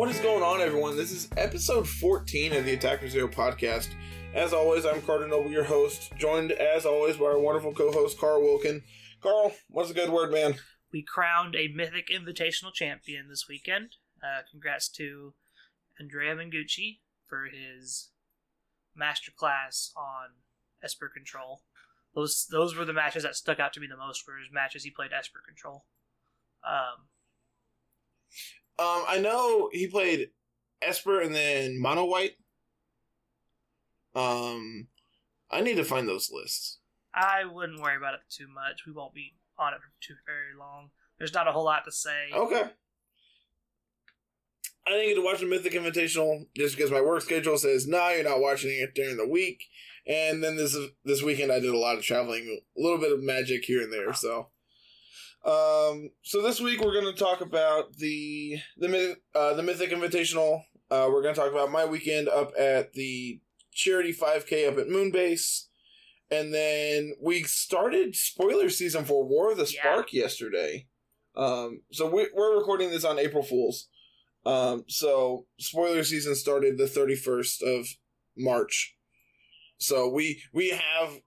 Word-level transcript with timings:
What 0.00 0.08
is 0.08 0.18
going 0.20 0.42
on, 0.42 0.62
everyone? 0.62 0.96
This 0.96 1.12
is 1.12 1.28
episode 1.36 1.86
14 1.86 2.54
of 2.54 2.64
the 2.64 2.72
Attack 2.72 3.06
Zero 3.06 3.28
podcast. 3.28 3.88
As 4.32 4.54
always, 4.54 4.86
I'm 4.86 5.02
Carter 5.02 5.28
Noble, 5.28 5.50
your 5.50 5.64
host, 5.64 6.10
joined 6.16 6.52
as 6.52 6.86
always 6.86 7.18
by 7.18 7.26
our 7.26 7.38
wonderful 7.38 7.74
co 7.74 7.92
host, 7.92 8.18
Carl 8.18 8.40
Wilkin. 8.40 8.82
Carl, 9.22 9.52
what's 9.68 9.90
a 9.90 9.94
good 9.94 10.08
word, 10.08 10.32
man? 10.32 10.54
We 10.90 11.02
crowned 11.02 11.54
a 11.54 11.68
Mythic 11.68 12.08
Invitational 12.08 12.72
champion 12.72 13.28
this 13.28 13.44
weekend. 13.46 13.96
Uh, 14.22 14.40
congrats 14.50 14.88
to 14.92 15.34
Andrea 16.00 16.34
Mengucci 16.34 17.00
for 17.26 17.50
his 17.52 18.08
masterclass 18.98 19.90
on 19.94 20.30
Esper 20.82 21.10
Control. 21.10 21.60
Those 22.14 22.46
those 22.50 22.74
were 22.74 22.86
the 22.86 22.94
matches 22.94 23.24
that 23.24 23.36
stuck 23.36 23.60
out 23.60 23.74
to 23.74 23.80
me 23.80 23.86
the 23.86 23.98
most. 23.98 24.26
Were 24.26 24.38
his 24.38 24.50
matches 24.50 24.84
he 24.84 24.90
played 24.90 25.12
Esper 25.12 25.42
Control. 25.46 25.84
Um, 26.66 27.08
Um, 28.80 29.04
I 29.06 29.20
know 29.20 29.68
he 29.72 29.86
played 29.86 30.30
Esper 30.80 31.20
and 31.20 31.34
then 31.34 31.78
Mono 31.78 32.06
White. 32.06 32.32
Um, 34.14 34.88
I 35.50 35.60
need 35.60 35.76
to 35.76 35.84
find 35.84 36.08
those 36.08 36.30
lists. 36.32 36.78
I 37.14 37.44
wouldn't 37.44 37.80
worry 37.80 37.96
about 37.96 38.14
it 38.14 38.20
too 38.30 38.48
much. 38.48 38.86
We 38.86 38.92
won't 38.92 39.12
be 39.12 39.34
on 39.58 39.74
it 39.74 39.80
for 39.80 39.90
too 40.00 40.14
very 40.24 40.58
long. 40.58 40.90
There's 41.18 41.34
not 41.34 41.46
a 41.46 41.52
whole 41.52 41.64
lot 41.64 41.84
to 41.84 41.92
say. 41.92 42.30
Okay. 42.34 42.70
I 44.86 44.90
didn't 44.90 45.08
get 45.08 45.14
to 45.16 45.24
watch 45.24 45.40
the 45.40 45.46
Mythic 45.46 45.74
Invitational 45.74 46.46
just 46.56 46.74
because 46.74 46.90
my 46.90 47.02
work 47.02 47.20
schedule 47.20 47.58
says, 47.58 47.86
"No, 47.86 48.08
you're 48.08 48.24
not 48.24 48.40
watching 48.40 48.70
it 48.70 48.94
during 48.94 49.18
the 49.18 49.28
week." 49.28 49.64
And 50.06 50.42
then 50.42 50.56
this 50.56 50.74
this 51.04 51.22
weekend, 51.22 51.52
I 51.52 51.60
did 51.60 51.74
a 51.74 51.78
lot 51.78 51.98
of 51.98 52.02
traveling, 52.02 52.60
a 52.76 52.80
little 52.80 52.98
bit 52.98 53.12
of 53.12 53.22
magic 53.22 53.66
here 53.66 53.82
and 53.82 53.92
there. 53.92 54.14
So, 54.14 54.48
um, 55.44 56.10
so 56.22 56.42
this 56.42 56.60
week 56.60 56.80
we're 56.80 56.92
going 56.92 57.12
to 57.12 57.18
talk 57.18 57.40
about 57.40 57.94
the 57.96 58.58
the 58.76 59.16
uh, 59.34 59.54
the 59.54 59.62
Mythic 59.62 59.90
Invitational. 59.90 60.62
Uh, 60.90 61.08
we're 61.10 61.22
going 61.22 61.34
to 61.34 61.40
talk 61.40 61.50
about 61.50 61.70
my 61.70 61.84
weekend 61.84 62.28
up 62.28 62.52
at 62.58 62.92
the 62.94 63.40
charity 63.72 64.12
5K 64.12 64.68
up 64.68 64.78
at 64.78 64.88
Moonbase. 64.88 65.66
And 66.30 66.52
then 66.54 67.14
we 67.20 67.42
started 67.44 68.14
spoiler 68.14 68.68
season 68.68 69.04
for 69.04 69.24
War 69.24 69.50
of 69.52 69.56
the 69.58 69.64
Yeah. 69.64 69.80
Spark 69.82 70.12
yesterday. 70.12 70.86
Um, 71.36 71.82
so 71.92 72.08
we, 72.08 72.28
we're 72.34 72.56
recording 72.56 72.90
this 72.90 73.04
on 73.04 73.18
April 73.18 73.42
Fools. 73.42 73.88
Um, 74.44 74.84
so 74.88 75.46
spoiler 75.58 76.04
season 76.04 76.34
started 76.34 76.78
the 76.78 76.84
31st 76.84 77.62
of 77.62 77.86
March. 78.36 78.96
So 79.78 80.08
we 80.08 80.42
we 80.52 80.70
have 80.70 81.20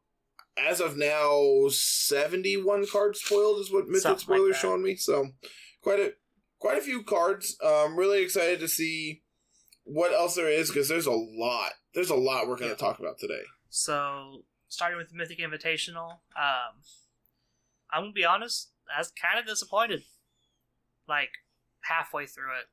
as 0.58 0.80
of 0.80 0.98
now 0.98 1.68
71 1.70 2.88
cards 2.88 3.22
spoiled 3.22 3.60
is 3.60 3.72
what 3.72 3.88
Mythic 3.88 4.02
Something 4.02 4.28
like 4.30 4.38
Spoilers 4.38 4.58
showing 4.58 4.84
me. 4.84 4.96
So 4.96 5.30
quite 5.82 6.00
a 6.00 6.14
quite 6.60 6.78
a 6.78 6.82
few 6.82 7.04
cards. 7.04 7.58
Um 7.64 7.98
really 7.98 8.22
excited 8.22 8.60
to 8.60 8.68
see 8.68 9.24
what 9.84 10.14
else 10.14 10.36
there 10.36 10.50
is 10.50 10.70
because 10.70 10.88
there's 10.88 11.06
a 11.08 11.12
lot. 11.12 11.74
There's 11.94 12.10
a 12.10 12.16
lot 12.16 12.48
we're 12.48 12.56
going 12.56 12.70
to 12.74 12.82
Yeah. 12.82 12.90
talk 12.90 13.00
about 13.00 13.20
today. 13.20 13.42
So, 13.70 14.46
starting 14.70 14.98
with 14.98 15.14
Mythic 15.14 15.40
Invitational, 15.40 16.12
um, 16.38 16.82
I'm 17.92 18.04
gonna 18.04 18.12
be 18.14 18.24
honest, 18.24 18.72
I 18.96 19.00
was 19.00 19.12
kind 19.12 19.38
of 19.40 19.46
disappointed. 19.46 20.04
Like 21.08 21.32
halfway 21.82 22.26
through 22.28 22.58
it, 22.60 22.68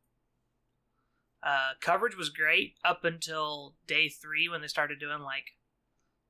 uh, 1.42 1.72
coverage 1.80 2.16
was 2.16 2.28
great 2.30 2.74
up 2.84 3.04
until 3.04 3.74
day 3.86 4.08
three 4.08 4.48
when 4.48 4.60
they 4.60 4.68
started 4.68 5.00
doing 5.00 5.20
like 5.20 5.46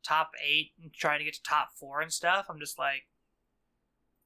top 0.03 0.33
eight 0.45 0.73
and 0.81 0.93
trying 0.93 1.19
to 1.19 1.25
get 1.25 1.35
to 1.35 1.43
top 1.43 1.71
four 1.75 2.01
and 2.01 2.13
stuff. 2.13 2.47
I'm 2.49 2.59
just 2.59 2.79
like, 2.79 3.05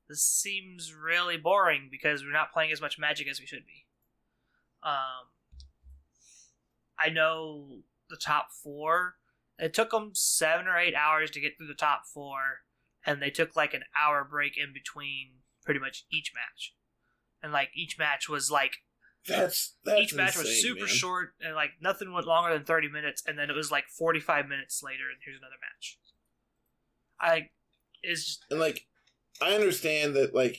this 0.08 0.22
seems 0.22 0.94
really 0.94 1.36
boring 1.36 1.88
because 1.90 2.22
we're 2.22 2.32
not 2.32 2.52
playing 2.52 2.72
as 2.72 2.80
much 2.80 2.98
Magic 2.98 3.28
as 3.28 3.40
we 3.40 3.46
should 3.46 3.66
be. 3.66 3.86
Um, 4.82 5.30
I 6.98 7.08
know 7.08 7.78
the 8.10 8.16
top 8.16 8.48
four 8.52 9.14
it 9.58 9.72
took 9.72 9.90
them 9.90 10.10
seven 10.14 10.66
or 10.66 10.76
eight 10.76 10.94
hours 10.94 11.30
to 11.32 11.40
get 11.40 11.56
through 11.56 11.68
the 11.68 11.74
top 11.74 12.06
four, 12.06 12.62
and 13.06 13.20
they 13.20 13.30
took 13.30 13.54
like 13.54 13.74
an 13.74 13.84
hour 13.98 14.24
break 14.24 14.56
in 14.56 14.72
between 14.72 15.42
pretty 15.64 15.80
much 15.80 16.04
each 16.10 16.32
match. 16.34 16.74
And 17.42 17.52
like 17.52 17.70
each 17.74 17.98
match 17.98 18.28
was 18.28 18.50
like 18.50 18.78
That's 19.26 19.76
that's 19.84 20.00
each 20.00 20.14
match 20.14 20.36
was 20.36 20.60
super 20.60 20.80
man. 20.80 20.88
short, 20.88 21.34
and 21.40 21.54
like 21.54 21.70
nothing 21.80 22.12
went 22.12 22.26
longer 22.26 22.52
than 22.52 22.64
thirty 22.64 22.88
minutes, 22.88 23.22
and 23.26 23.38
then 23.38 23.48
it 23.48 23.56
was 23.56 23.70
like 23.70 23.84
forty 23.88 24.20
five 24.20 24.48
minutes 24.48 24.82
later, 24.82 25.04
and 25.10 25.18
here's 25.24 25.38
another 25.38 25.54
match. 25.60 25.98
I 27.20 27.48
is 28.02 28.26
just 28.26 28.44
And 28.50 28.60
like, 28.60 28.86
I 29.40 29.54
understand 29.54 30.14
that 30.14 30.34
like, 30.34 30.58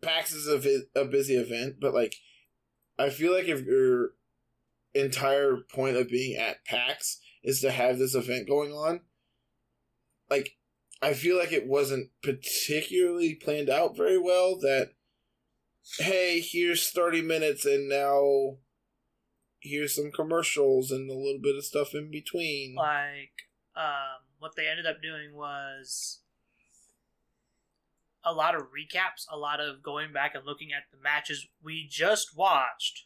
PAX 0.00 0.32
is 0.32 0.46
a, 0.46 0.58
vi- 0.58 0.86
a 0.94 1.04
busy 1.04 1.34
event, 1.34 1.76
but 1.80 1.92
like, 1.92 2.14
I 2.98 3.10
feel 3.10 3.32
like 3.32 3.48
if 3.48 3.64
your 3.64 4.10
entire 4.94 5.58
point 5.74 5.96
of 5.96 6.08
being 6.08 6.36
at 6.36 6.64
PAX 6.64 7.20
is 7.42 7.60
to 7.62 7.70
have 7.70 7.98
this 7.98 8.14
event 8.14 8.48
going 8.48 8.70
on, 8.72 9.00
like, 10.30 10.56
I 11.02 11.12
feel 11.12 11.36
like 11.36 11.52
it 11.52 11.66
wasn't 11.66 12.10
particularly 12.22 13.34
planned 13.34 13.68
out 13.68 13.96
very 13.96 14.18
well. 14.18 14.56
That 14.58 14.92
hey, 15.98 16.40
here's 16.40 16.90
thirty 16.90 17.22
minutes, 17.22 17.64
and 17.64 17.88
now 17.88 18.56
here's 19.60 19.94
some 19.96 20.12
commercials 20.12 20.90
and 20.90 21.10
a 21.10 21.14
little 21.14 21.40
bit 21.42 21.56
of 21.56 21.64
stuff 21.64 21.94
in 21.94 22.10
between. 22.10 22.74
like 22.76 23.32
um, 23.76 24.22
what 24.38 24.52
they 24.56 24.66
ended 24.68 24.86
up 24.86 25.02
doing 25.02 25.34
was 25.34 26.20
a 28.24 28.32
lot 28.32 28.54
of 28.54 28.62
recaps, 28.62 29.24
a 29.30 29.36
lot 29.36 29.60
of 29.60 29.82
going 29.82 30.12
back 30.12 30.34
and 30.34 30.44
looking 30.44 30.68
at 30.72 30.84
the 30.90 30.98
matches 31.02 31.46
we 31.62 31.86
just 31.90 32.36
watched 32.36 33.04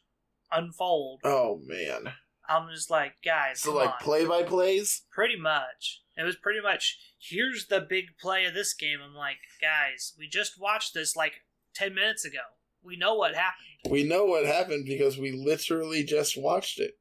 unfold. 0.52 1.20
Oh 1.24 1.60
man! 1.64 2.12
I'm 2.48 2.68
just 2.72 2.90
like, 2.90 3.14
guys, 3.24 3.60
So 3.60 3.74
like 3.74 3.88
on. 3.90 3.94
play 4.00 4.24
by 4.26 4.42
plays. 4.42 5.02
pretty 5.12 5.36
much. 5.36 6.02
It 6.16 6.24
was 6.24 6.36
pretty 6.36 6.60
much 6.60 6.98
here's 7.18 7.66
the 7.68 7.80
big 7.80 8.18
play 8.20 8.44
of 8.44 8.52
this 8.54 8.74
game. 8.74 8.98
I'm 9.02 9.14
like, 9.14 9.38
guys, 9.60 10.12
we 10.18 10.28
just 10.28 10.60
watched 10.60 10.92
this 10.94 11.16
like 11.16 11.44
ten 11.74 11.94
minutes 11.94 12.24
ago. 12.24 12.38
We 12.82 12.96
know 12.96 13.14
what 13.14 13.34
happened. 13.34 13.66
We 13.90 14.04
know 14.04 14.24
what 14.24 14.46
happened 14.46 14.86
because 14.86 15.18
we 15.18 15.32
literally 15.32 16.04
just 16.04 16.36
watched 16.40 16.78
it. 16.80 16.98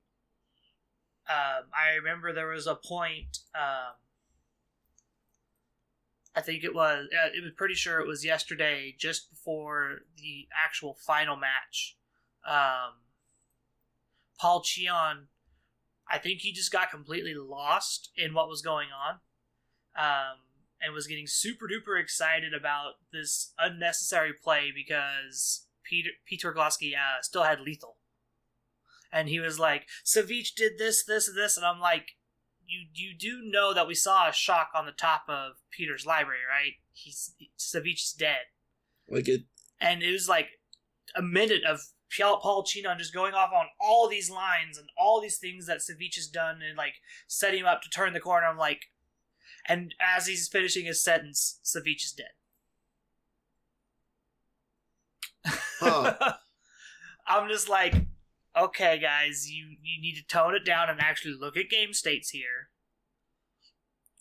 um, 1.30 1.66
I 1.74 1.96
remember 1.96 2.34
there 2.34 2.48
was 2.48 2.68
a 2.68 2.76
point. 2.76 3.40
Um, 3.56 3.94
I 6.36 6.42
think 6.42 6.64
it 6.64 6.74
was. 6.74 7.08
Uh, 7.12 7.30
it 7.36 7.44
was 7.44 7.52
pretty 7.56 7.74
sure 7.76 8.00
it 8.00 8.08
was 8.08 8.26
yesterday, 8.26 8.96
just 8.98 9.30
before 9.30 10.00
the 10.18 10.48
actual 10.66 10.96
final 11.06 11.36
match. 11.36 11.98
Um, 12.48 13.02
Paul 14.40 14.62
Cheon, 14.64 15.26
I 16.10 16.18
think 16.18 16.40
he 16.40 16.54
just 16.54 16.72
got 16.72 16.92
completely 16.92 17.34
lost 17.36 18.12
in 18.16 18.34
what 18.34 18.48
was 18.48 18.62
going 18.62 18.88
on, 18.90 19.16
um, 19.98 20.38
and 20.82 20.94
was 20.94 21.08
getting 21.08 21.28
super 21.28 21.68
duper 21.68 22.02
excited 22.02 22.54
about 22.54 22.94
this 23.12 23.54
unnecessary 23.60 24.32
play 24.34 24.72
because 24.74 25.66
Peter 25.90 26.10
Peter 26.26 26.54
Glosky 26.54 26.94
uh, 26.94 27.22
still 27.22 27.44
had 27.44 27.60
lethal 27.62 27.98
and 29.12 29.28
he 29.28 29.40
was 29.40 29.58
like, 29.60 29.88
Savich 30.06 30.54
did 30.56 30.74
this, 30.78 31.04
this, 31.04 31.28
and 31.28 31.36
this, 31.36 31.58
and 31.58 31.66
I'm 31.66 31.80
like, 31.80 32.12
you 32.66 32.86
you 32.94 33.16
do 33.18 33.42
know 33.44 33.74
that 33.74 33.88
we 33.88 33.96
saw 33.96 34.30
a 34.30 34.34
shock 34.34 34.70
on 34.76 34.86
the 34.86 34.92
top 34.92 35.24
of 35.28 35.54
Peter's 35.72 36.06
library, 36.06 36.42
right? 36.48 36.74
He's 36.92 37.34
Savich's 37.58 38.14
dead, 38.14 38.42
Like 39.10 39.28
it. 39.28 39.42
and 39.82 40.04
it 40.04 40.12
was 40.12 40.30
like 40.30 40.50
a 41.16 41.22
minute 41.24 41.64
of 41.68 41.80
Paul 42.16 42.64
Cheon 42.64 42.98
just 43.00 43.14
going 43.14 43.34
off 43.34 43.52
on 43.52 43.66
all 43.82 44.08
these 44.08 44.30
lines 44.30 44.78
and 44.78 44.90
all 44.98 45.20
these 45.22 45.38
things 45.38 45.66
that 45.68 45.80
Savich 45.80 46.16
has 46.16 46.28
done 46.28 46.60
and 46.68 46.78
like 46.78 46.96
setting 47.28 47.62
him 47.62 47.66
up 47.66 47.82
to 47.82 47.90
turn 47.90 48.14
the 48.14 48.20
corner. 48.20 48.46
I'm 48.48 48.58
like, 48.58 48.82
and 49.68 49.94
as 50.00 50.28
he's 50.28 50.48
finishing 50.48 50.86
his 50.86 51.04
sentence, 51.04 51.60
Savich 51.64 52.04
is 52.06 52.12
dead. 52.12 52.34
Huh. 55.46 56.34
I'm 57.28 57.48
just 57.48 57.70
like, 57.70 57.94
okay, 58.58 59.00
guys, 59.00 59.50
you 59.50 59.66
you 59.82 60.02
need 60.02 60.16
to 60.16 60.28
tone 60.28 60.56
it 60.56 60.66
down 60.66 60.90
and 60.90 61.00
actually 61.00 61.36
look 61.40 61.56
at 61.56 61.70
game 61.70 61.94
states 61.94 62.30
here. 62.32 62.70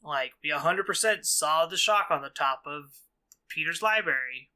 Like, 0.03 0.33
we 0.43 0.51
100% 0.51 1.25
saw 1.25 1.67
the 1.67 1.77
shock 1.77 2.07
on 2.11 2.23
the 2.23 2.29
top 2.29 2.63
of 2.67 2.99
Peter's 3.49 3.83
library. 3.83 4.51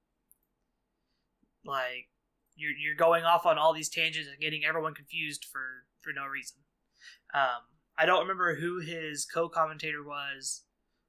Like, 1.64 2.08
you're 2.54 2.72
you're 2.72 2.94
going 2.94 3.24
off 3.24 3.46
on 3.46 3.58
all 3.58 3.72
these 3.72 3.88
tangents 3.88 4.28
and 4.28 4.40
getting 4.40 4.64
everyone 4.64 4.94
confused 4.94 5.44
for 5.44 5.86
for 6.00 6.12
no 6.12 6.26
reason. 6.26 6.58
Um, 7.34 7.62
I 7.98 8.06
don't 8.06 8.20
remember 8.20 8.56
who 8.56 8.80
his 8.80 9.24
co-commentator 9.24 10.02
was, 10.02 10.62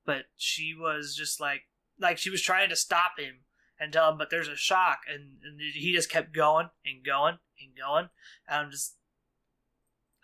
but 0.06 0.26
she 0.38 0.74
was 0.78 1.16
just 1.16 1.40
like 1.40 1.64
like 2.00 2.18
she 2.18 2.30
was 2.30 2.42
trying 2.42 2.70
to 2.70 2.76
stop 2.76 3.20
him 3.20 3.42
and 3.84 3.94
tell 3.94 4.10
him, 4.12 4.18
but 4.18 4.30
there's 4.30 4.48
a 4.48 4.56
shock, 4.56 5.02
and, 5.08 5.38
and 5.44 5.60
he 5.74 5.92
just 5.94 6.10
kept 6.10 6.34
going 6.34 6.70
and 6.86 7.06
going 7.06 7.38
and 7.62 7.78
going. 7.78 8.10
And 8.48 8.66
I'm 8.66 8.72
just, 8.72 8.96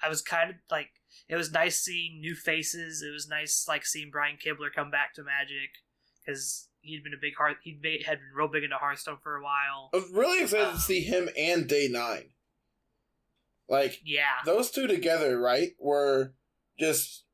I 0.01 0.09
was 0.09 0.21
kind 0.21 0.49
of 0.49 0.55
like, 0.71 0.89
it 1.27 1.35
was 1.35 1.51
nice 1.51 1.79
seeing 1.79 2.21
new 2.21 2.35
faces. 2.35 3.01
It 3.01 3.11
was 3.11 3.27
nice 3.27 3.65
like 3.67 3.85
seeing 3.85 4.09
Brian 4.11 4.37
Kibler 4.37 4.73
come 4.73 4.89
back 4.91 5.13
to 5.15 5.23
Magic 5.23 5.69
because 6.25 6.69
he'd 6.81 7.03
been 7.03 7.13
a 7.13 7.21
big 7.21 7.35
heart. 7.35 7.57
He'd 7.63 7.81
been, 7.81 8.01
had 8.01 8.19
been 8.19 8.31
real 8.35 8.47
big 8.47 8.63
into 8.63 8.77
Hearthstone 8.77 9.17
for 9.21 9.35
a 9.35 9.43
while. 9.43 9.89
I 9.93 9.97
was 9.97 10.09
really 10.13 10.43
excited 10.43 10.67
Um, 10.67 10.75
to 10.75 10.79
see 10.79 11.01
him 11.01 11.29
and 11.37 11.67
Day 11.67 11.87
Nine. 11.91 12.29
Like 13.67 13.99
Yeah, 14.03 14.41
those 14.45 14.71
two 14.71 14.87
together, 14.87 15.39
right, 15.39 15.71
were 15.79 16.33
just 16.79 17.25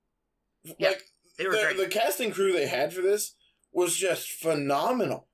Yep, 0.63 0.77
like 0.79 1.03
the, 1.37 1.75
the 1.77 1.87
casting 1.87 2.31
crew 2.31 2.51
they 2.51 2.67
had 2.67 2.93
for 2.93 3.01
this 3.01 3.35
was 3.71 3.95
just 3.95 4.29
phenomenal. 4.29 5.27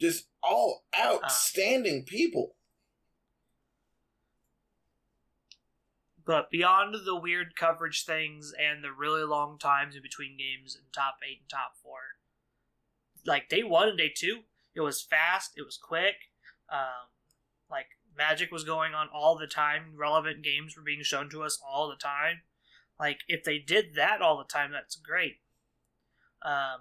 Just 0.00 0.28
all 0.42 0.84
Uh. 0.92 1.20
outstanding 1.22 2.04
people. 2.04 2.56
But 6.24 6.50
beyond 6.50 6.94
the 7.04 7.16
weird 7.16 7.56
coverage 7.56 8.04
things 8.04 8.52
and 8.52 8.84
the 8.84 8.92
really 8.92 9.24
long 9.24 9.58
times 9.58 9.96
in 9.96 10.02
between 10.02 10.36
games 10.36 10.76
and 10.76 10.92
top 10.92 11.16
eight 11.28 11.40
and 11.40 11.48
top 11.48 11.76
four, 11.82 11.98
like 13.26 13.48
day 13.48 13.62
one 13.62 13.88
and 13.88 13.98
day 13.98 14.12
two, 14.14 14.44
it 14.74 14.80
was 14.80 15.02
fast, 15.02 15.52
it 15.56 15.62
was 15.62 15.76
quick. 15.76 16.30
Um, 16.68 17.08
like 17.68 17.86
Magic 18.16 18.52
was 18.52 18.64
going 18.64 18.94
on 18.94 19.08
all 19.08 19.36
the 19.36 19.46
time. 19.46 19.96
Relevant 19.96 20.42
games 20.42 20.76
were 20.76 20.82
being 20.82 21.02
shown 21.02 21.28
to 21.30 21.42
us 21.42 21.58
all 21.66 21.88
the 21.88 21.96
time. 21.96 22.42
Like 22.98 23.20
if 23.26 23.42
they 23.42 23.58
did 23.58 23.94
that 23.96 24.20
all 24.20 24.38
the 24.38 24.44
time, 24.44 24.70
that's 24.70 24.94
great. 24.96 25.40
Um, 26.42 26.80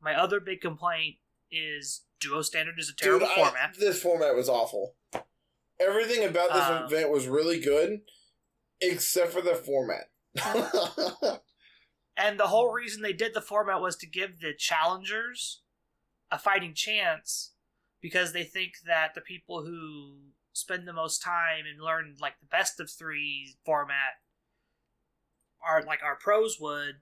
my 0.00 0.14
other 0.14 0.40
big 0.40 0.60
complaint 0.60 1.16
is 1.50 2.02
Duo 2.20 2.42
Standard 2.42 2.78
is 2.78 2.88
a 2.90 2.94
terrible 2.94 3.26
Dude, 3.26 3.38
I- 3.38 3.44
format. 3.50 3.76
this 3.78 4.02
format 4.02 4.34
was 4.34 4.48
awful. 4.48 4.96
Everything 5.80 6.24
about 6.24 6.52
this 6.52 6.62
Um, 6.64 6.84
event 6.84 7.10
was 7.10 7.26
really 7.26 7.58
good, 7.58 8.00
except 8.80 9.32
for 9.32 9.40
the 9.42 9.54
format. 9.54 10.10
And 12.16 12.38
the 12.38 12.48
whole 12.48 12.70
reason 12.70 13.00
they 13.00 13.14
did 13.14 13.32
the 13.32 13.40
format 13.40 13.80
was 13.80 13.96
to 13.96 14.06
give 14.06 14.40
the 14.40 14.52
challengers 14.52 15.62
a 16.30 16.38
fighting 16.38 16.74
chance 16.74 17.54
because 18.02 18.34
they 18.34 18.44
think 18.44 18.72
that 18.84 19.14
the 19.14 19.22
people 19.22 19.64
who 19.64 20.18
spend 20.52 20.86
the 20.86 20.92
most 20.92 21.22
time 21.22 21.64
and 21.66 21.82
learn 21.82 22.16
like 22.20 22.34
the 22.38 22.46
best 22.46 22.78
of 22.78 22.90
three 22.90 23.54
format 23.64 24.18
are 25.66 25.82
like 25.82 26.02
our 26.02 26.16
pros 26.16 26.58
would 26.60 26.96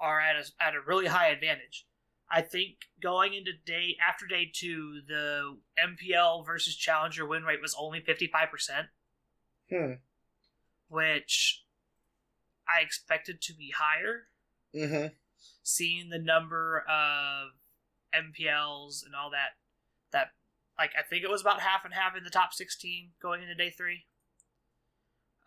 are 0.00 0.20
at 0.20 0.36
a, 0.36 0.44
at 0.58 0.74
a 0.74 0.80
really 0.86 1.06
high 1.06 1.28
advantage. 1.28 1.84
I 2.30 2.42
think 2.42 2.76
going 3.00 3.34
into 3.34 3.52
day 3.64 3.96
after 4.06 4.26
day 4.26 4.50
two, 4.52 5.00
the 5.06 5.56
MPL 5.78 6.44
versus 6.44 6.74
challenger 6.74 7.26
win 7.26 7.44
rate 7.44 7.62
was 7.62 7.76
only 7.78 8.00
fifty 8.00 8.26
five 8.26 8.50
percent, 8.50 8.88
hmm. 9.70 9.92
which 10.88 11.64
I 12.68 12.82
expected 12.82 13.40
to 13.42 13.54
be 13.54 13.72
higher. 13.76 14.26
Mm-hmm. 14.74 15.06
seeing 15.62 16.10
the 16.10 16.18
number 16.18 16.84
of 16.86 17.52
MPLs 18.14 19.06
and 19.06 19.14
all 19.14 19.30
that 19.30 19.56
that 20.12 20.32
like 20.78 20.90
I 20.98 21.02
think 21.02 21.24
it 21.24 21.30
was 21.30 21.40
about 21.40 21.60
half 21.60 21.84
and 21.84 21.94
half 21.94 22.16
in 22.16 22.24
the 22.24 22.30
top 22.30 22.52
16 22.52 23.12
going 23.22 23.42
into 23.42 23.54
day 23.54 23.70
3. 23.70 24.04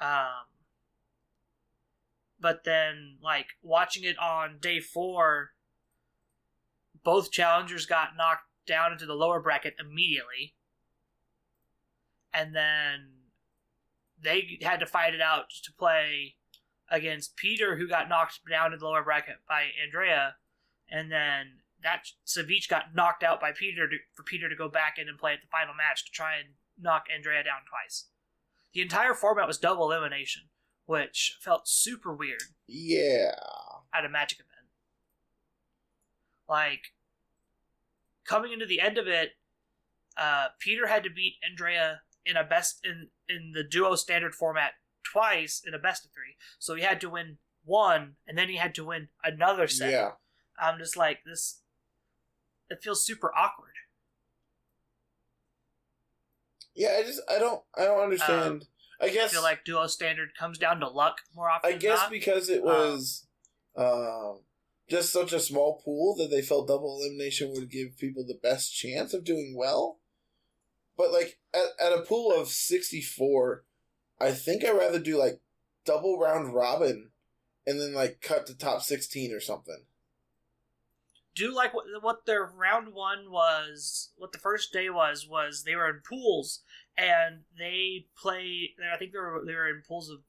Um 0.02 0.48
but 2.40 2.64
then 2.64 3.18
like 3.22 3.48
watching 3.62 4.04
it 4.04 4.18
on 4.18 4.58
day 4.60 4.80
4 4.80 5.52
both 7.04 7.31
challengers 7.31 7.86
got 7.86 8.18
knocked 8.18 8.46
down 8.66 8.92
into 8.92 9.06
the 9.06 9.13
lower 9.13 9.40
bracket 9.40 9.75
immediately. 9.80 10.56
And 12.34 12.56
then 12.56 13.10
they 14.22 14.60
had 14.62 14.80
to 14.80 14.86
fight 14.86 15.13
it 15.13 15.22
out 15.22 15.50
to 15.63 15.74
play 15.74 16.36
against 16.90 17.36
Peter, 17.36 17.78
who 17.78 17.88
got 17.88 18.10
knocked 18.10 18.40
down 18.50 18.72
to 18.72 18.78
the 18.78 18.86
lower 18.86 19.04
bracket 19.04 19.38
by 19.48 19.68
Andrea, 19.84 20.36
and 20.90 21.12
then 21.12 21.62
that 21.81 22.04
Savich 22.25 22.68
got 22.68 22.94
knocked 22.96 23.24
out 23.24 23.40
by 23.40 23.52
Peter 23.52 23.88
to, 23.88 23.98
for 24.13 24.24
Peter 24.24 24.50
to 24.50 24.56
go 24.56 24.68
back 24.68 24.98
in 24.98 25.07
and 25.07 25.18
play 25.18 25.34
at 25.34 25.42
the 25.42 25.48
final 25.48 25.74
match 25.74 26.04
to 26.06 26.12
try 26.12 26.36
and 26.36 26.50
knock 26.80 27.06
Andrea 27.13 27.44
down 27.44 27.62
twice. 27.69 28.06
The 28.74 28.81
entire 28.81 29.13
format 29.13 29.48
was 29.48 29.57
double 29.57 29.92
elimination, 29.92 30.44
which 30.86 31.38
felt 31.40 31.68
super 31.68 32.13
weird 32.13 32.42
Yeah. 32.68 33.31
at 33.94 34.06
a 34.06 34.10
Magic 34.10 34.40
event. 34.40 34.49
Like 36.50 36.94
coming 38.25 38.51
into 38.51 38.66
the 38.66 38.81
end 38.81 38.98
of 38.98 39.07
it, 39.07 39.34
uh, 40.18 40.48
Peter 40.60 40.88
had 40.88 41.04
to 41.04 41.10
beat 41.10 41.36
Andrea 41.48 42.01
in 42.25 42.36
a 42.36 42.44
best 42.44 42.80
in 42.84 43.10
in 43.30 43.51
the 43.54 43.63
duo 43.63 43.96
standard 43.96 44.36
format 44.36 44.74
twice 45.04 45.62
in 45.66 45.74
a 45.74 45.80
best 45.80 46.06
of 46.06 46.12
three. 46.12 46.36
So 46.57 46.75
he 46.75 46.81
had 46.81 47.00
to 47.01 47.10
win 47.10 47.38
one, 47.63 48.16
and 48.28 48.38
then 48.38 48.50
he 48.50 48.57
had 48.57 48.74
to 48.75 48.86
win 48.86 49.10
another 49.24 49.68
set. 49.68 49.92
Yeah. 49.92 50.12
I'm 50.60 50.78
just 50.80 50.98
like 50.98 51.19
this. 51.25 51.62
It 52.69 52.84
feels 52.84 53.06
super 53.06 53.31
awkward. 53.36 53.69
Yeah, 56.75 56.95
I 57.00 57.04
just 57.04 57.22
I 57.30 57.40
don't 57.40 57.62
I 57.78 57.86
don't 57.86 58.00
understand. 58.00 58.66
I 59.02 59.06
I 59.06 59.10
guess 59.10 59.31
feel 59.31 59.44
like 59.44 59.63
duo 59.63 59.88
standard 59.88 60.30
comes 60.38 60.57
down 60.57 60.80
to 60.80 60.88
luck 60.88 61.22
more 61.36 61.50
often. 61.50 61.74
I 61.74 61.78
guess 61.78 62.07
because 62.10 62.50
it 62.50 62.63
was 62.63 63.28
um 63.75 64.40
just 64.90 65.12
such 65.14 65.34
a 65.34 65.40
small 65.40 65.82
pool 65.84 66.16
that 66.16 66.30
they 66.30 66.42
felt 66.42 66.68
double 66.68 67.00
elimination 67.00 67.52
would 67.54 67.70
give 67.70 67.98
people 67.98 68.26
the 68.26 68.40
best 68.42 68.76
chance 68.76 69.14
of 69.14 69.24
doing 69.24 69.56
well. 69.56 70.00
But 70.98 71.12
like 71.12 71.40
at, 71.54 71.68
at 71.80 71.98
a 71.98 72.02
pool 72.02 72.32
of 72.34 72.48
sixty 72.50 73.02
four, 73.02 73.64
I 74.20 74.32
think 74.32 74.64
I'd 74.66 74.72
rather 74.78 75.00
do 75.00 75.18
like 75.18 75.40
double 75.86 76.20
round 76.20 76.54
robin 76.54 77.10
and 77.66 77.80
then 77.80 77.94
like 77.94 78.22
cut 78.22 78.46
to 78.48 78.58
top 78.58 78.82
sixteen 78.82 79.32
or 79.34 79.40
something. 79.40 79.86
do 81.36 81.54
like 81.56 81.74
what, 81.74 81.86
what 82.02 82.26
their 82.26 82.46
round 82.46 82.94
one 82.94 83.32
was 83.32 84.10
what 84.18 84.32
the 84.32 84.38
first 84.38 84.74
day 84.74 84.90
was 84.90 85.28
was 85.28 85.64
they 85.64 85.76
were 85.76 85.90
in 85.90 86.02
pools 86.08 86.62
and 86.98 87.42
they 87.58 88.06
play 88.18 88.72
i 88.94 88.98
think 88.98 89.14
they 89.14 89.20
were 89.20 89.42
they 89.46 89.56
were 89.56 89.70
in 89.70 89.82
pools 89.88 90.10
of 90.10 90.20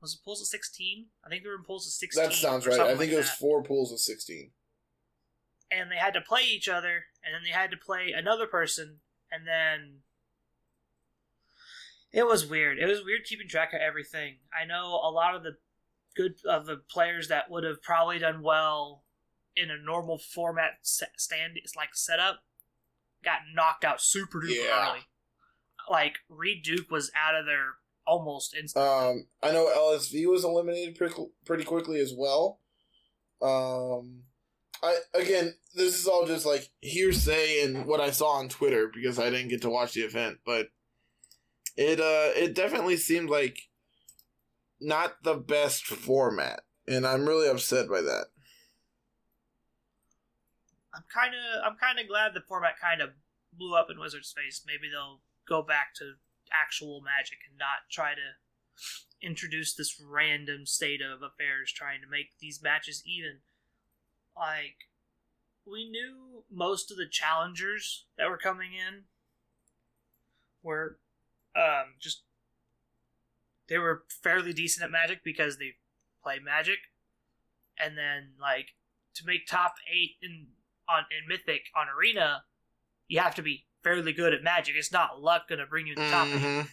was 0.00 0.14
it 0.14 0.24
pools 0.24 0.40
of 0.40 0.46
16 0.46 1.06
i 1.24 1.28
think 1.28 1.42
they 1.42 1.48
were 1.48 1.54
in 1.56 1.62
pools 1.62 1.86
of 1.86 1.92
16 1.92 2.22
That 2.24 2.32
sounds 2.32 2.66
right. 2.66 2.80
I 2.80 2.86
think 2.88 2.98
like 3.00 3.08
it 3.10 3.16
was 3.16 3.26
that. 3.26 3.38
four 3.38 3.62
pools 3.62 3.92
of 3.92 4.00
sixteen. 4.00 4.50
and 5.70 5.90
they 5.90 5.96
had 5.96 6.14
to 6.14 6.20
play 6.20 6.42
each 6.42 6.68
other 6.68 7.04
and 7.24 7.34
then 7.34 7.42
they 7.44 7.50
had 7.50 7.70
to 7.70 7.76
play 7.76 8.12
another 8.16 8.46
person 8.46 9.00
and 9.30 9.46
then 9.46 9.98
it 12.12 12.26
was 12.26 12.46
weird 12.46 12.78
it 12.78 12.86
was 12.86 13.04
weird 13.04 13.24
keeping 13.24 13.48
track 13.48 13.72
of 13.72 13.80
everything 13.80 14.36
i 14.58 14.64
know 14.64 14.86
a 15.02 15.10
lot 15.10 15.34
of 15.34 15.42
the 15.42 15.56
good 16.16 16.34
of 16.48 16.66
the 16.66 16.76
players 16.76 17.28
that 17.28 17.50
would 17.50 17.62
have 17.64 17.80
probably 17.82 18.18
done 18.18 18.42
well 18.42 19.04
in 19.56 19.70
a 19.70 19.76
normal 19.76 20.18
format 20.18 20.72
set, 20.82 21.10
stand 21.18 21.54
is 21.64 21.76
like 21.76 21.90
setup 21.94 22.40
got 23.24 23.40
knocked 23.54 23.84
out 23.84 24.00
super 24.00 24.38
duper 24.40 24.54
Yeah. 24.64 24.90
early 24.90 25.00
like 25.88 26.18
Reid 26.28 26.62
Duke 26.62 26.90
was 26.90 27.10
out 27.16 27.34
of 27.34 27.46
there 27.46 27.74
almost 28.10 28.54
instantly 28.54 28.90
Um, 28.90 29.26
I 29.42 29.52
know 29.52 29.66
LSV 29.66 30.26
was 30.26 30.44
eliminated 30.44 30.96
pretty, 30.96 31.14
pretty 31.44 31.64
quickly 31.64 32.00
as 32.00 32.12
well. 32.12 32.58
Um, 33.40 34.24
I 34.82 34.98
again, 35.14 35.54
this 35.74 35.98
is 35.98 36.06
all 36.06 36.26
just 36.26 36.44
like 36.44 36.70
hearsay 36.80 37.62
and 37.62 37.86
what 37.86 38.00
I 38.00 38.10
saw 38.10 38.32
on 38.32 38.48
Twitter 38.48 38.90
because 38.92 39.18
I 39.18 39.30
didn't 39.30 39.48
get 39.48 39.62
to 39.62 39.70
watch 39.70 39.94
the 39.94 40.00
event, 40.00 40.38
but 40.44 40.68
it 41.76 42.00
uh 42.00 42.32
it 42.34 42.54
definitely 42.54 42.96
seemed 42.96 43.30
like 43.30 43.68
not 44.80 45.22
the 45.22 45.34
best 45.34 45.84
format, 45.84 46.62
and 46.88 47.06
I'm 47.06 47.28
really 47.28 47.48
upset 47.48 47.88
by 47.88 48.00
that. 48.00 48.26
I'm 50.94 51.04
kind 51.14 51.34
of 51.34 51.64
I'm 51.64 51.78
kind 51.78 51.98
of 52.00 52.08
glad 52.08 52.34
the 52.34 52.42
format 52.48 52.74
kind 52.80 53.00
of 53.00 53.10
blew 53.52 53.76
up 53.76 53.88
in 53.90 54.00
Wizards' 54.00 54.34
face. 54.36 54.62
Maybe 54.66 54.90
they'll 54.90 55.20
go 55.48 55.62
back 55.62 55.94
to 55.96 56.14
actual 56.52 57.00
Magic 57.00 57.38
and 57.48 57.58
not 57.58 57.90
try 57.90 58.14
to 58.14 58.36
introduce 59.22 59.74
this 59.74 60.00
random 60.00 60.66
state 60.66 61.00
of 61.02 61.22
affairs 61.22 61.72
trying 61.72 62.00
to 62.00 62.08
make 62.08 62.38
these 62.40 62.62
matches 62.62 63.02
even. 63.06 63.38
Like 64.36 64.88
we 65.66 65.88
knew 65.88 66.44
most 66.50 66.90
of 66.90 66.96
the 66.96 67.08
challengers 67.08 68.06
that 68.16 68.28
were 68.28 68.38
coming 68.38 68.70
in 68.72 69.04
were 70.62 70.98
um, 71.56 71.94
just 72.00 72.22
they 73.68 73.78
were 73.78 74.04
fairly 74.22 74.52
decent 74.52 74.84
at 74.84 74.90
Magic 74.90 75.22
because 75.22 75.58
they 75.58 75.74
play 76.22 76.38
Magic, 76.42 76.78
and 77.78 77.96
then 77.96 78.32
like 78.40 78.68
to 79.14 79.26
make 79.26 79.46
top 79.46 79.74
eight 79.92 80.16
in 80.22 80.48
on 80.88 81.04
in 81.10 81.28
Mythic 81.28 81.66
on 81.76 81.86
Arena, 81.88 82.44
you 83.08 83.20
have 83.20 83.34
to 83.36 83.42
be 83.42 83.66
fairly 83.82 84.12
good 84.12 84.34
at 84.34 84.42
Magic. 84.42 84.74
It's 84.76 84.92
not 84.92 85.20
luck 85.20 85.48
going 85.48 85.58
to 85.58 85.66
bring 85.66 85.86
you 85.86 85.94
to 85.94 86.00
the 86.02 86.10
top. 86.10 86.28
Mhm. 86.28 86.68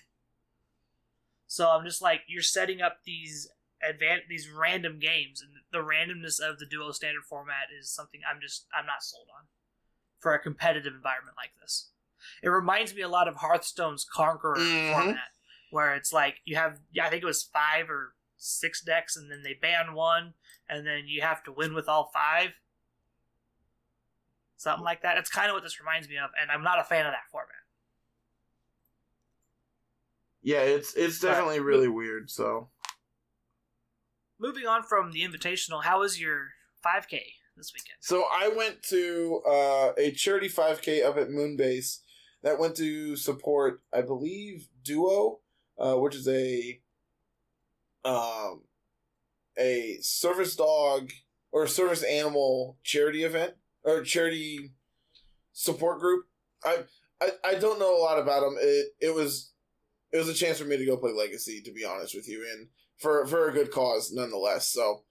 So 1.47 1.69
I'm 1.69 1.85
just 1.85 2.01
like 2.01 2.21
you're 2.27 2.41
setting 2.43 2.81
up 2.81 2.99
these 3.05 3.49
advan- 3.83 4.27
these 4.27 4.49
random 4.49 4.99
games, 4.99 5.41
and 5.41 5.51
the 5.71 5.77
randomness 5.79 6.39
of 6.41 6.59
the 6.59 6.65
duo 6.65 6.91
standard 6.91 7.23
format 7.23 7.67
is 7.77 7.89
something 7.89 8.21
I'm 8.29 8.41
just 8.41 8.67
I'm 8.77 8.85
not 8.85 9.03
sold 9.03 9.27
on 9.37 9.45
for 10.19 10.33
a 10.33 10.39
competitive 10.39 10.93
environment 10.93 11.37
like 11.37 11.51
this. 11.61 11.91
It 12.43 12.49
reminds 12.49 12.93
me 12.93 13.01
a 13.01 13.07
lot 13.07 13.27
of 13.27 13.35
Hearthstone's 13.37 14.03
Conqueror 14.03 14.57
Mhm. 14.57 14.91
format, 14.93 15.31
where 15.69 15.95
it's 15.95 16.11
like 16.11 16.41
you 16.43 16.55
have 16.57 16.79
I 17.01 17.09
think 17.09 17.23
it 17.23 17.27
was 17.27 17.43
five 17.43 17.89
or 17.89 18.15
six 18.35 18.81
decks, 18.81 19.15
and 19.15 19.31
then 19.31 19.43
they 19.43 19.53
ban 19.53 19.93
one, 19.93 20.33
and 20.67 20.85
then 20.85 21.07
you 21.07 21.21
have 21.21 21.43
to 21.43 21.51
win 21.51 21.73
with 21.73 21.87
all 21.87 22.09
five. 22.13 22.51
Something 24.57 24.83
like 24.83 25.03
that. 25.03 25.17
It's 25.17 25.29
kind 25.29 25.49
of 25.49 25.53
what 25.53 25.63
this 25.63 25.79
reminds 25.79 26.09
me 26.09 26.17
of, 26.17 26.31
and 26.41 26.51
I'm 26.51 26.63
not 26.63 26.79
a 26.79 26.83
fan 26.83 27.05
of 27.05 27.11
that 27.11 27.29
format. 27.31 27.51
Yeah, 30.41 30.61
it's 30.61 30.93
it's 30.95 31.19
definitely 31.19 31.59
really 31.59 31.87
weird. 31.87 32.29
So 32.29 32.69
Moving 34.39 34.67
on 34.67 34.83
from 34.83 35.11
the 35.11 35.23
Invitational, 35.23 35.83
how 35.83 36.01
was 36.01 36.21
your 36.21 36.49
5K 36.85 37.19
this 37.55 37.73
weekend? 37.73 37.97
So 38.01 38.25
I 38.31 38.49
went 38.55 38.83
to 38.83 39.41
uh, 39.47 39.91
a 39.97 40.11
charity 40.11 40.47
5K 40.47 41.03
up 41.03 41.17
at 41.17 41.29
Moonbase 41.29 42.01
that 42.43 42.59
went 42.59 42.75
to 42.77 43.15
support, 43.15 43.81
I 43.91 44.01
believe, 44.01 44.67
Duo, 44.83 45.39
uh, 45.79 45.95
which 45.95 46.15
is 46.15 46.27
a 46.27 46.79
um, 48.05 48.61
a 49.57 49.97
service 50.01 50.55
dog 50.55 51.11
or 51.51 51.65
service 51.65 52.03
animal 52.03 52.77
charity 52.83 53.23
event 53.23 53.55
or 53.87 54.03
charity 54.03 54.71
support 55.53 55.99
group. 55.99 56.25
I 56.63 56.79
I, 57.19 57.29
I 57.43 57.55
don't 57.55 57.79
know 57.79 57.97
a 57.97 58.03
lot 58.03 58.19
about 58.19 58.41
them. 58.41 58.57
It 58.59 58.87
it 58.99 59.15
was 59.15 59.51
it 60.11 60.17
was 60.17 60.29
a 60.29 60.33
chance 60.33 60.59
for 60.59 60.65
me 60.65 60.77
to 60.77 60.85
go 60.85 60.97
play 60.97 61.11
Legacy, 61.11 61.61
to 61.61 61.71
be 61.71 61.85
honest 61.85 62.13
with 62.13 62.27
you, 62.27 62.45
and 62.51 62.67
for 62.97 63.25
for 63.25 63.47
a 63.47 63.53
good 63.53 63.71
cause 63.71 64.11
nonetheless. 64.11 64.67
So 64.67 65.03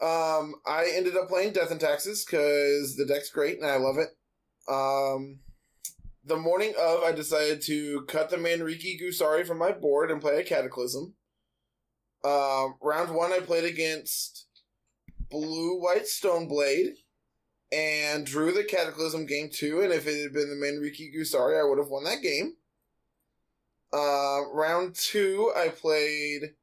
um, 0.00 0.56
I 0.66 0.90
ended 0.92 1.16
up 1.16 1.28
playing 1.28 1.52
Death 1.52 1.70
and 1.70 1.80
Taxes 1.80 2.24
because 2.24 2.96
the 2.96 3.06
deck's 3.06 3.30
great 3.30 3.58
and 3.58 3.66
I 3.66 3.76
love 3.76 3.96
it. 3.98 4.08
Um, 4.68 5.40
the 6.24 6.36
morning 6.36 6.72
of, 6.80 7.02
I 7.02 7.12
decided 7.12 7.62
to 7.62 8.02
cut 8.08 8.30
the 8.30 8.36
Manriki 8.36 9.00
Gusari 9.00 9.46
from 9.46 9.58
my 9.58 9.72
board 9.72 10.10
and 10.10 10.20
play 10.20 10.40
a 10.40 10.44
Cataclysm. 10.44 11.14
Um, 12.24 12.76
round 12.80 13.14
one, 13.14 13.32
I 13.32 13.40
played 13.40 13.64
against 13.64 14.46
Blue 15.30 15.80
White 15.80 16.04
Stoneblade 16.04 16.94
and 17.74 18.24
drew 18.24 18.52
the 18.52 18.64
Cataclysm 18.64 19.26
game 19.26 19.50
two. 19.52 19.80
And 19.80 19.92
if 19.92 20.06
it 20.06 20.22
had 20.22 20.32
been 20.32 20.50
the 20.50 20.66
Manriki 20.66 21.14
Gusari, 21.14 21.60
I 21.60 21.68
would 21.68 21.78
have 21.78 21.88
won 21.88 22.04
that 22.04 22.22
game. 22.22 22.54
Uh, 23.92 24.40
round 24.52 24.94
two, 24.94 25.52
I 25.56 25.68
played 25.68 26.54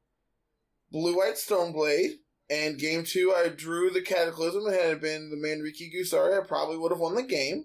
Blue 0.90 1.16
White 1.16 1.34
Stoneblade 1.34 2.18
and 2.52 2.78
game 2.78 3.02
two, 3.02 3.32
I 3.34 3.48
drew 3.48 3.88
the 3.88 4.02
Cataclysm. 4.02 4.66
Had 4.66 4.90
it 4.90 5.00
been 5.00 5.30
the 5.30 5.36
Manriki 5.36 5.90
Gusari, 5.90 6.38
I 6.38 6.46
probably 6.46 6.76
would 6.76 6.92
have 6.92 7.00
won 7.00 7.14
the 7.14 7.22
game. 7.22 7.64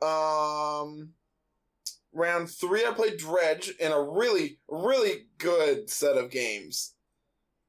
Um, 0.00 1.10
round 2.14 2.50
three, 2.50 2.86
I 2.86 2.92
played 2.92 3.18
Dredge 3.18 3.74
in 3.78 3.92
a 3.92 4.00
really, 4.00 4.58
really 4.68 5.26
good 5.36 5.90
set 5.90 6.16
of 6.16 6.30
games. 6.30 6.94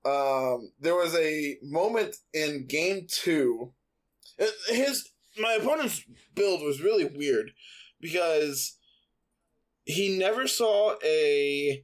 Um, 0.05 0.71
there 0.79 0.95
was 0.95 1.13
a 1.15 1.57
moment 1.61 2.15
in 2.33 2.65
game 2.65 3.05
two. 3.09 3.73
His 4.67 5.09
my 5.37 5.53
opponent's 5.53 6.03
build 6.33 6.61
was 6.61 6.81
really 6.81 7.05
weird 7.05 7.51
because 7.99 8.77
he 9.85 10.17
never 10.17 10.47
saw 10.47 10.95
a 11.03 11.83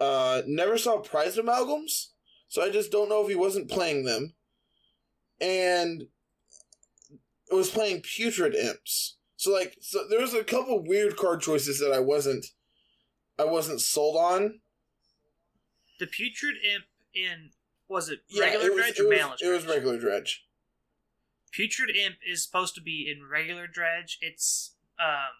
uh, 0.00 0.42
never 0.46 0.76
saw 0.78 0.98
prized 0.98 1.38
amalgams, 1.38 2.08
so 2.48 2.62
I 2.62 2.70
just 2.70 2.90
don't 2.90 3.08
know 3.08 3.22
if 3.22 3.28
he 3.28 3.34
wasn't 3.34 3.70
playing 3.70 4.04
them. 4.04 4.34
And 5.40 6.02
it 7.50 7.54
was 7.54 7.70
playing 7.70 8.02
putrid 8.02 8.54
imps. 8.54 9.16
So 9.36 9.52
like, 9.52 9.76
so 9.80 10.06
there 10.08 10.20
was 10.20 10.34
a 10.34 10.44
couple 10.44 10.82
weird 10.84 11.16
card 11.16 11.40
choices 11.40 11.78
that 11.80 11.92
I 11.92 12.00
wasn't, 12.00 12.46
I 13.38 13.44
wasn't 13.44 13.80
sold 13.80 14.16
on. 14.16 14.60
The 16.00 16.06
putrid 16.06 16.56
imp 16.64 16.84
in 17.14 17.50
was 17.88 18.08
it 18.08 18.20
Yeah, 18.28 18.44
regular 18.44 18.66
it 18.66 18.72
was, 18.74 18.80
dredge 18.80 18.98
it 18.98 19.02
or 19.02 19.08
was, 19.08 19.18
balance? 19.18 19.42
it 19.42 19.48
was 19.48 19.66
regular 19.66 19.98
dredge. 19.98 20.44
Putrid 21.54 21.94
imp 21.96 22.16
is 22.26 22.42
supposed 22.42 22.74
to 22.74 22.80
be 22.80 23.10
in 23.10 23.28
regular 23.28 23.66
dredge. 23.66 24.18
It's 24.20 24.74
um, 24.98 25.30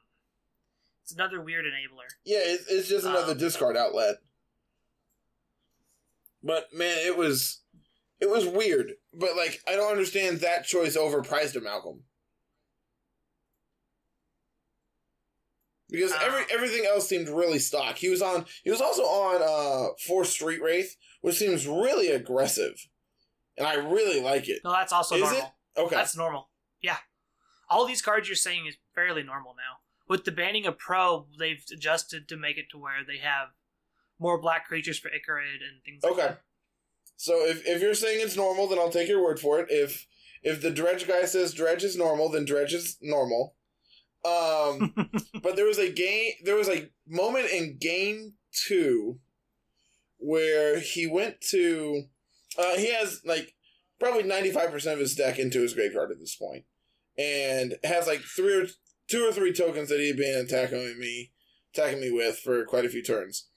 it's 1.02 1.12
another 1.12 1.40
weird 1.40 1.64
enabler. 1.64 2.06
Yeah, 2.24 2.38
it, 2.38 2.60
it's 2.68 2.88
just 2.88 3.04
another 3.06 3.32
Um, 3.32 3.38
discard 3.38 3.76
outlet. 3.76 4.16
But 6.42 6.72
man, 6.72 6.98
it 7.04 7.16
was 7.16 7.60
it 8.20 8.30
was 8.30 8.46
weird. 8.46 8.92
But 9.12 9.36
like, 9.36 9.60
I 9.66 9.74
don't 9.76 9.90
understand 9.90 10.40
that 10.40 10.64
choice 10.66 10.96
over 10.96 11.22
prized 11.22 11.56
amalgam. 11.56 12.04
Because 15.90 16.12
every 16.12 16.42
Ah. 16.42 16.46
everything 16.54 16.86
else 16.86 17.08
seemed 17.08 17.28
really 17.28 17.58
stock. 17.58 17.96
He 17.98 18.08
was 18.08 18.22
on. 18.22 18.46
He 18.62 18.70
was 18.70 18.80
also 18.80 19.02
on 19.02 19.42
uh 19.42 19.94
Force 20.06 20.30
Street 20.30 20.60
Wraith, 20.62 20.96
which 21.20 21.36
seems 21.36 21.66
really 21.66 22.08
aggressive, 22.08 22.88
and 23.56 23.66
I 23.66 23.74
really 23.74 24.20
like 24.20 24.48
it. 24.48 24.60
No, 24.64 24.72
that's 24.72 24.92
also 24.92 25.16
Is 25.16 25.22
normal. 25.22 25.38
it? 25.40 25.44
Okay, 25.76 25.94
That's 25.96 26.16
normal. 26.16 26.48
Yeah, 26.82 26.98
all 27.68 27.86
these 27.86 28.02
cards 28.02 28.28
you're 28.28 28.36
saying 28.36 28.66
is 28.66 28.76
fairly 28.94 29.22
normal 29.22 29.54
now. 29.56 29.78
With 30.08 30.24
the 30.24 30.32
banning 30.32 30.66
of 30.66 30.78
Pro, 30.78 31.26
they've 31.38 31.64
adjusted 31.72 32.28
to 32.28 32.36
make 32.36 32.58
it 32.58 32.66
to 32.70 32.78
where 32.78 33.04
they 33.06 33.18
have 33.18 33.48
more 34.18 34.38
black 34.40 34.66
creatures 34.66 34.98
for 34.98 35.08
Ichorid 35.08 35.56
and 35.66 35.82
things. 35.84 36.02
like 36.02 36.12
Okay. 36.12 36.22
that. 36.22 36.40
So 37.16 37.46
if, 37.46 37.66
if 37.66 37.80
you're 37.80 37.94
saying 37.94 38.20
it's 38.22 38.36
normal, 38.36 38.68
then 38.68 38.78
I'll 38.78 38.90
take 38.90 39.08
your 39.08 39.22
word 39.22 39.40
for 39.40 39.60
it. 39.60 39.66
If 39.70 40.06
if 40.42 40.60
the 40.60 40.70
dredge 40.70 41.08
guy 41.08 41.24
says 41.24 41.54
dredge 41.54 41.82
is 41.84 41.96
normal, 41.96 42.28
then 42.28 42.44
dredge 42.44 42.74
is 42.74 42.98
normal. 43.00 43.54
Um, 44.24 44.94
but 45.42 45.56
there 45.56 45.64
was 45.66 45.78
a 45.78 45.90
game. 45.90 46.32
There 46.44 46.56
was 46.56 46.68
a 46.68 46.90
moment 47.06 47.50
in 47.50 47.78
game 47.78 48.34
two 48.52 49.20
where 50.18 50.78
he 50.80 51.06
went 51.06 51.40
to. 51.50 52.04
Uh, 52.58 52.76
he 52.76 52.92
has 52.92 53.20
like 53.24 53.54
probably 53.98 54.22
ninety 54.22 54.50
five 54.50 54.70
percent 54.70 54.94
of 54.94 55.00
his 55.00 55.14
deck 55.14 55.38
into 55.38 55.62
his 55.62 55.74
graveyard 55.74 56.10
at 56.10 56.18
this 56.18 56.36
point, 56.36 56.64
and 57.18 57.76
has 57.84 58.06
like 58.06 58.20
three 58.20 58.54
or 58.54 58.66
two 59.08 59.26
or 59.26 59.32
three 59.32 59.52
tokens 59.52 59.88
that 59.88 60.00
he 60.00 60.08
had 60.08 60.16
been 60.16 60.44
attacking 60.44 60.98
me, 60.98 61.32
attacking 61.74 62.00
me 62.00 62.10
with 62.10 62.38
for 62.38 62.64
quite 62.64 62.84
a 62.84 62.88
few 62.88 63.02
turns. 63.02 63.48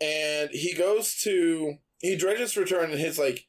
And 0.00 0.50
he 0.50 0.74
goes 0.74 1.14
to 1.22 1.74
he 2.00 2.16
dredges 2.16 2.52
for 2.52 2.64
turn 2.64 2.90
and 2.90 2.98
hits 2.98 3.18
like 3.18 3.46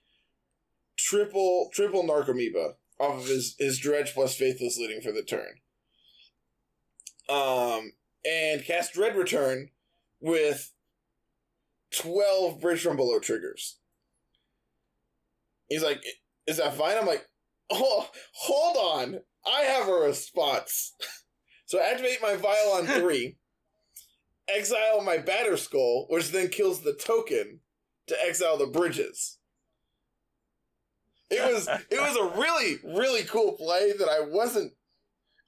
triple 0.97 1.69
triple 1.73 2.03
Narcomoeba 2.03 2.75
off 2.99 3.21
of 3.21 3.27
his 3.27 3.55
his 3.57 3.79
dredge 3.79 4.13
plus 4.13 4.35
faithless 4.35 4.77
looting 4.77 5.01
for 5.01 5.11
the 5.11 5.23
turn. 5.23 5.59
Um 7.29 7.93
and 8.25 8.63
cast 8.63 8.93
dread 8.93 9.15
return 9.15 9.69
with 10.19 10.71
twelve 11.91 12.61
bridge 12.61 12.81
from 12.81 12.97
below 12.97 13.19
triggers. 13.19 13.79
He's 15.69 15.83
like, 15.83 16.03
"Is 16.47 16.57
that 16.57 16.75
fine?" 16.75 16.97
I'm 16.97 17.07
like, 17.07 17.27
"Oh, 17.69 18.09
hold 18.33 18.77
on, 18.77 19.21
I 19.45 19.61
have 19.61 19.87
a 19.87 19.93
response." 19.93 20.93
so 21.65 21.79
I 21.79 21.91
activate 21.91 22.21
my 22.21 22.35
vial 22.35 22.73
on 22.73 22.85
three, 22.99 23.37
exile 24.47 25.01
my 25.01 25.17
Batterskull, 25.17 26.09
which 26.09 26.31
then 26.31 26.49
kills 26.49 26.81
the 26.81 26.93
token 26.93 27.61
to 28.07 28.21
exile 28.21 28.57
the 28.57 28.67
bridges. 28.67 29.39
It 31.29 31.53
was 31.53 31.67
it 31.67 31.99
was 31.99 32.15
a 32.15 32.39
really 32.39 32.77
really 32.83 33.23
cool 33.23 33.53
play 33.53 33.91
that 33.93 34.09
I 34.09 34.21
wasn't 34.21 34.73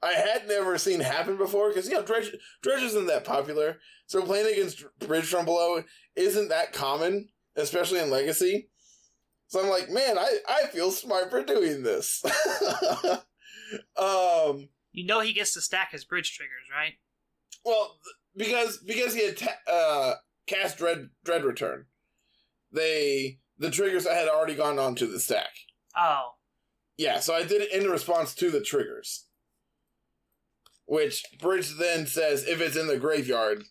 I 0.01 0.13
had 0.13 0.47
never 0.47 0.77
seen 0.77 0.99
happen 0.99 1.37
before 1.37 1.69
because 1.69 1.87
you 1.87 1.95
know 1.95 2.03
dredge 2.03 2.31
dredge 2.61 2.83
isn't 2.83 3.07
that 3.07 3.23
popular, 3.23 3.77
so 4.07 4.21
playing 4.21 4.51
against 4.51 4.83
bridge 4.99 5.25
from 5.25 5.45
below 5.45 5.83
isn't 6.15 6.49
that 6.49 6.73
common, 6.73 7.29
especially 7.55 7.99
in 7.99 8.09
legacy. 8.09 8.69
So 9.47 9.61
I'm 9.61 9.69
like, 9.69 9.89
man, 9.89 10.17
I 10.17 10.37
I 10.47 10.67
feel 10.67 10.91
smart 10.91 11.29
for 11.29 11.43
doing 11.43 11.83
this. 11.83 12.23
um, 13.97 14.69
You 14.91 15.05
know 15.05 15.19
he 15.21 15.33
gets 15.33 15.53
to 15.53 15.61
stack 15.61 15.91
his 15.91 16.05
bridge 16.05 16.35
triggers, 16.35 16.67
right? 16.71 16.93
well, 17.63 17.97
th- 18.03 18.15
because 18.49 18.77
because 18.79 19.13
he 19.13 19.25
had 19.25 19.37
ta- 19.37 19.71
uh, 19.71 20.13
cast 20.47 20.77
dread 20.77 21.09
dread 21.23 21.43
return, 21.43 21.85
they 22.71 23.39
the 23.57 23.71
triggers 23.71 24.07
had 24.07 24.27
already 24.27 24.55
gone 24.55 24.77
onto 24.79 25.09
the 25.11 25.19
stack. 25.19 25.49
Oh, 25.97 26.31
Yeah, 26.97 27.19
so 27.21 27.33
I 27.33 27.43
did 27.43 27.61
it 27.61 27.71
in 27.71 27.89
response 27.89 28.35
to 28.35 28.51
the 28.51 28.61
triggers. 28.61 29.27
Which 30.87 31.23
Bridge 31.41 31.73
then 31.79 32.05
says 32.05 32.45
if 32.45 32.59
it's 32.61 32.75
in 32.77 32.87
the 32.87 32.97
graveyard, 32.99 33.63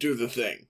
do 0.00 0.14
the 0.14 0.28
thing. 0.28 0.66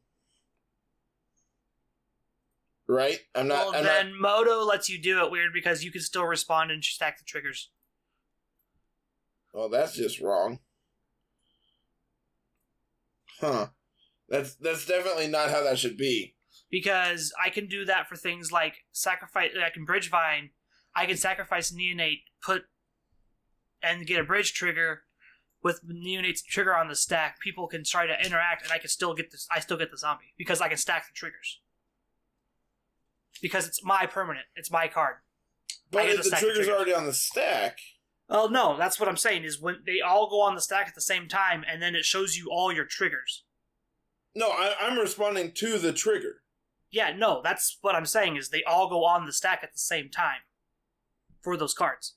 Right? 2.92 3.18
I'm 3.36 3.46
not 3.46 3.66
well 3.66 3.76
I'm 3.76 3.84
then 3.84 4.20
Moto 4.20 4.64
lets 4.64 4.88
you 4.88 5.00
do 5.00 5.24
it 5.24 5.30
weird 5.30 5.52
because 5.52 5.84
you 5.84 5.92
can 5.92 6.00
still 6.00 6.24
respond 6.24 6.72
and 6.72 6.82
stack 6.84 7.18
the 7.18 7.24
triggers. 7.24 7.70
not 9.54 9.60
Well, 9.60 9.68
that's 9.68 9.94
just 9.94 10.20
wrong. 10.20 10.58
Huh. 13.40 13.68
That's 14.28 14.54
that's 14.56 14.86
definitely 14.86 15.28
not 15.28 15.50
how 15.50 15.62
that 15.62 15.78
should 15.78 15.96
be. 15.96 16.34
because 16.70 17.32
I 17.44 17.50
can 17.50 17.66
do 17.68 17.84
that 17.84 18.08
for 18.08 18.16
things 18.16 18.50
like 18.50 18.84
sacrifice. 18.92 19.50
I 19.64 19.70
can 19.70 19.84
bridge 19.84 20.10
vine. 20.10 20.50
I 20.94 21.06
can 21.06 21.16
sacrifice 21.16 21.70
neonate, 21.70 22.22
put 22.42 22.62
and 23.82 24.06
get 24.06 24.20
a 24.20 24.24
bridge 24.24 24.52
trigger 24.52 25.02
with 25.62 25.80
neonate's 25.88 26.42
trigger 26.42 26.76
on 26.76 26.88
the 26.88 26.96
stack. 26.96 27.38
People 27.40 27.68
can 27.68 27.84
try 27.84 28.06
to 28.06 28.24
interact, 28.24 28.64
and 28.64 28.72
I 28.72 28.78
can 28.78 28.88
still 28.88 29.14
get 29.14 29.30
this. 29.30 29.46
I 29.54 29.60
still 29.60 29.76
get 29.78 29.90
the 29.90 29.98
zombie 29.98 30.34
because 30.36 30.60
I 30.60 30.68
can 30.68 30.76
stack 30.76 31.06
the 31.06 31.12
triggers. 31.14 31.60
Because 33.42 33.66
it's 33.66 33.84
my 33.84 34.06
permanent. 34.06 34.46
It's 34.56 34.70
my 34.70 34.88
card. 34.88 35.16
But 35.90 36.06
if 36.06 36.22
the 36.22 36.30
trigger's 36.30 36.40
triggers. 36.66 36.68
already 36.68 36.94
on 36.94 37.06
the 37.06 37.12
stack, 37.12 37.78
Oh 38.32 38.46
no, 38.46 38.76
that's 38.78 39.00
what 39.00 39.08
I'm 39.08 39.16
saying. 39.16 39.42
Is 39.44 39.60
when 39.60 39.78
they 39.84 40.00
all 40.00 40.30
go 40.30 40.40
on 40.40 40.54
the 40.54 40.60
stack 40.60 40.86
at 40.88 40.94
the 40.94 41.00
same 41.00 41.26
time, 41.26 41.64
and 41.68 41.82
then 41.82 41.94
it 41.96 42.04
shows 42.04 42.36
you 42.36 42.48
all 42.50 42.72
your 42.72 42.84
triggers. 42.84 43.44
No, 44.36 44.50
I, 44.50 44.74
I'm 44.80 44.98
responding 44.98 45.50
to 45.54 45.78
the 45.78 45.92
trigger. 45.92 46.42
Yeah, 46.92 47.12
no, 47.16 47.40
that's 47.42 47.78
what 47.80 47.94
I'm 47.96 48.06
saying 48.06 48.36
is 48.36 48.50
they 48.50 48.62
all 48.64 48.88
go 48.88 49.04
on 49.04 49.26
the 49.26 49.32
stack 49.32 49.60
at 49.64 49.72
the 49.72 49.78
same 49.80 50.10
time 50.10 50.40
for 51.40 51.56
those 51.56 51.74
cards. 51.74 52.14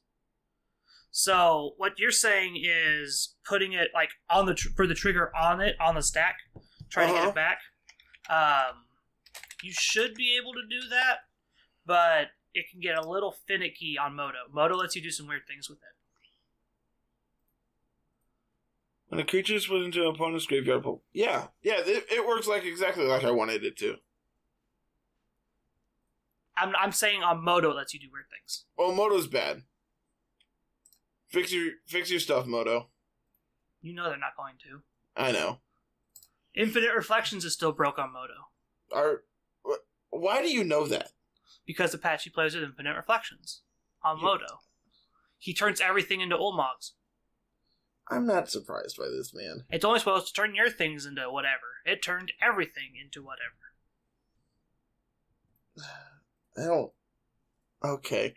So 1.11 1.73
what 1.77 1.93
you're 1.99 2.11
saying 2.11 2.61
is 2.63 3.35
putting 3.45 3.73
it 3.73 3.89
like 3.93 4.09
on 4.29 4.45
the 4.45 4.53
tr- 4.55 4.69
for 4.75 4.87
the 4.87 4.95
trigger 4.95 5.31
on 5.35 5.61
it 5.61 5.75
on 5.79 5.95
the 5.95 6.01
stack, 6.03 6.37
trying 6.89 7.07
to 7.09 7.13
Uh-huh. 7.13 7.23
get 7.25 7.29
it 7.29 7.35
back. 7.35 7.59
Um, 8.29 8.85
you 9.63 9.73
should 9.73 10.15
be 10.15 10.37
able 10.41 10.53
to 10.53 10.61
do 10.69 10.87
that, 10.89 11.19
but 11.85 12.29
it 12.53 12.65
can 12.69 12.79
get 12.79 12.97
a 12.97 13.07
little 13.07 13.35
finicky 13.47 13.97
on 13.97 14.15
Moto. 14.15 14.39
Moto 14.51 14.75
lets 14.75 14.95
you 14.95 15.01
do 15.01 15.11
some 15.11 15.27
weird 15.27 15.47
things 15.47 15.69
with 15.69 15.79
it. 15.79 15.95
When 19.09 19.19
a 19.19 19.25
creature 19.25 19.53
is 19.53 19.67
put 19.67 19.83
into 19.83 20.01
an 20.01 20.15
opponent's 20.15 20.47
graveyard 20.47 20.83
pool. 20.83 21.03
Yeah, 21.13 21.47
yeah, 21.61 21.75
it, 21.77 22.05
it 22.11 22.27
works 22.27 22.47
like 22.47 22.65
exactly 22.65 23.05
like 23.05 23.23
I 23.23 23.29
wanted 23.31 23.63
it 23.63 23.77
to. 23.77 23.97
I'm 26.57 26.73
I'm 26.79 26.91
saying 26.91 27.21
on 27.23 27.43
Moto 27.43 27.73
lets 27.73 27.93
you 27.93 27.99
do 27.99 28.07
weird 28.11 28.25
things. 28.29 28.65
Well, 28.77 28.91
Moto's 28.91 29.27
bad. 29.27 29.63
Fix 31.29 31.51
your 31.53 31.73
fix 31.85 32.09
your 32.09 32.19
stuff, 32.19 32.45
Moto. 32.45 32.89
You 33.81 33.93
know 33.93 34.05
they're 34.09 34.17
not 34.17 34.37
going 34.37 34.55
to. 34.63 34.81
I 35.15 35.31
know. 35.31 35.59
Infinite 36.55 36.95
Reflections 36.95 37.45
is 37.45 37.53
still 37.53 37.71
broke 37.71 37.97
on 37.97 38.13
Moto 38.13 38.33
Are 38.91 39.23
why 40.19 40.41
do 40.41 40.49
you 40.49 40.63
know 40.63 40.87
that? 40.87 41.11
because 41.65 41.93
Apache 41.93 42.29
plays 42.31 42.55
with 42.55 42.63
Infinite 42.63 42.95
Reflections 42.95 43.61
on 44.03 44.19
Yeah. 44.21 44.37
He 45.37 45.53
turns 45.53 45.81
everything 45.81 46.21
into 46.21 46.37
Ulmogs. 46.37 46.91
I'm 48.09 48.25
not 48.25 48.49
surprised 48.49 48.97
by 48.97 49.07
this, 49.07 49.33
man. 49.33 49.65
It's 49.69 49.85
only 49.85 49.99
supposed 49.99 50.27
to 50.27 50.33
turn 50.33 50.55
your 50.55 50.69
things 50.69 51.05
into 51.05 51.29
whatever. 51.29 51.81
It 51.85 52.03
turned 52.03 52.33
everything 52.41 52.93
into 53.01 53.23
whatever. 53.23 53.53
I 56.57 56.65
don't. 56.65 56.91
Okay. 57.83 58.33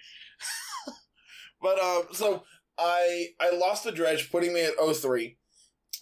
but 1.62 1.78
um, 1.80 2.04
so 2.12 2.44
I 2.78 3.28
I 3.40 3.50
lost 3.50 3.84
the 3.84 3.92
dredge, 3.92 4.30
putting 4.30 4.52
me 4.52 4.64
at 4.64 4.74
03. 4.78 5.36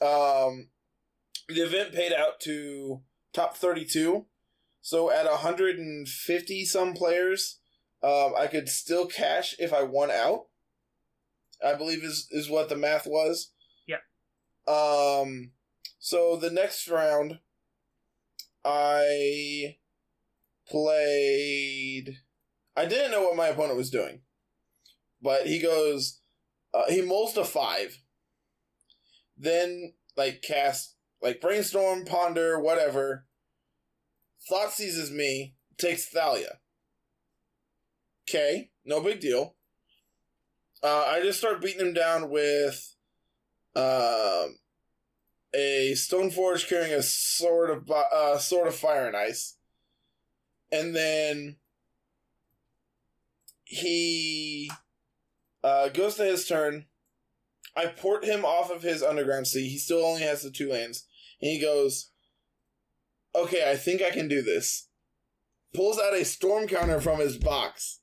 Um, 0.00 0.68
the 1.48 1.60
event 1.60 1.94
paid 1.94 2.12
out 2.12 2.40
to 2.40 3.02
top 3.32 3.56
32. 3.56 4.26
So 4.84 5.10
at 5.10 5.24
150 5.24 6.64
some 6.66 6.92
players, 6.92 7.58
um, 8.02 8.34
I 8.38 8.46
could 8.48 8.68
still 8.68 9.06
cash 9.06 9.54
if 9.58 9.72
I 9.72 9.82
won 9.82 10.10
out. 10.10 10.48
I 11.64 11.72
believe 11.72 12.04
is 12.04 12.28
is 12.30 12.50
what 12.50 12.68
the 12.68 12.76
math 12.76 13.06
was. 13.06 13.52
Yep. 13.88 14.02
Um. 14.68 15.52
So 15.98 16.36
the 16.36 16.50
next 16.50 16.86
round, 16.86 17.38
I 18.62 19.76
played. 20.68 22.18
I 22.76 22.84
didn't 22.84 23.10
know 23.10 23.22
what 23.22 23.36
my 23.36 23.48
opponent 23.48 23.78
was 23.78 23.88
doing, 23.88 24.20
but 25.22 25.46
he 25.46 25.60
goes. 25.60 26.20
Uh, 26.74 26.90
he 26.90 27.00
mulls 27.00 27.32
to 27.32 27.44
five. 27.44 28.02
Then 29.38 29.94
like 30.14 30.42
cast 30.42 30.94
like 31.22 31.40
brainstorm, 31.40 32.04
ponder, 32.04 32.60
whatever. 32.60 33.24
Thought 34.48 34.72
seizes 34.72 35.10
me, 35.10 35.54
takes 35.78 36.06
Thalia. 36.06 36.58
Okay, 38.28 38.70
no 38.84 39.00
big 39.00 39.20
deal. 39.20 39.54
Uh, 40.82 41.04
I 41.08 41.22
just 41.22 41.38
start 41.38 41.62
beating 41.62 41.80
him 41.80 41.94
down 41.94 42.28
with 42.28 42.94
um, 43.74 44.58
a 45.54 45.92
Stoneforge 45.92 46.68
carrying 46.68 46.92
a 46.92 47.02
sword 47.02 47.70
of 47.70 47.90
uh, 47.90 48.38
sword 48.38 48.68
of 48.68 48.74
fire 48.74 49.06
and 49.06 49.16
ice, 49.16 49.56
and 50.70 50.94
then 50.94 51.56
he 53.64 54.70
uh, 55.62 55.88
goes 55.88 56.16
to 56.16 56.24
his 56.24 56.46
turn. 56.46 56.86
I 57.76 57.86
port 57.86 58.24
him 58.24 58.44
off 58.44 58.70
of 58.70 58.82
his 58.82 59.02
underground 59.02 59.48
sea. 59.48 59.68
He 59.68 59.78
still 59.78 60.04
only 60.04 60.22
has 60.22 60.42
the 60.42 60.50
two 60.50 60.70
lands, 60.70 61.06
and 61.40 61.50
he 61.50 61.60
goes, 61.60 62.10
"Okay, 63.34 63.70
I 63.70 63.76
think 63.76 64.02
I 64.02 64.10
can 64.10 64.28
do 64.28 64.42
this." 64.42 64.88
Pulls 65.74 65.98
out 65.98 66.14
a 66.14 66.24
storm 66.24 66.68
counter 66.68 67.00
from 67.00 67.18
his 67.18 67.36
box. 67.36 68.00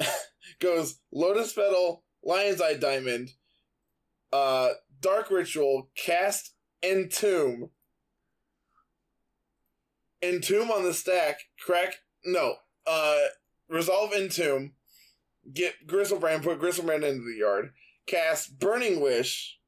goes 0.60 1.00
Lotus 1.12 1.52
Petal, 1.52 2.04
Lion's 2.22 2.60
Eye 2.60 2.74
Diamond, 2.74 3.32
uh, 4.32 4.70
Dark 5.00 5.30
Ritual, 5.30 5.90
Cast, 5.96 6.54
Entomb. 6.82 7.70
Entomb 10.22 10.70
on 10.70 10.84
the 10.84 10.94
stack, 10.94 11.40
crack, 11.60 11.96
no, 12.24 12.54
uh, 12.86 13.18
Resolve 13.68 14.12
Entomb, 14.14 14.72
get 15.52 15.86
Griselbrand, 15.86 16.42
put 16.42 16.60
Griselbrand 16.60 17.04
into 17.04 17.24
the 17.24 17.36
yard, 17.38 17.72
cast 18.06 18.58
Burning 18.58 19.00
Wish, 19.00 19.58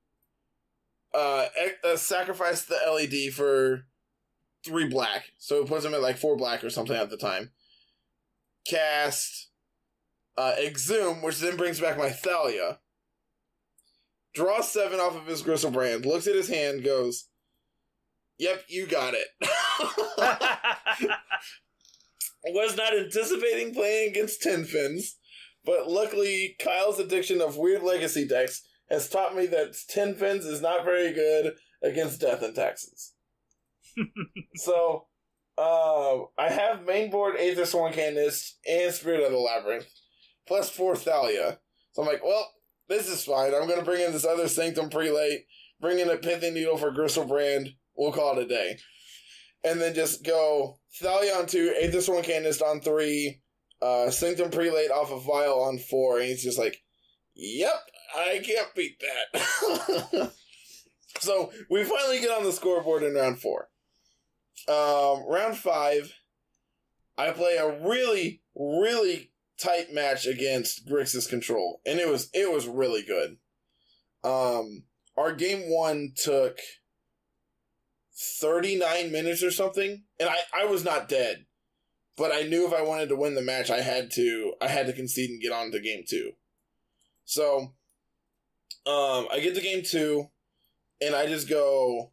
uh, 1.15 1.47
uh, 1.85 1.97
sacrifice 1.97 2.65
the 2.65 2.79
LED 2.91 3.35
for 3.35 3.87
three 4.67 4.89
black, 4.89 5.33
so 5.39 5.63
it 5.63 5.69
puts 5.69 5.85
him 5.85 5.95
at 5.95 6.03
like 6.03 6.19
four 6.19 6.37
black 6.37 6.63
or 6.65 6.71
something 6.71 6.97
at 6.97 7.09
the 7.11 7.17
time. 7.17 7.51
Cast 8.69 9.49
uh, 10.37 10.55
Exhume, 10.59 11.23
which 11.23 11.39
then 11.39 11.57
brings 11.57 11.81
back 11.81 11.97
my 11.97 12.11
Thalia. 12.11 12.79
Draw 14.35 14.61
seven 14.61 15.01
off 15.01 15.17
of 15.17 15.27
his 15.27 15.43
Griselbrand, 15.43 16.05
looks 16.05 16.27
at 16.27 16.35
his 16.35 16.49
hand, 16.49 16.85
goes, 16.85 17.29
Yep, 18.39 18.65
you 18.69 18.87
got 18.87 19.15
it. 19.15 19.29
Was 22.45 22.77
not 22.77 22.95
anticipating 22.95 23.75
playing 23.75 24.11
against 24.11 24.43
Tin 24.43 24.65
Fins, 24.65 25.17
but 25.65 25.91
luckily 25.91 26.55
Kyle's 26.63 27.01
addiction 27.01 27.41
of 27.41 27.57
weird 27.57 27.83
legacy 27.83 28.29
decks 28.29 28.63
has 28.91 29.09
taught 29.09 29.35
me 29.35 29.47
that 29.47 29.75
Tin 29.89 30.15
Fins 30.15 30.45
is 30.45 30.61
not 30.61 30.85
very 30.85 31.13
good 31.13 31.55
against 31.83 32.21
Death 32.21 32.43
and 32.43 32.55
Taxes. 32.55 33.15
so, 34.57 35.07
uh, 35.59 36.19
I 36.39 36.49
have 36.51 36.81
mainboard 36.81 37.39
Aether 37.39 37.65
Sworn 37.65 37.93
Canonist 37.93 38.59
and 38.69 38.93
Spirit 38.93 39.25
of 39.25 39.33
the 39.33 39.39
Labyrinth, 39.39 39.87
plus 40.47 40.71
four 40.71 40.97
Thalia. 40.97 41.59
So 41.93 42.03
I'm 42.03 42.09
like, 42.09 42.23
well, 42.23 42.47
this 42.89 43.09
is 43.09 43.25
fine. 43.25 43.55
I'm 43.55 43.67
going 43.67 43.79
to 43.79 43.85
bring 43.85 44.05
in 44.05 44.13
this 44.13 44.27
other 44.27 44.49
Sanctum 44.49 44.91
Prelate, 44.91 45.47
bring 45.81 45.99
in 45.99 46.11
a 46.11 46.17
Pithing 46.17 46.55
Needle 46.55 46.77
for 46.77 46.93
Griselbrand. 46.93 47.75
We'll 47.97 48.13
call 48.13 48.39
it 48.39 48.45
a 48.45 48.47
day. 48.47 48.79
And 49.65 49.81
then 49.81 49.95
just 49.95 50.25
go 50.25 50.79
Thalia 51.01 51.35
on 51.35 51.47
two, 51.47 51.75
Aether 51.81 52.03
Sworn 52.03 52.23
Canonist 52.23 52.63
on 52.63 52.81
three, 52.81 53.41
uh, 53.81 54.11
Sanctum 54.11 54.51
Prelate 54.51 54.91
off 54.91 55.11
of 55.11 55.25
Vial 55.25 55.63
on 55.63 55.79
four. 55.79 56.19
And 56.19 56.29
he's 56.29 56.45
just 56.45 56.59
like, 56.59 56.83
yep, 57.35 57.81
I 58.15 58.41
can't 58.45 58.75
beat 58.75 59.03
that. 59.33 60.33
so 61.21 61.51
we 61.71 61.83
finally 61.83 62.21
get 62.21 62.31
on 62.31 62.45
the 62.45 62.53
scoreboard 62.53 63.03
in 63.03 63.15
round 63.15 63.41
four. 63.41 63.69
Um, 64.69 65.25
round 65.29 65.57
five, 65.57 66.13
I 67.17 67.31
play 67.31 67.57
a 67.57 67.87
really, 67.87 68.43
really 68.55 69.31
tight 69.59 69.93
match 69.93 70.27
against 70.27 70.87
Grixis 70.87 71.29
Control, 71.29 71.81
and 71.87 71.99
it 71.99 72.09
was 72.09 72.29
it 72.35 72.53
was 72.53 72.67
really 72.67 73.03
good. 73.03 73.37
Um, 74.25 74.85
our 75.17 75.33
game 75.33 75.71
one 75.71 76.13
took 76.17 76.59
thirty 78.41 78.77
nine 78.77 79.13
minutes 79.13 79.43
or 79.43 79.51
something, 79.51 80.05
and 80.19 80.29
I 80.29 80.37
I 80.53 80.65
was 80.67 80.85
not 80.85 81.09
dead, 81.09 81.47
but 82.17 82.33
I 82.33 82.43
knew 82.43 82.67
if 82.67 82.75
I 82.75 82.83
wanted 82.83 83.09
to 83.11 83.17
win 83.17 83.35
the 83.35 83.43
match, 83.43 83.71
I 83.71 83.81
had 83.81 84.11
to 84.13 84.55
I 84.61 84.69
had 84.69 84.87
to 84.87 84.93
concede 84.93 85.31
and 85.31 85.41
get 85.41 85.53
on 85.53 85.71
to 85.71 85.81
game 85.81 86.05
two. 86.09 86.33
So, 87.25 87.59
um, 88.87 89.29
I 89.33 89.41
get 89.43 89.55
to 89.55 89.61
game 89.61 89.83
two, 89.85 90.29
and 91.01 91.15
I 91.15 91.27
just 91.27 91.49
go 91.49 92.13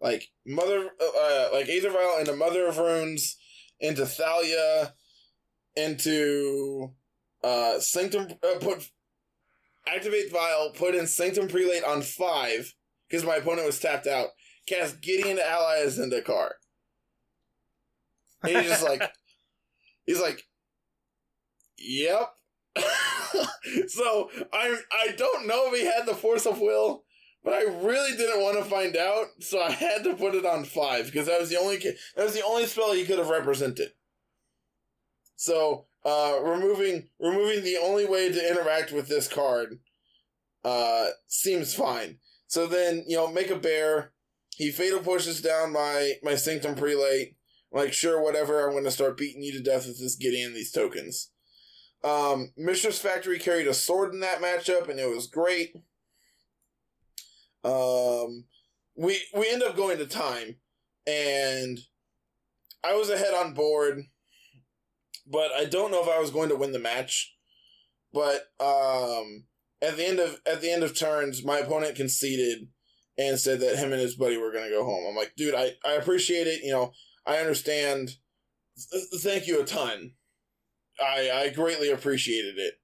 like 0.00 0.28
mother 0.46 0.90
uh, 1.00 1.48
like 1.52 1.68
Aether 1.68 1.90
Vial 1.90 2.18
into 2.18 2.34
Mother 2.34 2.66
of 2.66 2.78
Runes 2.78 3.36
into 3.78 4.06
Thalia 4.06 4.94
into 5.76 6.92
uh 7.42 7.78
Sanctum 7.78 8.28
uh, 8.42 8.58
put 8.60 8.90
activate 9.86 10.30
Vial 10.30 10.72
put 10.74 10.94
in 10.94 11.06
Sanctum 11.06 11.48
Prelate 11.48 11.84
on 11.84 12.02
five 12.02 12.74
because 13.08 13.24
my 13.24 13.36
opponent 13.36 13.66
was 13.66 13.78
tapped 13.78 14.06
out. 14.06 14.28
Cast 14.66 15.00
Gideon 15.00 15.38
Ally 15.38 15.78
of 15.78 15.92
Zendikar. 15.92 16.50
And 18.42 18.56
he's 18.56 18.68
just 18.68 18.84
like 18.84 19.02
he's 20.06 20.20
like 20.20 20.44
Yep. 21.80 22.30
so 23.88 24.30
I 24.52 24.76
I 24.92 25.12
don't 25.16 25.46
know 25.46 25.72
if 25.72 25.78
he 25.78 25.86
had 25.86 26.06
the 26.06 26.14
force 26.14 26.46
of 26.46 26.60
will, 26.60 27.04
but 27.42 27.54
I 27.54 27.62
really 27.62 28.16
didn't 28.16 28.42
want 28.42 28.58
to 28.58 28.70
find 28.70 28.96
out, 28.96 29.26
so 29.40 29.60
I 29.60 29.70
had 29.70 30.04
to 30.04 30.14
put 30.14 30.34
it 30.34 30.44
on 30.44 30.64
five 30.64 31.06
because 31.06 31.26
that 31.26 31.40
was 31.40 31.48
the 31.48 31.58
only 31.58 31.78
that 31.78 32.24
was 32.24 32.34
the 32.34 32.44
only 32.44 32.66
spell 32.66 32.92
he 32.92 33.04
could 33.04 33.18
have 33.18 33.28
represented. 33.28 33.90
So 35.36 35.86
uh, 36.04 36.38
removing 36.42 37.08
removing 37.18 37.64
the 37.64 37.78
only 37.82 38.06
way 38.06 38.30
to 38.30 38.50
interact 38.50 38.92
with 38.92 39.08
this 39.08 39.28
card 39.28 39.78
uh, 40.64 41.08
seems 41.28 41.74
fine. 41.74 42.18
So 42.46 42.66
then 42.66 43.04
you 43.06 43.16
know 43.16 43.30
make 43.30 43.50
a 43.50 43.56
bear. 43.56 44.12
he 44.56 44.70
fatal 44.70 45.00
pushes 45.00 45.40
down 45.40 45.72
my 45.72 46.14
my 46.22 46.34
Sanctum 46.34 46.74
Prelate. 46.74 47.36
Like, 47.72 47.92
sure, 47.92 48.20
whatever. 48.20 48.66
I'm 48.66 48.72
going 48.72 48.82
to 48.84 48.90
start 48.90 49.16
beating 49.16 49.42
you 49.42 49.52
to 49.52 49.62
death 49.62 49.86
with 49.86 50.00
this 50.00 50.16
Gideon 50.16 50.54
these 50.54 50.72
tokens. 50.72 51.30
Um, 52.02 52.52
Mishra's 52.56 52.98
Factory 52.98 53.38
carried 53.38 53.68
a 53.68 53.74
sword 53.74 54.12
in 54.12 54.20
that 54.20 54.40
matchup, 54.40 54.88
and 54.88 54.98
it 54.98 55.08
was 55.08 55.28
great. 55.28 55.74
Um, 57.64 58.44
we 58.96 59.20
we 59.34 59.50
end 59.50 59.62
up 59.62 59.76
going 59.76 59.98
to 59.98 60.06
time, 60.06 60.56
and 61.06 61.78
I 62.82 62.94
was 62.94 63.10
ahead 63.10 63.34
on 63.34 63.54
board, 63.54 64.02
but 65.26 65.52
I 65.52 65.64
don't 65.64 65.90
know 65.90 66.02
if 66.02 66.08
I 66.08 66.18
was 66.18 66.30
going 66.30 66.48
to 66.48 66.56
win 66.56 66.72
the 66.72 66.78
match. 66.78 67.34
But 68.12 68.46
um, 68.60 69.44
at 69.82 69.96
the 69.96 70.06
end 70.06 70.18
of 70.18 70.40
at 70.46 70.60
the 70.60 70.70
end 70.70 70.82
of 70.82 70.98
turns, 70.98 71.44
my 71.44 71.58
opponent 71.58 71.96
conceded 71.96 72.68
and 73.18 73.38
said 73.38 73.60
that 73.60 73.76
him 73.76 73.92
and 73.92 74.00
his 74.00 74.16
buddy 74.16 74.36
were 74.36 74.52
going 74.52 74.64
to 74.64 74.70
go 74.70 74.84
home. 74.84 75.04
I'm 75.08 75.16
like, 75.16 75.32
dude, 75.36 75.54
I 75.54 75.72
I 75.84 75.92
appreciate 75.92 76.46
it. 76.46 76.62
You 76.62 76.72
know, 76.72 76.92
I 77.26 77.36
understand. 77.36 78.16
Th- 78.90 79.22
thank 79.22 79.46
you 79.46 79.60
a 79.60 79.64
ton. 79.64 80.12
I 81.00 81.30
I 81.32 81.48
greatly 81.50 81.90
appreciated 81.90 82.58
it 82.58 82.74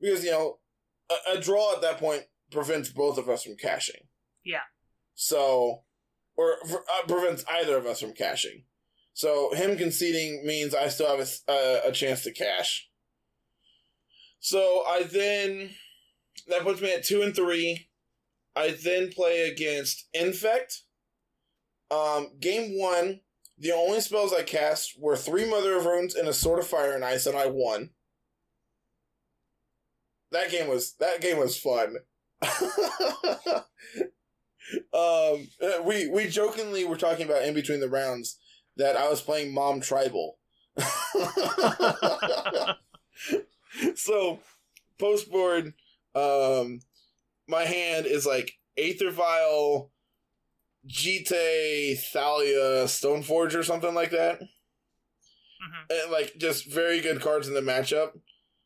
because 0.00 0.24
you 0.24 0.30
know 0.30 0.58
a, 1.10 1.38
a 1.38 1.40
draw 1.40 1.74
at 1.74 1.82
that 1.82 1.98
point 1.98 2.24
prevents 2.56 2.88
both 2.88 3.18
of 3.18 3.28
us 3.28 3.44
from 3.44 3.56
cashing. 3.56 4.08
Yeah. 4.44 4.64
So, 5.14 5.82
or 6.36 6.54
uh, 6.64 7.06
prevents 7.06 7.44
either 7.48 7.76
of 7.76 7.86
us 7.86 8.00
from 8.00 8.12
cashing. 8.12 8.64
So 9.12 9.54
him 9.54 9.76
conceding 9.76 10.44
means 10.44 10.74
I 10.74 10.88
still 10.88 11.08
have 11.08 11.26
a, 11.48 11.52
a, 11.52 11.88
a 11.88 11.92
chance 11.92 12.22
to 12.24 12.32
cash. 12.32 12.88
So 14.40 14.84
I 14.86 15.04
then 15.04 15.70
that 16.48 16.62
puts 16.62 16.80
me 16.80 16.92
at 16.92 17.04
two 17.04 17.22
and 17.22 17.34
three. 17.34 17.88
I 18.54 18.76
then 18.82 19.10
play 19.10 19.48
against 19.48 20.08
Infect. 20.12 20.82
Um, 21.90 22.30
game 22.40 22.78
one, 22.78 23.20
the 23.58 23.72
only 23.72 24.00
spells 24.00 24.32
I 24.32 24.42
cast 24.42 24.94
were 24.98 25.16
three 25.16 25.48
Mother 25.48 25.76
of 25.76 25.86
Runes 25.86 26.14
and 26.14 26.28
a 26.28 26.32
Sword 26.32 26.58
of 26.58 26.66
Fire 26.66 26.94
and 26.94 27.04
Ice, 27.04 27.26
and 27.26 27.36
I 27.36 27.46
won. 27.46 27.90
That 30.30 30.50
game 30.50 30.68
was 30.68 30.94
that 31.00 31.20
game 31.20 31.38
was 31.38 31.56
fun. 31.58 31.96
um, 34.92 35.48
we 35.84 36.08
we 36.08 36.28
jokingly 36.28 36.84
were 36.84 36.96
talking 36.96 37.26
about 37.26 37.44
in 37.44 37.54
between 37.54 37.80
the 37.80 37.88
rounds 37.88 38.38
that 38.76 38.96
I 38.96 39.08
was 39.08 39.20
playing 39.20 39.54
Mom 39.54 39.80
Tribal. 39.80 40.38
so 43.94 44.40
post 44.98 45.30
board, 45.30 45.74
um, 46.14 46.80
my 47.48 47.64
hand 47.64 48.06
is 48.06 48.26
like 48.26 48.52
Aether 48.76 49.10
Vial, 49.10 49.90
Jitte, 50.86 51.98
Thalia, 51.98 52.84
Stoneforge, 52.84 53.54
or 53.54 53.62
something 53.62 53.94
like 53.94 54.10
that. 54.10 54.40
Mhm. 54.40 56.02
And 56.02 56.12
like 56.12 56.36
just 56.36 56.70
very 56.70 57.00
good 57.00 57.20
cards 57.20 57.48
in 57.48 57.54
the 57.54 57.60
matchup. 57.60 58.18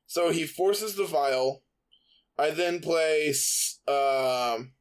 So 0.07 0.31
he 0.31 0.47
forces 0.47 0.97
the 0.97 1.07
vial. 1.07 1.63
I 2.39 2.51
then 2.51 2.81
play. 2.81 3.29
Um, 3.87 4.73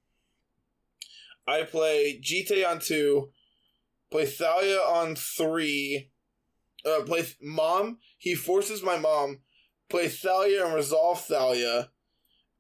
I 1.48 1.64
play 1.64 2.22
Jitte 2.22 2.68
on 2.68 2.80
two. 2.80 3.32
Play 4.12 4.26
Thalia 4.26 4.78
on 4.78 5.16
three. 5.16 6.12
Uh, 6.86 7.02
play 7.06 7.22
th- 7.22 7.38
mom. 7.42 7.98
He 8.18 8.36
forces 8.36 8.82
my 8.82 8.98
mom. 8.98 9.40
Play 9.90 10.08
Thalia 10.08 10.66
and 10.66 10.76
resolve 10.76 11.22
Thalia. 11.22 11.90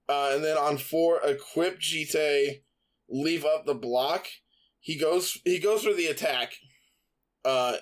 Uh, 0.07 0.31
and 0.33 0.43
then 0.43 0.57
on 0.57 0.77
four, 0.77 1.21
equip 1.23 1.79
Jitte. 1.79 2.61
Leave 3.07 3.45
up 3.45 3.65
the 3.65 3.75
block. 3.75 4.27
He 4.79 4.97
goes. 4.97 5.37
He 5.45 5.59
goes 5.59 5.83
for 5.83 5.93
the 5.93 6.07
attack. 6.07 6.53
Uh, 7.45 7.77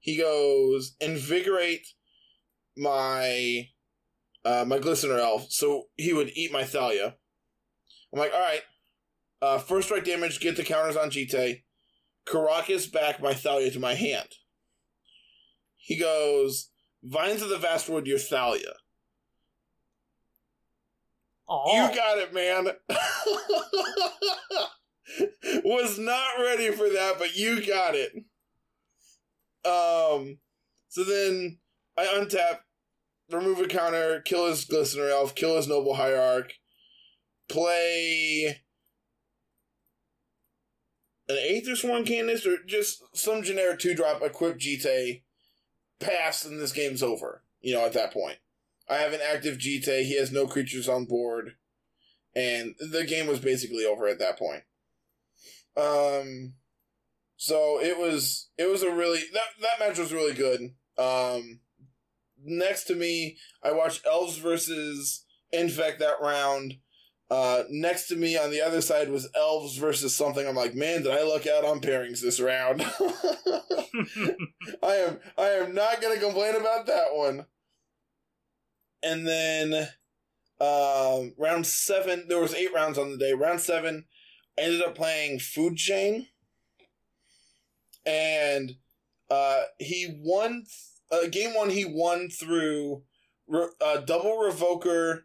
he 0.00 0.16
goes 0.16 0.94
invigorate 1.00 1.88
my 2.76 3.68
uh, 4.46 4.64
my 4.64 4.78
glistener 4.78 5.18
elf, 5.18 5.50
so 5.50 5.84
he 5.96 6.12
would 6.12 6.30
eat 6.34 6.52
my 6.52 6.62
Thalia. 6.62 7.16
I'm 8.12 8.20
like, 8.20 8.32
all 8.32 8.40
right. 8.40 8.62
Uh, 9.42 9.58
first 9.58 9.88
strike 9.88 10.04
damage, 10.04 10.40
get 10.40 10.56
the 10.56 10.62
counters 10.62 10.96
on 10.96 11.10
Jitte. 11.10 11.62
Karakas 12.26 12.90
back 12.90 13.20
my 13.20 13.34
Thalia 13.34 13.70
to 13.72 13.80
my 13.80 13.94
hand. 13.94 14.28
He 15.76 15.98
goes, 15.98 16.70
Vines 17.02 17.42
of 17.42 17.48
the 17.48 17.56
Vastwood, 17.56 18.06
your 18.06 18.18
Thalia. 18.18 18.74
Oh, 21.48 21.72
You 21.74 21.94
got 21.94 22.18
it, 22.18 22.34
man. 22.34 22.68
Was 25.64 25.98
not 25.98 26.38
ready 26.40 26.70
for 26.70 26.88
that, 26.88 27.14
but 27.18 27.36
you 27.36 27.64
got 27.64 27.94
it. 27.94 28.12
Um, 29.64 30.38
so 30.88 31.04
then 31.04 31.58
I 31.96 32.06
untap, 32.06 32.58
remove 33.30 33.60
a 33.60 33.66
counter, 33.66 34.20
kill 34.20 34.46
his 34.46 34.64
Glistener 34.64 35.10
Elf, 35.10 35.34
kill 35.34 35.56
his 35.56 35.68
Noble 35.68 35.94
Hierarch, 35.94 36.54
play 37.48 38.60
an 41.28 41.36
Aether 41.38 41.76
Sworn 41.76 42.04
Canonist, 42.04 42.46
or 42.46 42.58
just 42.66 43.02
some 43.16 43.42
generic 43.42 43.80
two 43.80 43.94
drop, 43.94 44.22
equip 44.22 44.58
Jitte, 44.58 45.22
pass, 45.98 46.44
and 46.44 46.60
this 46.60 46.72
game's 46.72 47.02
over, 47.02 47.42
you 47.60 47.74
know, 47.74 47.84
at 47.84 47.92
that 47.94 48.12
point. 48.12 48.38
I 48.88 48.96
have 48.96 49.12
an 49.12 49.20
active 49.28 49.58
Jitte, 49.58 50.04
he 50.04 50.16
has 50.16 50.30
no 50.30 50.46
creatures 50.46 50.88
on 50.88 51.06
board, 51.06 51.56
and 52.34 52.74
the 52.78 53.04
game 53.04 53.26
was 53.26 53.40
basically 53.40 53.84
over 53.84 54.06
at 54.06 54.20
that 54.20 54.38
point. 54.38 54.62
Um, 55.76 56.54
so 57.36 57.80
it 57.80 57.98
was 57.98 58.48
it 58.56 58.68
was 58.70 58.82
a 58.82 58.90
really 58.90 59.20
that 59.32 59.60
that 59.60 59.86
match 59.86 59.98
was 59.98 60.12
really 60.12 60.34
good. 60.34 60.60
Um, 60.96 61.60
next 62.46 62.84
to 62.84 62.94
me, 62.94 63.36
I 63.62 63.72
watched 63.72 64.06
Elves 64.06 64.38
versus 64.38 65.24
Infect 65.52 66.00
that 66.00 66.20
round. 66.20 66.78
Uh, 67.28 67.64
next 67.70 68.06
to 68.08 68.16
me 68.16 68.38
on 68.38 68.50
the 68.50 68.60
other 68.60 68.80
side 68.80 69.10
was 69.10 69.28
Elves 69.34 69.76
versus 69.76 70.14
something. 70.14 70.46
I'm 70.46 70.54
like, 70.54 70.74
man, 70.74 71.02
did 71.02 71.12
I 71.12 71.24
luck 71.24 71.46
out 71.46 71.64
on 71.64 71.80
pairings 71.80 72.20
this 72.20 72.38
round? 72.38 72.82
I 74.82 74.82
am 74.82 75.18
I 75.36 75.48
am 75.48 75.74
not 75.74 76.00
gonna 76.00 76.20
complain 76.20 76.54
about 76.54 76.86
that 76.86 77.08
one. 77.12 77.46
And 79.02 79.26
then 79.26 79.88
um 80.60 81.34
round 81.36 81.66
seven, 81.66 82.26
there 82.28 82.40
was 82.40 82.54
eight 82.54 82.72
rounds 82.72 82.98
on 82.98 83.10
the 83.10 83.18
day. 83.18 83.32
Round 83.32 83.60
seven, 83.60 84.04
I 84.56 84.62
ended 84.62 84.82
up 84.82 84.94
playing 84.94 85.40
Food 85.40 85.76
Chain. 85.76 86.28
And 88.04 88.76
uh 89.30 89.62
he 89.78 90.16
won 90.20 90.64
uh, 91.10 91.26
game 91.30 91.54
one 91.54 91.70
he 91.70 91.84
won 91.84 92.28
through 92.28 93.02
uh, 93.52 93.98
double 93.98 94.36
revoker 94.36 95.22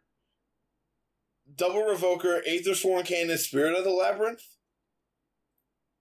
double 1.56 1.82
revoker, 1.82 2.42
Aether 2.46 2.76
Sworn 2.76 3.04
Cannon, 3.04 3.38
Spirit 3.38 3.78
of 3.78 3.84
the 3.84 3.92
Labyrinth. 3.92 4.44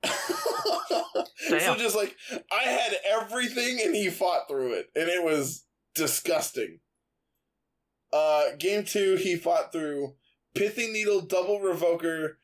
so 0.05 1.77
just 1.77 1.97
like 1.97 2.17
I 2.51 2.63
had 2.65 2.95
everything 3.07 3.81
and 3.85 3.95
he 3.95 4.09
fought 4.09 4.49
through 4.49 4.73
it, 4.75 4.91
and 4.95 5.09
it 5.09 5.23
was 5.23 5.65
disgusting. 5.95 6.81
Uh, 8.13 8.57
game 8.59 8.85
two, 8.85 9.17
he 9.17 9.37
fought 9.37 9.73
through 9.73 10.15
Pithing 10.55 10.93
Needle, 10.93 11.21
Double 11.21 11.61
Revoker, 11.61 12.37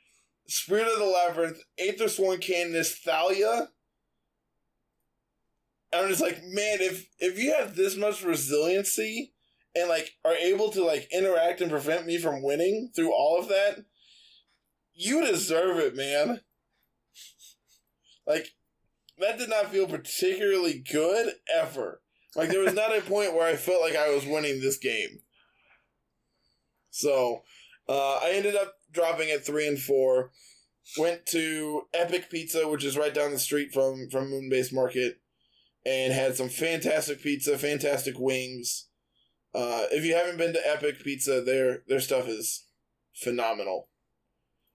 Spirit 0.47 0.87
of 0.87 0.99
the 0.99 1.07
Labyrinth, 1.07 1.59
Aether 1.79 2.09
Sworn 2.09 2.39
Canonist, 2.39 3.03
Thalia. 3.03 3.69
I'm 5.97 6.09
just 6.09 6.23
like, 6.23 6.43
man, 6.45 6.79
if 6.81 7.09
if 7.19 7.39
you 7.39 7.55
have 7.55 7.77
this 7.77 7.97
much 7.97 8.23
resiliency 8.23 9.33
and 9.75 9.89
like 9.89 10.13
are 10.25 10.35
able 10.35 10.71
to 10.71 10.85
like 10.85 11.09
interact 11.13 11.61
and 11.61 11.71
prevent 11.71 12.07
me 12.07 12.19
from 12.19 12.43
winning 12.43 12.91
through 12.95 13.13
all 13.13 13.39
of 13.39 13.49
that, 13.49 13.85
you 14.95 15.25
deserve 15.25 15.79
it, 15.79 15.95
man. 15.95 16.41
Like 18.27 18.49
that 19.19 19.39
did 19.39 19.49
not 19.49 19.71
feel 19.71 19.87
particularly 19.87 20.83
good 20.91 21.35
ever. 21.55 22.01
Like 22.35 22.51
there 22.51 22.61
was 22.61 22.75
not 22.75 22.97
a 22.97 23.01
point 23.01 23.35
where 23.35 23.47
I 23.47 23.57
felt 23.57 23.81
like 23.81 23.97
I 23.97 24.15
was 24.15 24.27
winning 24.27 24.61
this 24.61 24.79
game. 24.79 25.21
So 26.91 27.43
uh, 27.89 28.17
I 28.17 28.33
ended 28.35 28.57
up 28.57 28.75
dropping 28.93 29.31
at 29.31 29.45
three 29.45 29.67
and 29.67 29.79
four. 29.79 30.33
Went 30.99 31.27
to 31.27 31.83
Epic 31.93 32.31
Pizza, 32.31 32.69
which 32.69 32.85
is 32.85 32.97
right 32.97 33.13
down 33.13 33.33
the 33.33 33.39
street 33.39 33.73
from 33.73 34.09
from 34.09 34.31
Moonbase 34.31 34.73
Market, 34.73 35.21
and 35.87 36.13
had 36.13 36.37
some 36.37 36.49
fantastic 36.49 37.23
pizza, 37.23 37.57
fantastic 37.57 38.19
wings. 38.19 38.89
Uh, 39.55 39.85
if 39.93 40.05
you 40.05 40.15
haven't 40.17 40.37
been 40.37 40.53
to 40.53 40.69
Epic 40.69 41.03
Pizza, 41.03 41.41
their 41.41 41.85
their 41.87 42.01
stuff 42.01 42.27
is 42.29 42.67
phenomenal. 43.15 43.89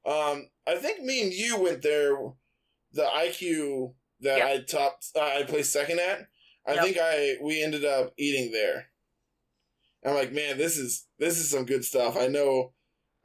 Um, 0.06 0.48
I 0.66 0.76
think 0.78 1.02
me 1.02 1.22
and 1.22 1.34
you 1.34 1.60
went 1.60 1.82
there. 1.82 2.16
The 2.94 3.04
IQ 3.04 3.94
that 4.22 4.38
Yeah. 4.40 4.48
I 4.48 4.60
topped, 4.62 5.08
uh, 5.16 5.20
I 5.22 5.44
placed 5.44 5.72
second 5.72 6.00
at. 6.00 6.28
I 6.66 6.74
Yep. 6.76 6.84
think 6.84 6.98
I 7.00 7.36
we 7.42 7.62
ended 7.62 7.86
up 7.86 8.14
eating 8.18 8.52
there. 8.52 8.88
I'm 10.06 10.16
like, 10.16 10.32
man, 10.32 10.58
this 10.58 10.78
is 10.78 11.08
this 11.20 11.38
is 11.38 11.50
some 11.50 11.66
good 11.66 11.86
stuff. 11.86 12.16
I 12.18 12.28
know, 12.28 12.74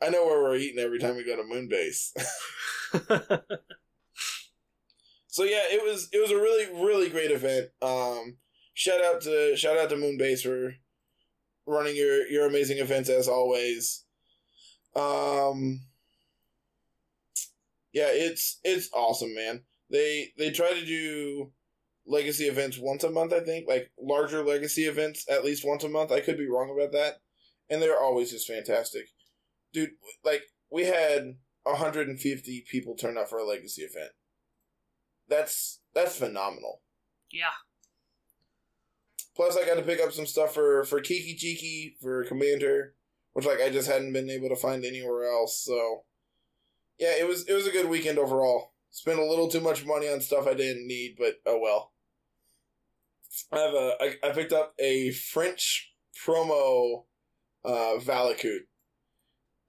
I 0.03 0.11
know 0.11 0.27
where 0.27 0.43
we're 0.43 0.57
eating 0.57 0.79
every 0.79 0.99
time 0.99 1.17
we 1.17 1.25
go 1.25 1.37
to 1.37 1.43
Moonbase. 1.43 2.13
so 5.37 5.45
yeah, 5.45 5.65
it 5.71 5.83
was 5.85 6.09
it 6.15 6.19
was 6.19 6.31
a 6.31 6.37
really 6.37 6.65
really 6.83 7.11
great 7.11 7.31
event. 7.31 7.69
Um, 7.83 8.39
shout 8.73 9.05
out 9.05 9.21
to 9.21 9.55
shout 9.55 9.77
out 9.77 9.91
to 9.91 9.97
Moonbase 9.97 10.43
for 10.43 10.75
running 11.67 11.95
your 11.95 12.27
your 12.29 12.47
amazing 12.47 12.79
events 12.79 13.11
as 13.11 13.29
always. 13.29 14.07
Um, 14.95 15.83
yeah, 17.93 18.09
it's 18.09 18.61
it's 18.65 18.89
awesome, 18.95 19.35
man. 19.35 19.65
They 19.91 20.33
they 20.39 20.53
try 20.53 20.71
to 20.71 20.87
do 20.87 21.53
legacy 22.07 22.45
events 22.45 22.79
once 22.81 23.05
a 23.05 23.11
month, 23.11 23.35
I 23.35 23.41
think, 23.41 23.69
like 23.69 23.91
larger 24.01 24.43
legacy 24.43 24.85
events 24.85 25.27
at 25.31 25.45
least 25.45 25.67
once 25.67 25.85
a 25.85 25.91
month. 25.91 26.13
I 26.13 26.21
could 26.21 26.39
be 26.39 26.49
wrong 26.49 26.75
about 26.75 26.93
that, 26.93 27.17
and 27.69 27.83
they're 27.83 28.01
always 28.01 28.31
just 28.31 28.47
fantastic, 28.47 29.09
dude. 29.75 29.91
Like 30.25 30.45
we 30.73 30.85
had 30.85 31.37
150 31.65 32.65
people 32.71 32.97
turn 32.97 33.19
up 33.19 33.29
for 33.29 33.37
a 33.37 33.45
legacy 33.45 33.83
event. 33.83 34.13
That's 35.29 35.81
that's 35.95 36.19
phenomenal. 36.19 36.83
Yeah. 37.33 37.55
Plus, 39.35 39.57
I 39.57 39.67
got 39.67 39.75
to 39.75 39.83
pick 39.83 40.01
up 40.01 40.13
some 40.13 40.27
stuff 40.27 40.55
for 40.55 40.85
for 40.85 41.01
Kiki 41.01 41.35
Jiki 41.37 42.01
for 42.01 42.25
Commander, 42.25 42.95
which 43.35 43.45
like 43.45 43.61
I 43.61 43.71
just 43.71 43.89
hadn't 43.89 44.13
been 44.13 44.31
able 44.31 44.49
to 44.49 44.57
find 44.57 44.85
anywhere 44.85 45.31
else. 45.31 45.63
So, 45.63 46.05
yeah, 46.99 47.15
it 47.19 47.29
was 47.29 47.47
it 47.47 47.53
was 47.53 47.67
a 47.67 47.73
good 47.73 47.89
weekend 47.89 48.19
overall. 48.19 48.73
Spent 48.91 49.19
a 49.19 49.25
little 49.25 49.49
too 49.49 49.61
much 49.61 49.85
money 49.85 50.09
on 50.09 50.23
stuff 50.23 50.47
I 50.47 50.55
didn't 50.55 50.87
need, 50.87 51.17
but 51.19 51.35
oh 51.45 51.59
well. 51.61 51.93
I 53.53 53.59
have 53.59 53.75
a 53.75 53.93
I, 54.01 54.15
I 54.29 54.31
picked 54.31 54.55
up 54.55 54.73
a 54.79 55.11
French 55.11 55.93
promo 56.25 57.05
uh 57.63 57.99
Valakut. 57.99 58.61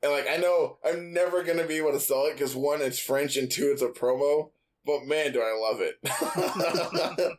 And 0.02 0.14
like 0.14 0.28
I 0.30 0.38
know 0.38 0.78
I'm 0.86 1.12
never 1.12 1.44
gonna 1.44 1.68
be 1.68 1.76
able 1.76 1.92
to 1.92 2.00
sell 2.00 2.28
it 2.28 2.34
because 2.34 2.56
one, 2.56 2.82
it's 2.82 3.00
French, 3.00 3.36
and 3.36 3.52
two, 3.52 3.72
it's 3.72 3.82
a 3.82 3.88
promo. 3.88 4.52
But 4.88 5.06
man, 5.06 5.34
do 5.34 5.42
I 5.42 5.54
love 5.60 5.82
it! 5.82 5.98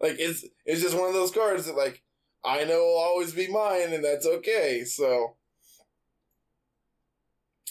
like 0.00 0.16
it's 0.18 0.44
it's 0.66 0.82
just 0.82 0.96
one 0.96 1.08
of 1.08 1.14
those 1.14 1.30
cards 1.30 1.64
that 1.64 1.76
like 1.76 2.02
I 2.44 2.64
know 2.64 2.78
will 2.78 2.98
always 2.98 3.32
be 3.32 3.48
mine, 3.48 3.94
and 3.94 4.04
that's 4.04 4.26
okay. 4.26 4.84
So, 4.84 5.36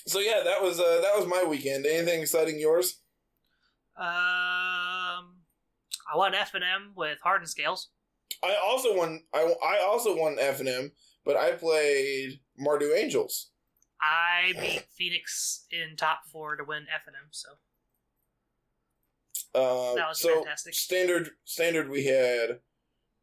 so 0.07 0.19
yeah, 0.19 0.41
that 0.43 0.63
was 0.63 0.79
uh, 0.79 1.01
that 1.01 1.15
was 1.15 1.27
my 1.27 1.43
weekend. 1.47 1.85
Anything 1.85 2.21
exciting 2.21 2.59
yours? 2.59 3.01
Um, 3.95 4.05
I 6.11 6.15
won 6.15 6.33
F 6.33 6.55
and 6.55 6.63
M 6.63 6.93
with 6.95 7.19
Hardened 7.21 7.49
Scales. 7.49 7.89
I 8.43 8.57
also 8.65 8.97
won. 8.97 9.21
I 9.31 9.53
I 9.63 9.85
also 9.87 10.17
won 10.17 10.37
F 10.39 10.59
and 10.59 10.69
M, 10.69 10.91
but 11.23 11.37
I 11.37 11.51
played 11.51 12.39
Mardu 12.59 12.97
Angels. 12.97 13.51
I 14.01 14.53
beat 14.59 14.85
Phoenix 14.97 15.65
in 15.71 15.95
top 15.95 16.21
four 16.31 16.55
to 16.55 16.63
win 16.63 16.87
F 16.93 17.05
and 17.05 17.15
M. 17.15 17.27
So 17.29 17.49
Uh, 19.55 19.93
That 19.95 20.09
was 20.09 20.19
so 20.19 20.35
fantastic. 20.35 20.73
Standard, 20.73 21.29
standard. 21.45 21.89
We 21.89 22.05
had, 22.05 22.59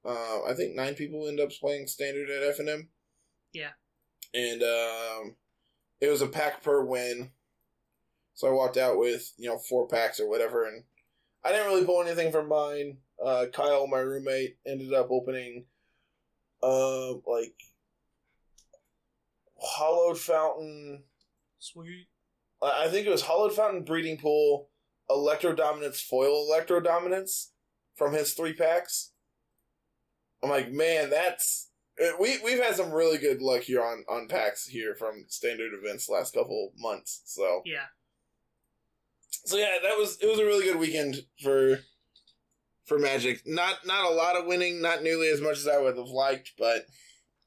uh, 0.05 0.43
I 0.45 0.55
think 0.57 0.75
nine 0.77 0.95
people 0.95 1.27
end 1.29 1.41
up 1.41 1.51
playing 1.51 1.87
standard 1.89 2.31
at 2.31 2.43
F 2.43 2.59
and 2.61 2.69
M. 2.69 2.89
Yeah. 3.53 3.71
And 4.33 4.63
um, 4.63 5.37
it 6.01 6.09
was 6.09 6.23
a 6.23 6.29
pack 6.29 6.63
per 6.63 6.85
win. 6.85 7.33
So 8.35 8.49
I 8.49 8.53
walked 8.53 8.77
out 8.79 8.97
with 8.99 9.33
you 9.37 9.51
know 9.51 9.59
four 9.59 9.87
packs 9.87 10.19
or 10.19 10.29
whatever, 10.29 10.65
and 10.67 10.85
I 11.45 11.51
didn't 11.53 11.67
really 11.67 11.85
pull 11.85 12.01
anything 12.01 12.33
from 12.33 12.49
mine. 12.49 12.99
Uh, 13.23 13.47
Kyle, 13.53 13.87
my 13.87 13.99
roommate, 13.99 14.57
ended 14.67 14.95
up 14.95 15.09
opening, 15.11 15.67
uh, 16.63 17.13
like 17.27 17.55
hallowed 19.77 20.19
fountain. 20.19 21.03
sweet. 21.59 22.07
I 22.63 22.85
I 22.85 22.89
think 22.89 23.07
it 23.07 23.11
was 23.11 23.23
Hallowed 23.23 23.53
Fountain 23.53 23.83
Breeding 23.85 24.17
Pool, 24.17 24.70
Electro 25.11 25.55
Dominance 25.55 26.01
Foil 26.01 26.47
Electro 26.47 26.81
Dominance 26.81 27.53
from 27.97 28.15
his 28.15 28.33
three 28.33 28.55
packs. 28.55 29.13
I'm 30.43 30.49
like, 30.51 30.71
man, 30.73 31.11
that's 31.11 31.69
we 32.19 32.39
we've 32.43 32.63
had 32.63 32.77
some 32.77 32.93
really 32.93 33.19
good 33.19 33.43
luck 33.43 33.63
here 33.63 33.83
on 33.83 34.05
on 34.09 34.29
packs 34.29 34.67
here 34.67 34.95
from 34.95 35.25
standard 35.29 35.73
events 35.75 36.09
last 36.09 36.33
couple 36.33 36.73
months. 36.79 37.23
So 37.27 37.63
Yeah. 37.67 37.87
so 39.45 39.57
yeah, 39.57 39.79
that 39.83 39.99
was 39.99 40.19
it 40.23 40.27
was 40.27 40.39
a 40.39 40.45
really 40.45 40.65
good 40.65 40.79
weekend 40.79 41.17
for 41.43 41.81
for 42.87 42.99
Magic. 42.99 43.43
Not 43.47 43.87
not 43.87 44.11
a 44.11 44.15
lot 44.15 44.37
of 44.37 44.47
winning, 44.47 44.81
not 44.81 45.03
nearly 45.03 45.29
as 45.29 45.41
much 45.41 45.59
as 45.59 45.69
I 45.69 45.79
would 45.79 45.97
have 45.97 46.07
liked, 46.07 46.53
but 46.59 46.87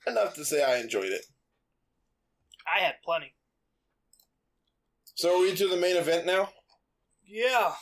enough 0.06 0.36
to 0.36 0.46
say 0.46 0.64
I 0.64 0.78
enjoyed 0.78 1.12
it. 1.12 1.26
I 2.68 2.84
had 2.84 2.96
plenty. 3.04 3.36
So 5.16 5.38
are 5.38 5.42
we 5.42 5.56
to 5.56 5.68
the 5.68 5.78
main 5.78 5.96
event 5.98 6.26
now? 6.26 6.50
Yeah. 7.34 7.74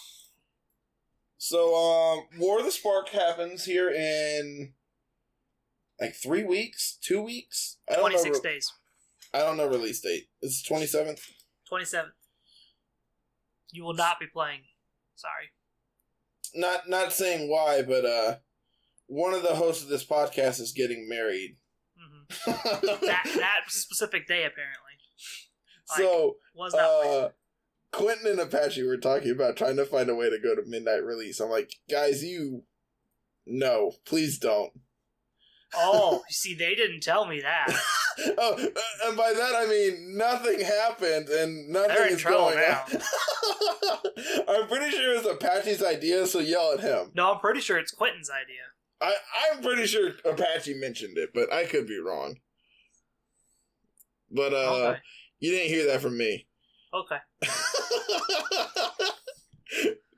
So, 1.38 1.76
um, 1.76 2.40
War 2.40 2.60
of 2.60 2.66
the 2.66 2.72
Spark 2.72 3.10
happens 3.10 3.66
here 3.66 3.90
in 3.90 4.72
like 6.00 6.16
three 6.16 6.44
weeks, 6.46 6.98
two 7.02 7.22
weeks. 7.22 7.78
I 7.90 7.96
don't 7.96 8.12
Twenty 8.12 8.30
know. 8.30 8.36
re- 8.36 8.40
days. 8.42 8.72
I 9.34 9.40
don't 9.40 9.58
know 9.58 9.68
release 9.68 10.00
date. 10.00 10.28
It's 10.42 10.64
twenty 10.64 10.86
seventh. 10.86 11.22
Twenty 11.68 11.84
seventh. 11.84 12.14
You 13.74 13.84
will 13.84 13.94
not 13.94 14.20
be 14.22 14.28
playing. 14.32 14.62
Sorry. 15.16 15.52
Not 16.56 16.88
not 16.90 17.12
saying 17.12 17.50
why, 17.50 17.82
but 17.82 18.06
uh, 18.06 18.36
one 19.08 19.34
of 19.34 19.44
the 19.44 19.56
hosts 19.56 19.84
of 19.84 19.90
this 19.90 20.06
podcast 20.06 20.62
is 20.62 20.72
getting 20.72 21.10
married. 21.10 21.58
hmm 22.00 22.24
That 23.06 23.26
that 23.36 23.62
specific 23.68 24.28
day 24.28 24.46
apparently 24.46 24.78
so, 25.98 26.36
was 26.56 26.74
not. 26.74 26.82
uh, 26.84 27.30
Quentin 27.92 28.28
and 28.28 28.40
Apache 28.40 28.84
were 28.84 28.98
talking 28.98 29.32
about 29.32 29.58
trying 29.58 29.76
to 29.78 29.86
find 29.86 30.10
a 30.10 30.16
way 30.16 30.30
to 30.30 30.40
go 30.40 30.56
to 30.56 30.64
midnight 30.66 31.04
release. 31.04 31.40
I'm 31.40 31.50
like, 31.50 31.74
guys, 31.90 32.24
you 32.24 32.64
no, 33.46 33.94
please 34.06 34.38
don't. 34.40 34.72
oh, 35.76 36.16
you 36.18 36.22
see, 36.34 36.56
they 36.56 36.76
didn't 36.76 37.02
tell 37.02 37.26
me 37.26 37.42
that. 37.42 37.68
oh, 38.38 38.54
uh, 38.54 39.08
and 39.08 39.18
by 39.18 39.34
that 39.34 39.56
I 39.56 39.66
mean 39.68 40.18
nothing 40.18 40.60
happened 40.62 41.28
and 41.30 41.70
nothing 41.70 42.08
in 42.08 42.14
is 42.14 42.24
going 42.24 42.58
now. 42.58 42.84
on. 42.94 43.02
I'm 44.62 44.68
pretty 44.68 44.92
sure 44.92 45.14
it 45.16 45.24
was 45.26 45.34
Apache's 45.34 45.84
idea, 45.84 46.26
so 46.28 46.40
yell 46.40 46.74
at 46.74 46.80
him. 46.82 47.12
No, 47.16 47.34
I'm 47.34 47.40
pretty 47.40 47.62
sure 47.62 47.78
it's 47.78 47.92
Quentin's 47.92 48.30
idea. 48.30 48.62
I, 49.02 49.16
I'm 49.52 49.64
pretty 49.64 49.88
sure 49.88 50.12
Apache 50.26 50.76
mentioned 50.76 51.18
it, 51.18 51.32
but 51.34 51.52
I 51.52 51.66
could 51.66 51.88
be 51.88 52.00
wrong. 52.00 52.36
But 54.30 54.54
uh, 54.54 54.58
Okay. 54.92 55.00
you 55.40 55.52
didn't 55.52 55.70
hear 55.70 55.88
that 55.88 56.02
from 56.02 56.18
me. 56.18 56.48
Okay. 56.94 57.18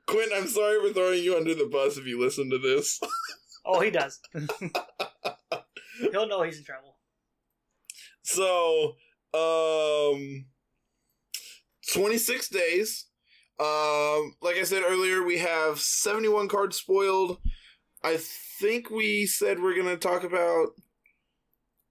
Quinn, 0.06 0.28
I'm 0.34 0.48
sorry 0.48 0.80
for 0.80 0.92
throwing 0.92 1.22
you 1.22 1.36
under 1.36 1.54
the 1.54 1.66
bus 1.66 1.96
if 1.96 2.06
you 2.06 2.20
listen 2.20 2.50
to 2.50 2.58
this. 2.58 3.00
Oh, 3.66 3.80
he 3.80 3.90
does. 3.90 4.20
He'll 6.12 6.28
know 6.28 6.42
he's 6.42 6.58
in 6.58 6.64
trouble. 6.64 6.98
So, 8.20 8.96
um, 9.32 10.44
26 11.90 12.50
days. 12.50 13.06
Um, 13.58 14.34
like 14.42 14.56
I 14.56 14.64
said 14.64 14.82
earlier, 14.86 15.22
we 15.24 15.38
have 15.38 15.80
71 15.80 16.48
cards 16.48 16.76
spoiled. 16.76 17.38
I 18.02 18.18
think 18.60 18.90
we 18.90 19.24
said 19.24 19.58
we're 19.62 19.74
going 19.74 19.86
to 19.86 19.96
talk 19.96 20.24
about 20.24 20.66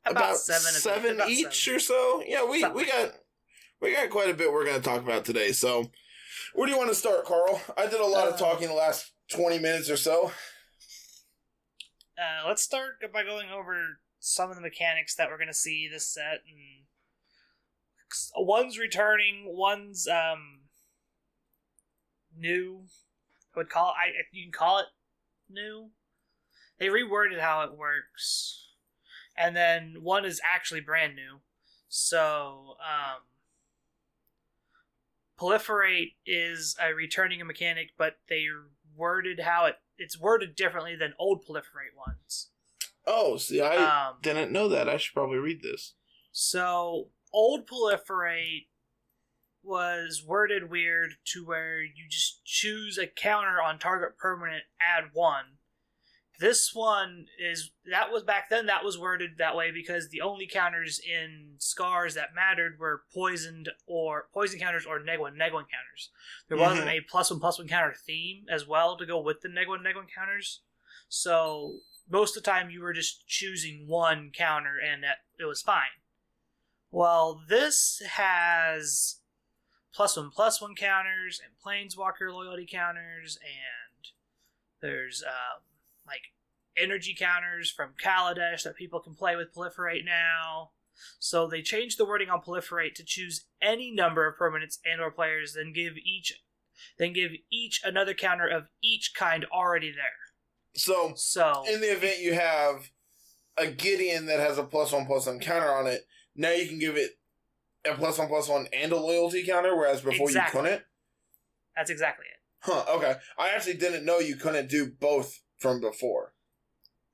About, 0.06 0.38
seven. 0.38 0.74
seven 0.74 1.16
about 1.16 1.30
each 1.30 1.64
seven. 1.66 1.78
or 1.78 1.80
so. 1.80 2.24
Yeah, 2.28 2.46
we, 2.48 2.60
Something 2.62 2.78
we 2.78 2.86
got. 2.86 3.14
We 3.84 3.94
got 3.94 4.10
quite 4.10 4.30
a 4.30 4.34
bit 4.34 4.52
we're 4.52 4.66
going 4.66 4.82
to 4.82 4.90
talk 4.90 5.02
about 5.02 5.26
today. 5.26 5.52
So, 5.52 5.92
where 6.54 6.66
do 6.66 6.72
you 6.72 6.78
want 6.78 6.90
to 6.90 6.96
start, 6.96 7.26
Carl? 7.26 7.62
I 7.78 7.86
did 7.86 8.00
a 8.00 8.06
lot 8.06 8.30
of 8.30 8.36
Uh, 8.36 8.38
talking 8.38 8.70
the 8.70 8.74
last 8.74 9.12
20 9.32 9.60
minutes 9.60 9.90
or 9.90 9.98
so. 9.98 10.32
Uh, 12.18 12.48
let's 12.48 12.64
start 12.64 12.94
by 13.12 13.24
going 13.24 13.50
over 13.50 14.00
some 14.20 14.50
of 14.50 14.56
the 14.56 14.62
mechanics 14.62 15.16
that 15.16 15.30
we're 15.30 15.38
going 15.38 15.50
to 15.50 15.54
see 15.54 15.90
this 15.92 16.08
set, 16.08 16.44
and 16.48 16.86
one's 18.38 18.80
returning, 18.80 19.44
one's 19.48 20.08
um 20.08 20.62
new. 22.36 22.86
I 23.54 23.60
would 23.60 23.70
call 23.70 23.94
I 24.00 24.12
you 24.32 24.46
can 24.46 24.54
call 24.54 24.80
it 24.80 24.86
new. 25.50 25.90
They 26.80 26.88
reworded 26.88 27.42
how 27.42 27.64
it 27.64 27.78
works, 27.78 28.70
and 29.38 29.56
then 29.56 29.98
one 30.02 30.24
is 30.24 30.40
actually 30.50 30.82
brand 30.82 31.16
new. 31.16 31.42
So, 31.90 32.76
um, 32.80 33.24
proliferate 35.40 36.14
is 36.26 36.76
a 36.82 36.94
returning 36.94 37.46
mechanic, 37.46 37.92
but 37.98 38.18
they 38.30 38.46
worded 38.96 39.42
how 39.42 39.66
it 39.66 39.76
it's 39.98 40.20
worded 40.20 40.56
differently 40.56 40.96
than 40.96 41.14
old 41.20 41.46
proliferate 41.46 41.96
ones. 41.96 42.50
Oh, 43.06 43.38
see, 43.38 43.62
I 43.62 44.08
Um, 44.10 44.18
didn't 44.22 44.52
know 44.52 44.68
that. 44.70 44.88
I 44.90 44.98
should 44.98 45.14
probably 45.14 45.38
read 45.38 45.62
this. 45.62 45.94
so 46.32 47.10
old 47.32 47.68
proliferate 47.68 48.68
was 49.62 50.24
worded 50.26 50.70
weird 50.70 51.14
to 51.26 51.46
where 51.46 51.82
you 51.82 52.08
just 52.10 52.44
choose 52.46 52.98
a 52.98 53.08
counter 53.08 53.62
on 53.62 53.80
target 53.80 54.18
permanent, 54.18 54.64
add 54.80 55.06
one, 55.14 55.58
This 56.40 56.74
one 56.74 57.28
is 57.40 57.72
that 57.90 58.12
was 58.12 58.24
back 58.24 58.50
then. 58.50 58.66
That 58.66 58.84
was 58.84 58.98
worded 58.98 59.38
that 59.38 59.56
way 59.56 59.70
because 59.72 60.10
the 60.10 60.22
only 60.22 60.48
counters 60.48 61.00
in 61.00 61.56
scars 61.60 62.16
that 62.16 62.34
mattered 62.36 62.80
were 62.80 63.04
poisoned 63.14 63.70
or 63.86 64.28
poison 64.34 64.60
counters 64.60 64.86
or 64.86 65.00
neg 65.00 65.20
one 65.20 65.38
neg 65.38 65.54
one 65.54 65.66
counters. 65.66 66.10
There 66.50 66.58
wasn't 66.58 66.88
Mhm. 66.88 66.98
a 66.98 67.02
plus 67.02 67.30
one 67.30 67.40
plus 67.40 67.60
one 67.60 67.68
counter 67.68 67.94
theme 67.94 68.46
as 68.50 68.66
well 68.66 68.98
to 68.98 69.06
go 69.06 69.20
with 69.20 69.42
the 69.42 69.48
neg 69.50 69.68
one 69.68 69.84
neg 69.84 69.96
one 69.96 70.08
counters. 70.08 70.62
So 71.08 71.82
most 72.10 72.36
of 72.36 72.44
the 72.44 72.50
time 72.50 72.70
you 72.72 72.82
were 72.82 72.94
just 72.94 73.28
choosing 73.28 73.88
one 73.88 74.32
counter 74.32 74.78
and 74.80 75.04
that 75.04 75.20
it 75.38 75.46
was 75.46 75.62
fine. 75.62 76.02
Well, 76.90 77.44
this 77.48 78.02
has 78.08 79.20
plus 79.94 80.18
one 80.18 80.32
plus 80.32 80.60
one 80.60 80.76
counters 80.76 81.40
and 81.44 81.54
planeswalker 81.64 82.34
loyalty 82.34 82.66
counters 82.66 83.38
and 83.38 84.08
there's 84.82 85.24
um, 85.24 85.62
like 86.06 86.22
energy 86.78 87.16
counters 87.18 87.70
from 87.72 87.94
Kaladesh 88.04 88.64
that 88.64 88.76
people 88.76 89.00
can 89.00 89.14
play 89.16 89.36
with 89.36 89.54
proliferate 89.54 90.06
now. 90.06 90.72
So 91.20 91.48
they 91.48 91.62
changed 91.62 91.98
the 91.98 92.06
wording 92.06 92.30
on 92.30 92.42
proliferate 92.42 92.94
to 92.96 93.04
choose 93.04 93.46
any 93.62 93.92
number 93.92 94.28
of 94.28 94.38
permanents 94.38 94.78
and 94.86 95.02
or 95.02 95.12
players, 95.12 95.54
then 95.54 95.74
give 95.74 95.94
each 95.98 96.42
then 96.98 97.14
give 97.14 97.32
each 97.52 97.82
another 97.84 98.14
counter 98.14 98.48
of 98.48 98.64
each 98.82 99.14
kind 99.16 99.46
already 99.54 99.92
there. 99.92 100.76
So 100.76 101.14
So 101.16 101.64
in 101.72 101.82
the 101.82 101.92
event 101.92 102.20
you 102.20 102.34
have 102.34 102.90
a 103.58 103.68
Gideon 103.68 104.26
that 104.26 104.40
has 104.40 104.58
a 104.58 104.64
plus 104.64 104.92
one 104.92 105.06
plus 105.06 105.28
one 105.28 105.40
counter 105.40 105.72
on 105.72 105.88
it, 105.88 106.02
now 106.36 106.52
you 106.52 106.68
can 106.68 106.80
give 106.80 106.98
it 106.98 107.12
a 107.86 107.94
plus 107.94 108.18
one 108.18 108.28
plus 108.28 108.50
one 108.50 108.68
and 108.74 108.92
a 108.92 108.98
loyalty 109.00 109.44
counter, 109.46 109.76
whereas 109.76 110.02
before 110.02 110.28
Exactly. 110.30 110.60
you 110.60 110.64
couldn't. 110.66 110.84
that's 111.76 111.90
exactly 111.92 112.26
it. 112.26 112.40
Huh. 112.62 112.86
Okay. 112.96 113.16
I 113.38 113.50
actually 113.50 113.76
didn't 113.76 114.06
know 114.06 114.20
you 114.20 114.36
couldn't 114.36 114.70
do 114.70 114.90
both 115.00 115.40
from 115.64 115.80
before. 115.80 116.34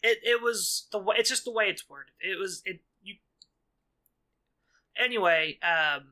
It 0.01 0.17
it 0.23 0.41
was 0.41 0.87
the 0.91 0.97
way 0.97 1.15
it's 1.19 1.29
just 1.29 1.45
the 1.45 1.51
way 1.51 1.65
it's 1.65 1.87
worded. 1.87 2.13
It 2.19 2.39
was 2.39 2.61
it 2.65 2.81
you 3.01 3.15
Anyway, 4.97 5.59
um 5.61 6.07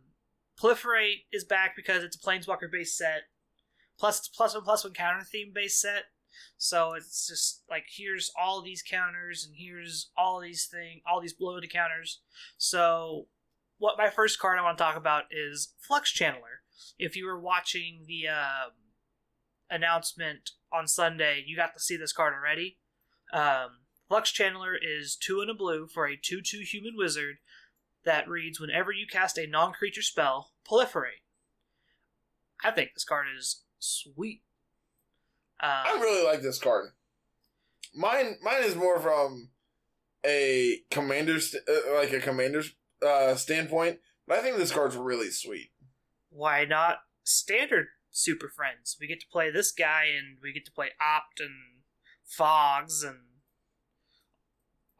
Proliferate 0.61 1.25
is 1.33 1.43
back 1.43 1.75
because 1.75 2.03
it's 2.03 2.15
a 2.15 2.19
planeswalker 2.19 2.71
based 2.71 2.95
set. 2.95 3.23
Plus 3.99 4.19
it's 4.19 4.27
plus 4.27 4.53
one 4.53 4.63
plus 4.63 4.83
one 4.83 4.93
counter 4.93 5.25
theme 5.25 5.51
based 5.53 5.81
set. 5.81 6.03
So 6.59 6.93
it's 6.93 7.27
just 7.27 7.63
like 7.69 7.85
here's 7.89 8.31
all 8.39 8.61
these 8.61 8.83
counters 8.83 9.43
and 9.43 9.55
here's 9.57 10.11
all 10.15 10.39
these 10.39 10.67
thing 10.67 11.01
all 11.07 11.19
these 11.19 11.35
loyalty 11.39 11.67
counters. 11.67 12.21
So 12.57 13.27
what 13.79 13.97
my 13.97 14.09
first 14.09 14.39
card 14.39 14.59
I 14.59 14.63
want 14.63 14.77
to 14.77 14.83
talk 14.83 14.95
about 14.95 15.23
is 15.31 15.73
Flux 15.79 16.13
Channeler. 16.13 16.61
If 16.99 17.15
you 17.15 17.25
were 17.25 17.39
watching 17.39 18.03
the 18.05 18.27
um 18.27 18.71
announcement 19.69 20.51
on 20.73 20.87
Sunday, 20.87 21.43
you 21.45 21.55
got 21.55 21.73
to 21.73 21.79
see 21.79 21.97
this 21.97 22.13
card 22.13 22.33
already. 22.33 22.77
Um, 23.33 23.79
Flux 24.07 24.31
Channeler 24.31 24.75
is 24.81 25.15
two 25.15 25.41
and 25.41 25.49
a 25.49 25.53
blue 25.53 25.87
for 25.87 26.07
a 26.07 26.17
2 26.21 26.41
2 26.41 26.59
human 26.59 26.93
wizard 26.95 27.37
that 28.05 28.27
reads 28.29 28.59
whenever 28.59 28.91
you 28.91 29.05
cast 29.05 29.37
a 29.37 29.47
non 29.47 29.73
creature 29.73 30.01
spell, 30.01 30.51
proliferate. 30.69 31.21
I 32.63 32.71
think 32.71 32.91
this 32.93 33.03
card 33.03 33.27
is 33.37 33.63
sweet. 33.79 34.41
I 35.59 35.91
Um, 35.93 36.01
really 36.01 36.25
like 36.25 36.41
this 36.41 36.59
card. 36.59 36.91
Mine, 37.93 38.37
mine 38.41 38.63
is 38.63 38.75
more 38.75 38.99
from 38.99 39.49
a 40.25 40.79
commander, 40.91 41.39
st- 41.39 41.63
uh, 41.67 41.93
like 41.95 42.13
a 42.13 42.19
commander's 42.19 42.73
uh, 43.05 43.35
standpoint. 43.35 43.99
But 44.27 44.39
I 44.39 44.41
think 44.41 44.57
this 44.57 44.71
card's 44.71 44.95
really 44.95 45.29
sweet. 45.31 45.71
why 46.29 46.65
not 46.65 46.99
standard 47.23 47.87
Super 48.11 48.49
Friends? 48.49 48.97
We 48.99 49.07
get 49.07 49.19
to 49.21 49.27
play 49.31 49.51
this 49.51 49.71
guy 49.71 50.05
and 50.05 50.37
we 50.41 50.53
get 50.53 50.65
to 50.65 50.71
play 50.71 50.91
Opt 50.99 51.39
and 51.39 51.81
Fogs 52.23 53.03
and 53.03 53.19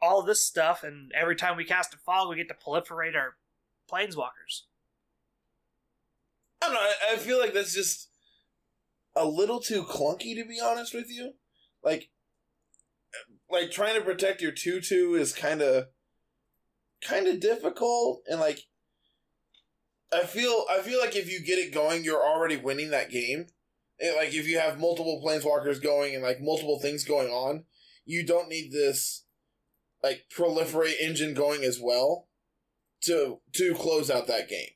all 0.00 0.22
this 0.22 0.44
stuff, 0.44 0.82
and 0.82 1.12
every 1.14 1.36
time 1.36 1.56
we 1.56 1.64
cast 1.64 1.94
a 1.94 1.98
fog, 1.98 2.28
we 2.28 2.36
get 2.36 2.48
to 2.48 2.54
proliferate 2.54 3.16
our 3.16 3.36
planeswalkers. 3.90 4.62
I 6.62 6.66
don't 6.66 6.74
know. 6.74 6.90
I, 7.12 7.16
feel 7.16 7.38
like 7.38 7.54
that's 7.54 7.74
just 7.74 8.08
a 9.16 9.24
little 9.24 9.60
too 9.60 9.84
clunky, 9.84 10.34
to 10.34 10.44
be 10.44 10.60
honest 10.62 10.94
with 10.94 11.10
you. 11.10 11.34
Like, 11.82 12.10
like 13.50 13.70
trying 13.70 13.94
to 13.94 14.04
protect 14.04 14.42
your 14.42 14.52
two-two 14.52 15.14
is 15.14 15.32
kind 15.32 15.62
of, 15.62 15.86
kind 17.02 17.26
of 17.26 17.40
difficult, 17.40 18.22
and 18.26 18.40
like, 18.40 18.60
I 20.12 20.24
feel, 20.24 20.64
I 20.70 20.80
feel 20.80 21.00
like 21.00 21.16
if 21.16 21.30
you 21.30 21.40
get 21.40 21.58
it 21.58 21.72
going, 21.72 22.04
you're 22.04 22.22
already 22.22 22.56
winning 22.56 22.90
that 22.90 23.10
game. 23.10 23.46
And, 24.00 24.16
like, 24.16 24.32
if 24.32 24.46
you 24.46 24.58
have 24.58 24.78
multiple 24.78 25.20
planeswalkers 25.24 25.82
going 25.82 26.14
and 26.14 26.22
like 26.22 26.40
multiple 26.40 26.78
things 26.80 27.04
going 27.04 27.28
on, 27.28 27.64
you 28.04 28.24
don't 28.24 28.48
need 28.48 28.70
this, 28.72 29.24
like, 30.02 30.26
proliferate 30.34 31.00
engine 31.00 31.34
going 31.34 31.64
as 31.64 31.80
well 31.80 32.28
to 33.02 33.40
to 33.54 33.74
close 33.74 34.10
out 34.10 34.26
that 34.26 34.48
game. 34.48 34.70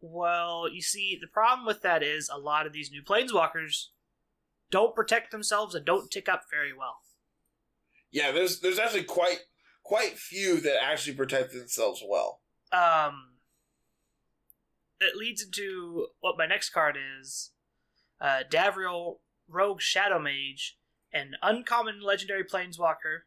Well, 0.00 0.68
you 0.70 0.80
see, 0.80 1.18
the 1.20 1.26
problem 1.26 1.66
with 1.66 1.82
that 1.82 2.02
is 2.02 2.30
a 2.32 2.38
lot 2.38 2.66
of 2.66 2.72
these 2.72 2.90
new 2.90 3.02
planeswalkers 3.02 3.86
don't 4.70 4.94
protect 4.94 5.32
themselves 5.32 5.74
and 5.74 5.84
don't 5.84 6.10
tick 6.10 6.28
up 6.28 6.42
very 6.50 6.72
well. 6.72 6.98
Yeah, 8.10 8.32
there's 8.32 8.60
there's 8.60 8.78
actually 8.78 9.04
quite 9.04 9.40
quite 9.82 10.18
few 10.18 10.60
that 10.60 10.82
actually 10.82 11.14
protect 11.14 11.52
themselves 11.52 12.02
well. 12.06 12.40
um, 12.72 13.37
it 15.00 15.16
leads 15.16 15.42
into 15.42 16.08
what 16.20 16.38
my 16.38 16.46
next 16.46 16.70
card 16.70 16.96
is 17.20 17.50
uh, 18.20 18.40
Davriel 18.50 19.18
Rogue 19.48 19.80
Shadow 19.80 20.18
Mage, 20.18 20.76
an 21.12 21.32
uncommon 21.42 22.00
legendary 22.02 22.44
planeswalker 22.44 23.20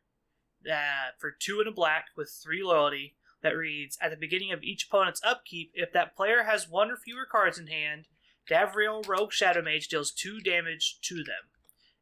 uh, 0.70 1.12
for 1.18 1.32
two 1.32 1.60
and 1.60 1.68
a 1.68 1.72
black 1.72 2.08
with 2.16 2.30
three 2.44 2.64
loyalty 2.64 3.16
that 3.42 3.58
reads 3.58 3.98
At 4.02 4.12
the 4.12 4.18
beginning 4.18 4.52
of 4.52 4.64
each 4.64 4.86
opponent's 4.86 5.22
upkeep, 5.24 5.72
if 5.74 5.92
that 5.94 6.16
player 6.16 6.44
has 6.44 6.70
one 6.70 6.92
or 6.92 6.98
fewer 6.98 7.26
cards 7.30 7.58
in 7.58 7.68
hand, 7.68 8.06
Davriel 8.50 9.08
Rogue 9.08 9.32
Shadow 9.32 9.62
Mage 9.62 9.88
deals 9.88 10.12
two 10.12 10.40
damage 10.40 11.00
to 11.04 11.16
them 11.16 11.50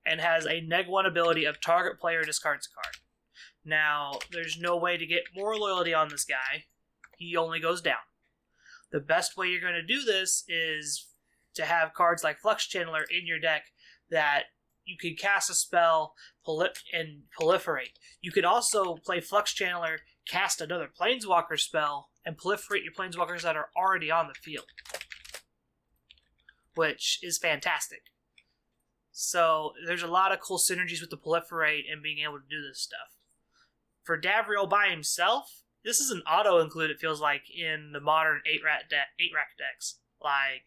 and 0.06 0.20
has 0.20 0.46
a 0.46 0.62
neg 0.62 0.88
one 0.88 1.06
ability 1.06 1.46
of 1.46 1.62
target 1.62 2.00
player 2.00 2.24
discards 2.24 2.68
a 2.68 2.74
card. 2.74 2.98
Now, 3.64 4.20
there's 4.32 4.58
no 4.60 4.76
way 4.78 4.98
to 4.98 5.06
get 5.06 5.24
more 5.36 5.56
loyalty 5.56 5.94
on 5.94 6.10
this 6.10 6.26
guy. 6.26 6.66
He 7.18 7.36
only 7.36 7.60
goes 7.60 7.82
down. 7.82 7.98
The 8.92 9.00
best 9.00 9.38
way 9.38 9.48
you're 9.48 9.62
going 9.62 9.74
to 9.74 9.84
do 9.84 10.04
this 10.04 10.44
is 10.48 11.08
to 11.56 11.66
have 11.66 11.94
cards 11.94 12.24
like 12.24 12.40
Flux 12.40 12.68
Channeler 12.68 13.04
in 13.10 13.28
your 13.28 13.40
deck 13.40 13.66
that 14.10 14.44
you 14.86 14.98
can 14.98 15.16
cast 15.16 15.50
a 15.50 15.54
spell 15.54 16.16
and 16.48 17.24
proliferate. 17.40 17.94
You 18.22 18.32
could 18.32 18.46
also 18.46 18.96
play 18.96 19.22
Flux 19.22 19.54
Channeler, 19.54 19.98
cast 20.28 20.62
another 20.62 20.90
Planeswalker 20.90 21.60
spell, 21.60 22.10
and 22.26 22.38
proliferate 22.38 22.84
your 22.84 22.94
Planeswalkers 22.98 23.44
that 23.44 23.56
are 23.56 23.70
already 23.78 24.10
on 24.10 24.28
the 24.28 24.34
field, 24.34 24.66
which 26.74 27.20
is 27.22 27.38
fantastic. 27.38 28.02
So 29.12 29.74
there's 29.86 30.02
a 30.02 30.08
lot 30.08 30.32
of 30.32 30.40
cool 30.40 30.58
synergies 30.58 31.02
with 31.02 31.12
the 31.12 31.18
proliferate 31.18 31.84
and 31.92 32.02
being 32.02 32.24
able 32.24 32.40
to 32.40 32.50
do 32.50 32.68
this 32.68 32.82
stuff. 32.82 33.18
For 34.04 34.20
Davriel 34.20 34.68
by 34.68 34.88
himself, 34.88 35.62
this 35.90 36.00
is 36.00 36.12
an 36.12 36.22
auto 36.22 36.60
include. 36.60 36.92
It 36.92 37.00
feels 37.00 37.20
like 37.20 37.42
in 37.50 37.92
the 37.94 38.00
modern 38.00 38.42
eight 38.46 38.62
rat 38.64 38.84
de- 38.90 38.96
eight 39.24 39.32
rack 39.36 39.58
decks. 39.58 39.98
Like 40.24 40.64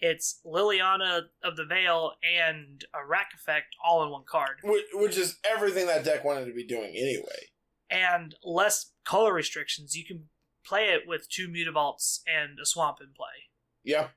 it's 0.00 0.40
Liliana 0.44 1.22
of 1.44 1.54
the 1.56 1.64
Veil 1.64 2.12
and 2.24 2.84
a 2.92 3.06
rack 3.06 3.28
effect 3.34 3.76
all 3.84 4.02
in 4.02 4.10
one 4.10 4.24
card, 4.28 4.56
Which, 4.64 4.84
which 4.94 5.16
is 5.16 5.38
everything 5.44 5.86
that 5.86 6.04
deck 6.04 6.24
wanted 6.24 6.46
to 6.46 6.54
be 6.54 6.66
doing 6.66 6.94
anyway. 6.96 7.48
and 7.90 8.34
less 8.42 8.92
color 9.04 9.32
restrictions. 9.32 9.94
You 9.94 10.04
can 10.04 10.28
play 10.66 10.88
it 10.88 11.02
with 11.06 11.28
two 11.28 11.48
Mutavaults 11.48 12.20
and 12.26 12.58
a 12.60 12.66
Swamp 12.66 12.98
in 13.00 13.08
play, 13.16 13.50
Yeah. 13.84 14.08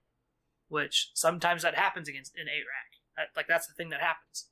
which 0.68 1.12
sometimes 1.14 1.62
that 1.64 1.76
happens 1.76 2.08
against 2.10 2.34
an 2.36 2.48
eight 2.48 2.64
rack. 2.68 2.92
That, 3.18 3.28
like 3.36 3.48
that's 3.48 3.68
the 3.68 3.74
thing 3.74 3.90
that 3.90 4.02
happens. 4.02 4.50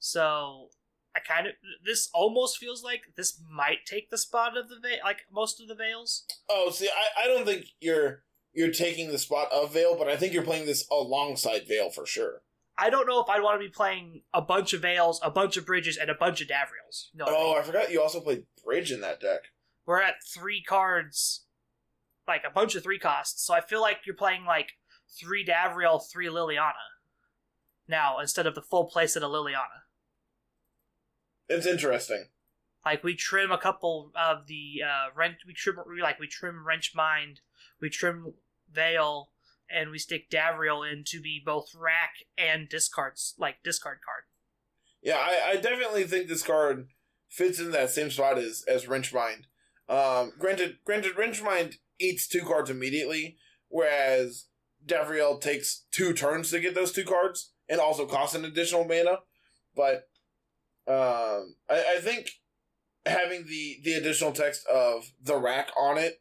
So 0.00 0.68
I 1.14 1.20
kind 1.20 1.46
of 1.46 1.52
this 1.84 2.08
almost 2.14 2.58
feels 2.58 2.82
like 2.82 3.02
this 3.16 3.40
might 3.50 3.84
take 3.86 4.10
the 4.10 4.16
spot 4.18 4.56
of 4.56 4.68
the 4.68 4.78
veil, 4.80 4.98
like 5.04 5.20
most 5.30 5.60
of 5.60 5.68
the 5.68 5.74
veils. 5.74 6.24
Oh, 6.48 6.70
see, 6.70 6.88
I, 6.88 7.24
I 7.24 7.26
don't 7.26 7.44
think 7.44 7.66
you're 7.80 8.22
you're 8.54 8.70
taking 8.72 9.10
the 9.10 9.18
spot 9.18 9.48
of 9.50 9.72
Veil, 9.72 9.96
but 9.96 10.08
I 10.08 10.16
think 10.16 10.34
you're 10.34 10.42
playing 10.42 10.66
this 10.66 10.86
alongside 10.90 11.66
Veil 11.66 11.88
for 11.90 12.04
sure. 12.04 12.42
I 12.78 12.90
don't 12.90 13.06
know 13.06 13.20
if 13.22 13.28
I'd 13.28 13.42
want 13.42 13.60
to 13.60 13.66
be 13.66 13.72
playing 13.72 14.22
a 14.34 14.42
bunch 14.42 14.72
of 14.72 14.82
veils, 14.82 15.20
a 15.22 15.30
bunch 15.30 15.56
of 15.56 15.64
bridges, 15.66 15.96
and 15.96 16.10
a 16.10 16.14
bunch 16.14 16.40
of 16.40 16.48
Davriels. 16.48 17.08
No, 17.14 17.24
Oh, 17.28 17.54
I 17.58 17.62
forgot 17.62 17.90
you 17.92 18.00
also 18.02 18.20
played 18.20 18.44
Bridge 18.64 18.90
in 18.92 19.00
that 19.02 19.20
deck. 19.20 19.40
we're 19.86 20.00
at 20.02 20.16
three 20.26 20.62
cards, 20.62 21.44
like 22.28 22.42
a 22.46 22.50
bunch 22.52 22.74
of 22.74 22.82
three 22.82 22.98
costs. 22.98 23.42
So 23.46 23.52
I 23.54 23.60
feel 23.60 23.80
like 23.80 23.98
you're 24.06 24.14
playing 24.16 24.44
like 24.46 24.72
three 25.18 25.44
Davriel, 25.46 26.02
three 26.10 26.28
Liliana 26.28 26.72
now 27.88 28.18
instead 28.20 28.46
of 28.46 28.54
the 28.54 28.62
full 28.62 28.90
playset 28.90 29.16
of 29.22 29.30
Liliana. 29.30 29.81
It's 31.48 31.66
interesting. 31.66 32.26
Like 32.84 33.04
we 33.04 33.14
trim 33.14 33.52
a 33.52 33.58
couple 33.58 34.10
of 34.16 34.46
the 34.46 34.82
uh, 34.84 35.10
wrench, 35.14 35.38
we 35.46 35.54
trim 35.54 35.76
like 36.00 36.18
we 36.18 36.26
trim 36.26 36.66
wrench 36.66 36.92
mind, 36.94 37.40
we 37.80 37.90
trim 37.90 38.34
veil, 38.70 39.30
and 39.70 39.90
we 39.90 39.98
stick 39.98 40.30
Davriel 40.30 40.90
in 40.90 41.04
to 41.06 41.20
be 41.20 41.40
both 41.44 41.74
rack 41.74 42.14
and 42.36 42.68
discards 42.68 43.34
like 43.38 43.62
discard 43.62 43.98
card. 44.04 44.24
Yeah, 45.02 45.18
I, 45.18 45.50
I 45.50 45.56
definitely 45.56 46.04
think 46.04 46.28
this 46.28 46.42
card 46.42 46.88
fits 47.28 47.58
in 47.58 47.70
that 47.72 47.90
same 47.90 48.10
spot 48.10 48.38
as 48.38 48.64
as 48.68 48.88
Wrench 48.88 49.12
Mind. 49.12 49.46
Um, 49.88 50.32
granted, 50.38 50.78
granted, 50.84 51.16
Wrench 51.16 51.42
Mind 51.42 51.76
eats 51.98 52.26
two 52.26 52.42
cards 52.42 52.70
immediately, 52.70 53.36
whereas 53.68 54.46
Davriel 54.84 55.40
takes 55.40 55.84
two 55.92 56.12
turns 56.12 56.50
to 56.50 56.60
get 56.60 56.74
those 56.74 56.92
two 56.92 57.04
cards 57.04 57.52
and 57.68 57.80
also 57.80 58.06
costs 58.06 58.34
an 58.34 58.44
additional 58.44 58.84
mana. 58.84 59.18
But 59.74 60.08
um, 60.88 61.56
I, 61.68 61.96
I 61.96 62.00
think 62.00 62.28
having 63.06 63.46
the 63.46 63.78
the 63.84 63.94
additional 63.94 64.32
text 64.32 64.66
of 64.66 65.12
the 65.22 65.36
rack 65.36 65.68
on 65.78 65.98
it 65.98 66.20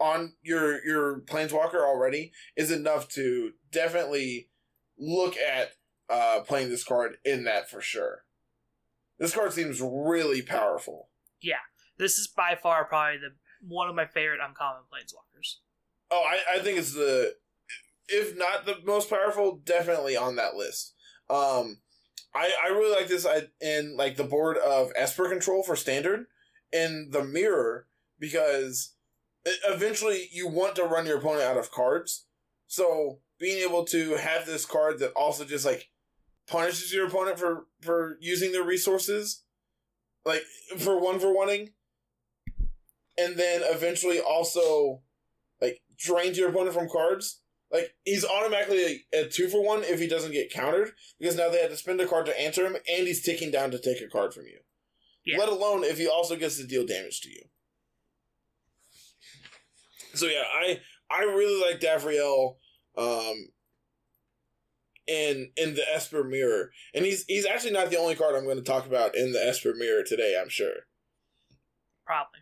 on 0.00 0.34
your 0.42 0.84
your 0.84 1.20
planeswalker 1.20 1.80
already 1.80 2.32
is 2.56 2.70
enough 2.70 3.08
to 3.08 3.52
definitely 3.70 4.48
look 4.98 5.36
at 5.36 5.72
uh, 6.08 6.40
playing 6.40 6.68
this 6.68 6.84
card 6.84 7.16
in 7.24 7.44
that 7.44 7.68
for 7.68 7.80
sure. 7.80 8.24
This 9.18 9.34
card 9.34 9.52
seems 9.52 9.80
really 9.80 10.42
powerful. 10.42 11.08
Yeah, 11.40 11.56
this 11.98 12.18
is 12.18 12.28
by 12.28 12.56
far 12.60 12.84
probably 12.84 13.18
the 13.18 13.34
one 13.66 13.88
of 13.88 13.94
my 13.94 14.06
favorite 14.06 14.40
uncommon 14.46 14.82
planeswalkers. 14.92 15.56
Oh, 16.10 16.24
I, 16.26 16.58
I 16.58 16.62
think 16.62 16.78
it's 16.78 16.94
the 16.94 17.34
if 18.08 18.38
not 18.38 18.64
the 18.64 18.76
most 18.84 19.10
powerful, 19.10 19.60
definitely 19.64 20.16
on 20.16 20.36
that 20.36 20.54
list. 20.54 20.94
Um, 21.28 21.80
I 22.34 22.50
I 22.64 22.68
really 22.68 22.94
like 22.94 23.08
this 23.08 23.26
I, 23.26 23.42
in 23.60 23.96
like 23.96 24.16
the 24.16 24.24
board 24.24 24.56
of 24.58 24.92
Esper 24.96 25.28
control 25.28 25.62
for 25.62 25.76
standard 25.76 26.26
in 26.72 27.08
the 27.10 27.24
mirror 27.24 27.86
because 28.18 28.94
eventually 29.66 30.28
you 30.32 30.48
want 30.48 30.76
to 30.76 30.84
run 30.84 31.06
your 31.06 31.18
opponent 31.18 31.42
out 31.42 31.56
of 31.56 31.70
cards. 31.70 32.26
So 32.66 33.20
being 33.38 33.66
able 33.66 33.84
to 33.86 34.16
have 34.16 34.46
this 34.46 34.66
card 34.66 34.98
that 34.98 35.12
also 35.12 35.44
just 35.44 35.64
like 35.64 35.90
punishes 36.46 36.92
your 36.92 37.06
opponent 37.06 37.38
for 37.38 37.66
for 37.80 38.18
using 38.20 38.52
their 38.52 38.64
resources, 38.64 39.44
like 40.24 40.42
for 40.76 41.00
one 41.00 41.18
for 41.18 41.34
wanting, 41.34 41.70
and 43.16 43.36
then 43.36 43.62
eventually 43.64 44.20
also 44.20 45.02
like 45.60 45.80
drains 45.96 46.38
your 46.38 46.50
opponent 46.50 46.74
from 46.74 46.88
cards. 46.88 47.40
Like 47.70 47.94
he's 48.04 48.24
automatically 48.24 49.04
a, 49.12 49.28
two 49.28 49.48
for 49.48 49.64
one 49.64 49.82
if 49.84 50.00
he 50.00 50.08
doesn't 50.08 50.32
get 50.32 50.52
countered 50.52 50.92
because 51.18 51.36
now 51.36 51.50
they 51.50 51.60
have 51.60 51.70
to 51.70 51.76
spend 51.76 52.00
a 52.00 52.06
card 52.06 52.26
to 52.26 52.40
answer 52.40 52.66
him, 52.66 52.76
and 52.76 53.06
he's 53.06 53.22
ticking 53.22 53.50
down 53.50 53.70
to 53.72 53.78
take 53.78 54.00
a 54.00 54.08
card 54.08 54.32
from 54.32 54.46
you. 54.46 54.58
Yeah. 55.24 55.38
Let 55.38 55.50
alone 55.50 55.84
if 55.84 55.98
he 55.98 56.08
also 56.08 56.36
gets 56.36 56.56
to 56.56 56.66
deal 56.66 56.86
damage 56.86 57.20
to 57.22 57.30
you. 57.30 57.42
So 60.14 60.26
yeah, 60.26 60.44
I 60.52 60.80
I 61.10 61.24
really 61.24 61.60
like 61.60 61.80
Davriel 61.80 62.56
um 62.96 63.48
in 65.08 65.50
in 65.56 65.74
the 65.74 65.84
Esper 65.92 66.22
Mirror. 66.22 66.70
And 66.94 67.04
he's 67.04 67.24
he's 67.26 67.46
actually 67.46 67.72
not 67.72 67.90
the 67.90 67.98
only 67.98 68.14
card 68.14 68.34
I'm 68.34 68.44
going 68.44 68.56
to 68.56 68.62
talk 68.62 68.86
about 68.86 69.16
in 69.16 69.32
the 69.32 69.44
Esper 69.44 69.74
Mirror 69.74 70.04
today, 70.04 70.38
I'm 70.40 70.48
sure. 70.48 70.86
Probably. 72.06 72.40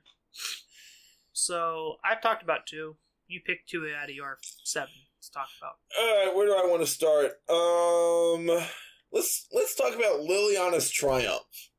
So 1.33 1.97
I've 2.05 2.21
talked 2.21 2.43
about 2.43 2.67
two. 2.67 2.97
You 3.29 3.41
picked 3.45 3.69
two 3.69 3.89
out 4.01 4.09
of 4.09 4.15
your 4.15 4.39
seven 4.65 4.93
to 5.27 5.33
talk 5.33 5.49
about. 5.59 5.75
Alright, 5.99 6.35
where 6.35 6.47
do 6.47 6.55
I 6.55 6.69
want 6.71 6.83
to 6.83 6.87
start? 6.87 7.33
Um 7.49 8.67
let's 9.13 9.47
let's 9.53 9.75
talk 9.75 9.95
about 9.95 10.21
Liliana's 10.21 10.91
Triumph. 10.91 11.71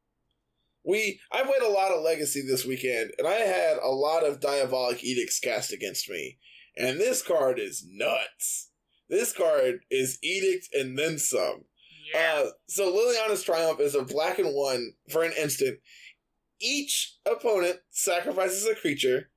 We 0.86 1.20
I 1.32 1.44
played 1.44 1.62
a 1.62 1.74
lot 1.74 1.92
of 1.92 2.04
Legacy 2.04 2.42
this 2.48 2.66
weekend, 2.66 3.12
and 3.18 3.28
I 3.28 3.34
had 3.34 3.78
a 3.78 3.90
lot 3.90 4.26
of 4.26 4.40
Diabolic 4.40 5.04
Edicts 5.04 5.40
cast 5.40 5.74
against 5.74 6.10
me. 6.10 6.38
And 6.78 7.00
this 7.00 7.22
card 7.22 7.60
is 7.60 7.86
nuts. 7.90 8.70
This 9.10 9.34
card 9.34 9.80
is 9.90 10.20
Edict 10.22 10.70
and 10.74 10.98
then 10.98 11.18
some. 11.18 11.66
Yeah. 12.14 12.44
Uh, 12.46 12.50
so 12.68 12.92
Liliana's 12.92 13.44
Triumph 13.44 13.80
is 13.80 13.96
a 13.96 14.04
black 14.04 14.40
and 14.40 14.54
one 14.54 14.94
for 15.10 15.24
an 15.24 15.34
instant. 15.40 15.80
Each 16.60 17.16
opponent 17.26 17.80
sacrifices 17.90 18.66
a 18.66 18.76
creature. 18.76 19.30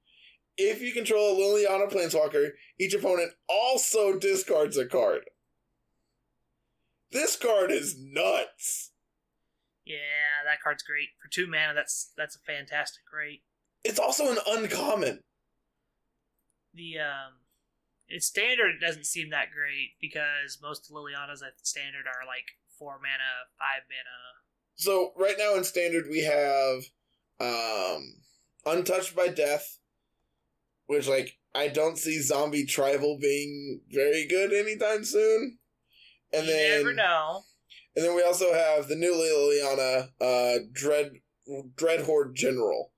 If 0.63 0.83
you 0.83 0.93
control 0.93 1.33
a 1.33 1.41
Liliana 1.41 1.91
Planeswalker, 1.91 2.51
each 2.79 2.93
opponent 2.93 3.33
also 3.49 4.19
discards 4.19 4.77
a 4.77 4.85
card. 4.85 5.23
This 7.11 7.35
card 7.35 7.71
is 7.71 7.97
nuts. 7.99 8.91
Yeah, 9.87 10.45
that 10.45 10.61
card's 10.63 10.83
great 10.83 11.09
for 11.21 11.31
two 11.31 11.47
mana. 11.47 11.73
That's 11.75 12.13
that's 12.15 12.37
a 12.37 12.41
fantastic 12.41 13.05
rate. 13.11 13.43
It's 13.85 13.99
also 13.99 14.31
an 14.31 14.37
uncommon. 14.47 15.21
The 16.75 16.99
um, 16.99 17.33
its 18.07 18.27
standard 18.27 18.75
it 18.77 18.87
doesn't 18.87 19.07
seem 19.07 19.31
that 19.31 19.53
great 19.53 19.93
because 19.99 20.59
most 20.63 20.93
Lilianas 20.93 21.43
at 21.43 21.55
standard 21.63 22.05
are 22.07 22.27
like 22.27 22.45
four 22.79 22.99
mana, 23.01 23.49
five 23.59 23.85
mana. 23.89 24.45
So 24.77 25.15
right 25.17 25.37
now 25.39 25.57
in 25.57 25.65
standard 25.65 26.05
we 26.11 26.23
have 26.25 26.85
um, 27.41 28.17
untouched 28.67 29.17
by 29.17 29.29
death, 29.29 29.80
which 30.91 31.07
like 31.07 31.39
I 31.55 31.69
don't 31.69 31.97
see 31.97 32.21
zombie 32.21 32.67
tribal 32.67 33.17
being 33.17 33.81
very 33.91 34.27
good 34.27 34.53
anytime 34.53 35.05
soon. 35.05 35.59
And 36.33 36.47
you 36.47 36.53
then 36.53 36.79
never 36.79 36.93
know. 36.93 37.43
And 37.95 38.05
then 38.05 38.17
we 38.17 38.25
also 38.25 38.53
have 38.53 38.89
the 38.89 38.97
new 38.97 39.13
Liliana, 39.13 40.09
uh, 40.21 40.65
Dread 40.73 41.13
Dreadhorde 41.77 42.35
General, 42.35 42.91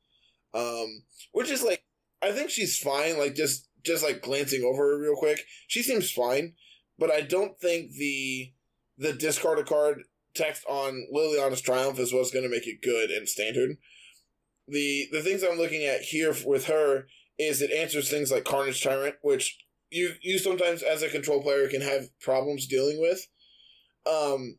um, 0.54 1.02
which 1.32 1.50
is 1.50 1.62
like 1.62 1.84
I 2.22 2.32
think 2.32 2.48
she's 2.48 2.78
fine. 2.78 3.18
Like 3.18 3.34
just 3.34 3.68
just 3.84 4.02
like 4.02 4.22
glancing 4.22 4.64
over 4.64 4.92
her 4.92 4.98
real 4.98 5.14
quick, 5.14 5.40
she 5.66 5.82
seems 5.82 6.10
fine. 6.10 6.54
But 6.98 7.10
I 7.10 7.20
don't 7.20 7.60
think 7.60 7.92
the 7.92 8.54
the 8.96 9.12
discard 9.12 9.58
a 9.58 9.64
card 9.64 10.04
text 10.34 10.64
on 10.66 11.08
Liliana's 11.14 11.60
Triumph 11.60 11.98
is 11.98 12.10
what's 12.10 12.30
going 12.30 12.44
to 12.44 12.50
make 12.50 12.66
it 12.66 12.80
good 12.80 13.10
in 13.10 13.26
standard. 13.26 13.76
The 14.66 15.08
the 15.12 15.20
things 15.20 15.42
I'm 15.42 15.58
looking 15.58 15.84
at 15.84 16.00
here 16.00 16.34
with 16.46 16.68
her 16.68 17.04
is 17.38 17.62
it 17.62 17.72
answers 17.72 18.08
things 18.08 18.30
like 18.30 18.44
Carnage 18.44 18.82
Tyrant, 18.82 19.16
which 19.22 19.58
you 19.90 20.14
you 20.22 20.38
sometimes 20.38 20.82
as 20.82 21.02
a 21.02 21.08
control 21.08 21.42
player 21.42 21.68
can 21.68 21.82
have 21.82 22.08
problems 22.20 22.66
dealing 22.66 23.00
with. 23.00 23.26
Um, 24.06 24.58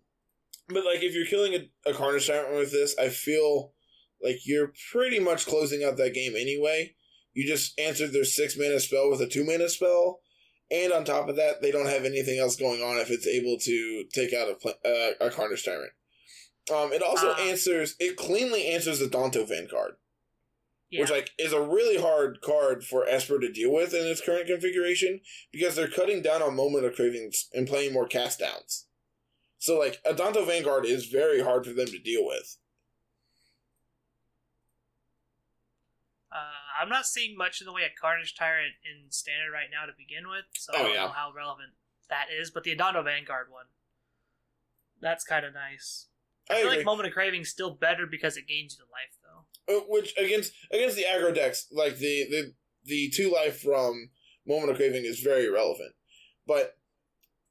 but 0.70 0.86
like 0.86 1.02
if 1.04 1.14
you're 1.14 1.26
killing 1.26 1.54
a, 1.54 1.90
a 1.90 1.94
Carnage 1.94 2.28
Tyrant 2.28 2.56
with 2.56 2.72
this, 2.72 2.96
I 2.98 3.10
feel 3.10 3.74
like 4.22 4.46
you're 4.46 4.74
pretty 4.92 5.20
much 5.20 5.46
closing 5.46 5.84
out 5.84 5.98
that 5.98 6.14
game 6.14 6.34
anyway. 6.36 6.96
You 7.34 7.48
just 7.48 7.78
answered 7.80 8.14
their 8.14 8.24
six 8.24 8.58
mana 8.58 8.80
spell 8.80 9.10
with 9.10 9.22
a 9.22 9.28
two 9.28 9.44
mana 9.44 9.68
spell, 9.70 10.20
and 10.72 10.94
on 10.94 11.04
top 11.04 11.28
of 11.30 11.36
that, 11.36 11.62
they 11.62 11.72
don't 11.72 11.90
have 11.90 12.06
anything 12.06 12.40
else 12.40 12.56
going 12.56 12.82
on 12.82 12.98
if 12.98 13.10
it's 13.10 13.28
able 13.28 13.58
to 13.60 14.04
take 14.14 14.34
out 14.34 14.48
a 14.48 14.88
uh, 14.88 15.28
a 15.28 15.30
Carnage 15.30 15.66
Tyrant. 15.66 15.92
Um, 16.72 16.94
it 16.94 17.04
also 17.04 17.32
uh, 17.32 17.36
answers 17.42 17.96
it 18.00 18.16
cleanly 18.16 18.68
answers 18.68 19.00
the 19.00 19.08
Adanto 19.08 19.46
card, 19.70 19.96
yeah. 20.94 21.02
which 21.02 21.12
like 21.12 21.32
is 21.40 21.54
a 21.54 21.62
really 21.62 22.00
hard 22.00 22.40
card 22.42 22.84
for 22.84 23.08
Esper 23.08 23.40
to 23.40 23.52
deal 23.52 23.74
with 23.74 23.94
in 23.94 24.06
its 24.06 24.22
current 24.22 24.48
configuration 24.48 25.20
because 25.52 25.76
they're 25.76 25.88
cutting 25.88 26.22
down 26.22 26.44
on 26.44 26.56
Moment 26.56 26.86
of 26.86 26.96
Cravings 26.96 27.50
and 27.54 27.68
playing 27.68 27.94
more 27.94 28.08
cast 28.08 28.40
downs. 28.40 28.86
So 29.58 29.80
like 29.80 30.02
Adanto 30.04 30.46
Vanguard 30.46 30.86
is 30.86 31.08
very 31.08 31.42
hard 31.42 31.66
for 31.66 31.74
them 31.74 31.88
to 31.88 31.98
deal 31.98 32.26
with. 32.26 32.58
Uh, 36.32 36.82
I'm 36.82 36.90
not 36.90 37.06
seeing 37.06 37.36
much 37.36 37.60
in 37.60 37.66
the 37.66 37.74
way 37.74 37.84
of 37.84 37.92
Carnage 38.00 38.36
Tyrant 38.36 38.74
in 38.84 39.12
standard 39.12 39.52
right 39.52 39.70
now 39.72 39.86
to 39.88 39.94
begin 39.98 40.30
with, 40.30 40.46
so 40.54 40.74
oh, 40.76 40.80
I 40.80 40.84
don't 40.84 40.94
yeah. 40.94 41.06
know 41.06 41.10
how 41.10 41.32
relevant 41.36 41.72
that 42.10 42.26
is. 42.32 42.52
But 42.52 42.64
the 42.64 42.76
Adanto 42.76 43.04
Vanguard 43.04 43.48
one, 43.50 43.66
that's 45.02 45.24
kind 45.24 45.46
of 45.46 45.54
nice. 45.54 46.08
I, 46.50 46.54
I 46.54 46.58
feel 46.58 46.68
agree. 46.68 46.78
like 46.78 46.86
Moment 46.86 47.08
of 47.08 47.14
Craving 47.14 47.42
is 47.42 47.50
still 47.50 47.72
better 47.72 48.06
because 48.06 48.38
it 48.38 48.48
gains 48.48 48.74
you 48.78 48.86
the 48.86 48.92
life, 48.92 49.16
which 49.88 50.14
against 50.18 50.54
against 50.72 50.96
the 50.96 51.06
aggro 51.06 51.34
decks, 51.34 51.68
like 51.72 51.98
the 51.98 52.26
the 52.30 52.54
the 52.86 53.10
two 53.10 53.32
life 53.32 53.62
from 53.62 54.10
Moment 54.46 54.72
of 54.72 54.78
Craving 54.78 55.06
is 55.06 55.20
very 55.20 55.50
relevant. 55.50 55.94
But 56.46 56.78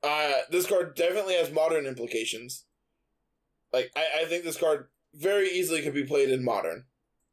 uh, 0.02 0.40
this 0.50 0.66
card 0.66 0.94
definitely 0.94 1.34
has 1.34 1.50
modern 1.50 1.86
implications. 1.86 2.64
Like, 3.72 3.90
I, 3.96 4.22
I 4.22 4.24
think 4.26 4.44
this 4.44 4.58
card 4.58 4.88
very 5.14 5.48
easily 5.48 5.82
could 5.82 5.94
be 5.94 6.04
played 6.04 6.30
in 6.30 6.44
modern. 6.44 6.84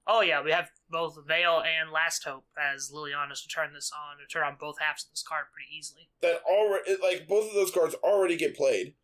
Oh 0.07 0.21
yeah, 0.21 0.41
we 0.41 0.51
have 0.51 0.69
both 0.89 1.17
Veil 1.27 1.61
and 1.61 1.91
Last 1.91 2.23
Hope 2.23 2.45
as 2.59 2.91
Liliana's 2.91 3.43
to 3.43 3.47
turn 3.47 3.73
this 3.73 3.91
on, 3.93 4.17
to 4.17 4.25
turn 4.25 4.43
on 4.43 4.57
both 4.59 4.79
halves 4.79 5.03
of 5.03 5.11
this 5.11 5.23
card 5.27 5.45
pretty 5.53 5.69
easily. 5.77 6.09
That 6.21 6.41
already, 6.49 6.95
like 7.01 7.27
both 7.27 7.47
of 7.47 7.53
those 7.53 7.71
cards 7.71 7.95
already 7.95 8.35
get 8.35 8.55
played, 8.55 8.95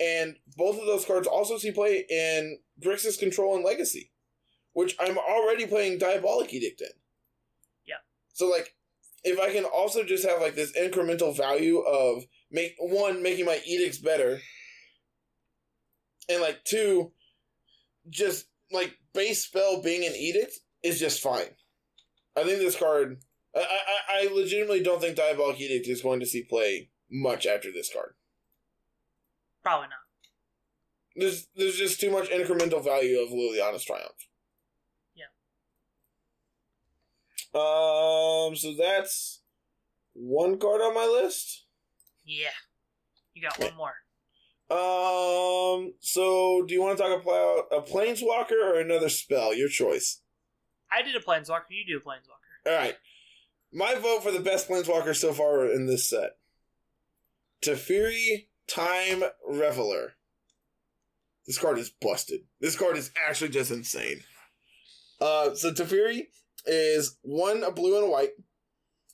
and 0.00 0.36
both 0.56 0.78
of 0.78 0.86
those 0.86 1.04
cards 1.04 1.26
also 1.26 1.58
see 1.58 1.72
play 1.72 2.06
in 2.08 2.58
Grixis 2.82 3.18
Control 3.18 3.54
and 3.54 3.64
Legacy, 3.64 4.12
which 4.76 4.94
I'm 5.00 5.16
already 5.16 5.66
playing 5.66 5.96
Diabolic 5.96 6.52
Edict 6.52 6.82
in. 6.82 6.88
Yeah. 7.86 7.94
So 8.34 8.46
like, 8.46 8.74
if 9.24 9.40
I 9.40 9.50
can 9.50 9.64
also 9.64 10.04
just 10.04 10.28
have 10.28 10.42
like 10.42 10.54
this 10.54 10.72
incremental 10.72 11.34
value 11.34 11.78
of 11.78 12.24
make 12.50 12.74
one 12.78 13.22
making 13.22 13.46
my 13.46 13.58
edicts 13.66 13.96
better, 13.96 14.38
and 16.28 16.42
like 16.42 16.62
two, 16.64 17.12
just 18.10 18.48
like 18.70 18.98
base 19.14 19.42
spell 19.44 19.80
being 19.80 20.04
an 20.04 20.14
edict 20.14 20.58
is 20.82 21.00
just 21.00 21.22
fine. 21.22 21.56
I 22.36 22.44
think 22.44 22.58
this 22.58 22.76
card. 22.78 23.22
I, 23.54 23.60
I, 23.60 24.28
I 24.28 24.34
legitimately 24.34 24.82
don't 24.82 25.00
think 25.00 25.16
Diabolic 25.16 25.58
Edict 25.58 25.88
is 25.88 26.02
going 26.02 26.20
to 26.20 26.26
see 26.26 26.42
play 26.42 26.90
much 27.10 27.46
after 27.46 27.72
this 27.72 27.90
card. 27.90 28.12
Probably 29.62 29.88
not. 29.88 30.00
there's 31.16 31.48
there's 31.56 31.76
just 31.78 31.98
too 31.98 32.10
much 32.10 32.28
incremental 32.28 32.84
value 32.84 33.18
of 33.20 33.30
Liliana's 33.30 33.82
triumph. 33.82 34.28
Yeah. 35.14 35.24
Um. 37.56 38.56
So 38.56 38.74
that's 38.78 39.40
one 40.12 40.58
card 40.58 40.80
on 40.80 40.94
my 40.94 41.06
list. 41.06 41.64
Yeah. 42.24 42.48
You 43.34 43.42
got 43.42 43.58
one 43.58 43.76
more. 43.76 43.94
Um. 44.68 45.92
So, 46.00 46.64
do 46.66 46.74
you 46.74 46.82
want 46.82 46.98
to 46.98 47.02
talk 47.02 47.22
about 47.22 47.66
a 47.70 47.80
planeswalker 47.80 48.52
or 48.52 48.80
another 48.80 49.08
spell? 49.08 49.54
Your 49.54 49.68
choice. 49.68 50.22
I 50.90 51.02
did 51.02 51.14
a 51.14 51.20
planeswalker. 51.20 51.64
You 51.70 51.84
do 51.86 51.98
a 51.98 52.00
planeswalker. 52.00 52.70
All 52.70 52.76
right. 52.76 52.96
My 53.72 53.94
vote 53.94 54.22
for 54.22 54.32
the 54.32 54.40
best 54.40 54.68
planeswalker 54.68 55.14
so 55.14 55.32
far 55.32 55.66
in 55.66 55.86
this 55.86 56.08
set. 56.08 56.36
Teferi 57.62 58.48
Time 58.66 59.22
Raveler. 59.50 60.10
This 61.46 61.58
card 61.58 61.78
is 61.78 61.90
busted. 61.90 62.40
This 62.60 62.76
card 62.76 62.96
is 62.96 63.12
actually 63.28 63.50
just 63.50 63.70
insane. 63.70 64.20
Uh, 65.20 65.54
so 65.54 65.72
Teferi 65.72 66.22
is 66.66 67.16
one 67.22 67.62
a 67.62 67.70
blue 67.70 67.96
and 67.96 68.06
a 68.06 68.10
white 68.10 68.32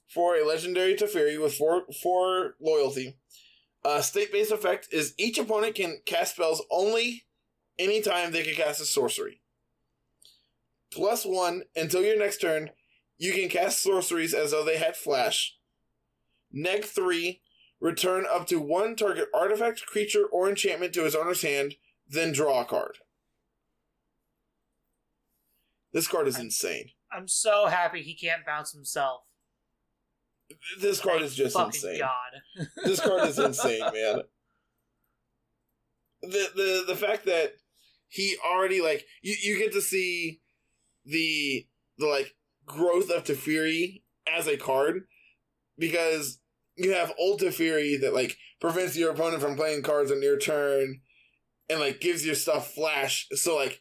for 0.09 0.37
a 0.37 0.47
legendary 0.47 0.95
Teferi 0.95 1.41
with 1.41 1.55
four 1.55 1.85
four 2.03 2.55
loyalty. 2.61 3.17
Uh, 3.85 4.01
state 4.01 4.33
based 4.33 4.53
effect 4.53 4.89
is 4.93 5.15
each 5.19 5.39
opponent 5.39 5.75
can 5.75 6.01
cast 6.07 6.35
spells 6.35 6.63
only 6.71 7.25
anytime 7.79 8.31
they 8.31 8.43
can 8.43 8.55
cast 8.55 8.81
a 8.81 8.85
sorcery. 8.85 9.41
Plus 10.93 11.25
one 11.25 11.63
until 11.75 12.03
your 12.03 12.19
next 12.19 12.41
turn, 12.41 12.71
you 13.19 13.33
can 13.33 13.49
cast 13.49 13.83
sorceries 13.83 14.35
as 14.35 14.51
though 14.51 14.65
they 14.65 14.79
had 14.79 14.97
flash. 14.97 15.57
Neg 16.53 16.85
three, 16.85 17.41
return 17.81 18.27
up 18.31 18.47
to 18.47 18.61
one 18.61 18.95
target 18.95 19.29
artifact, 19.35 19.87
creature, 19.87 20.27
or 20.31 20.49
enchantment 20.49 20.93
to 20.93 21.05
his 21.05 21.15
owner's 21.15 21.43
hand, 21.43 21.77
then 22.07 22.33
draw 22.33 22.61
a 22.61 22.65
card. 22.65 22.99
This 25.93 26.07
card 26.07 26.29
is 26.29 26.39
insane. 26.39 26.91
I'm 27.15 27.29
so 27.29 27.67
happy 27.67 28.03
he 28.03 28.15
can't 28.15 28.45
bounce 28.47 28.73
himself. 28.73 29.23
This 30.81 31.01
card 31.01 31.19
Thank 31.19 31.27
is 31.27 31.37
just 31.37 31.59
insane. 31.59 31.99
God. 31.99 32.67
This 32.85 33.01
card 33.01 33.29
is 33.29 33.39
insane, 33.39 33.81
man. 33.81 34.23
The 36.23 36.49
the 36.55 36.85
the 36.89 36.97
fact 36.97 37.27
that 37.27 37.55
he 38.09 38.37
already 38.45 38.81
like 38.81 39.07
you, 39.23 39.35
you 39.43 39.59
get 39.59 39.73
to 39.73 39.81
see 39.81 40.41
the 41.05 41.67
the 41.99 42.07
like 42.07 42.35
growth 42.67 43.11
of 43.11 43.25
Teferi 43.25 44.03
as 44.27 44.47
a 44.47 44.57
card 44.57 45.05
because 45.79 46.39
you 46.77 46.93
have 46.93 47.13
old 47.19 47.41
Teferi 47.41 48.01
that 48.01 48.15
like 48.15 48.37
prevents 48.61 48.97
your 48.97 49.11
opponent 49.11 49.43
from 49.43 49.57
playing 49.57 49.83
cards 49.83 50.11
on 50.11 50.23
your 50.23 50.39
turn 50.39 51.01
and 51.69 51.81
like 51.81 52.01
gives 52.01 52.25
your 52.25 52.35
stuff 52.35 52.73
flash. 52.73 53.27
So 53.33 53.57
like 53.57 53.81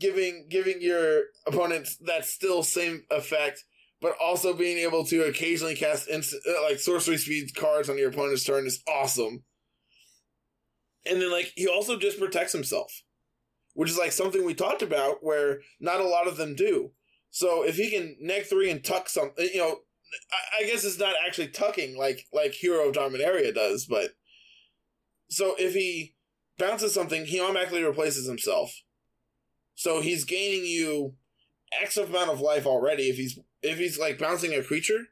giving 0.00 0.46
giving 0.48 0.80
your 0.80 1.22
opponents 1.46 1.96
that 1.98 2.24
still 2.24 2.62
same 2.62 3.04
effect, 3.10 3.64
but 4.00 4.14
also 4.20 4.52
being 4.52 4.78
able 4.78 5.04
to 5.06 5.24
occasionally 5.24 5.74
cast 5.74 6.08
uh, 6.10 6.20
like 6.68 6.78
sorcery 6.78 7.16
speed 7.16 7.54
cards 7.54 7.88
on 7.88 7.98
your 7.98 8.10
opponent's 8.10 8.44
turn 8.44 8.66
is 8.66 8.82
awesome. 8.88 9.44
And 11.06 11.20
then 11.20 11.30
like 11.30 11.52
he 11.54 11.66
also 11.66 11.98
just 11.98 12.18
protects 12.18 12.52
himself, 12.52 13.02
which 13.74 13.90
is 13.90 13.98
like 13.98 14.12
something 14.12 14.44
we 14.44 14.54
talked 14.54 14.82
about 14.82 15.16
where 15.22 15.60
not 15.80 16.00
a 16.00 16.08
lot 16.08 16.26
of 16.26 16.36
them 16.36 16.54
do. 16.54 16.92
So 17.30 17.64
if 17.64 17.76
he 17.76 17.90
can 17.90 18.16
neg 18.20 18.44
three 18.44 18.70
and 18.70 18.82
tuck 18.82 19.08
some, 19.08 19.32
you 19.38 19.58
know, 19.58 19.80
I, 20.30 20.62
I 20.62 20.66
guess 20.66 20.84
it's 20.84 20.98
not 20.98 21.14
actually 21.26 21.48
tucking 21.48 21.96
like 21.96 22.26
like 22.32 22.52
Hero 22.52 22.88
of 22.88 22.94
Dominaria 22.94 23.54
does, 23.54 23.86
but 23.86 24.10
so 25.28 25.54
if 25.58 25.74
he 25.74 26.14
bounces 26.58 26.94
something, 26.94 27.24
he 27.24 27.40
automatically 27.40 27.82
replaces 27.82 28.28
himself. 28.28 28.72
So 29.74 30.00
he's 30.00 30.24
gaining 30.24 30.64
you 30.64 31.14
X 31.80 31.96
amount 31.96 32.30
of 32.30 32.40
life 32.40 32.66
already. 32.66 33.04
If 33.04 33.16
he's 33.16 33.38
if 33.62 33.78
he's 33.78 33.98
like 33.98 34.18
bouncing 34.18 34.54
a 34.54 34.62
creature, 34.62 35.08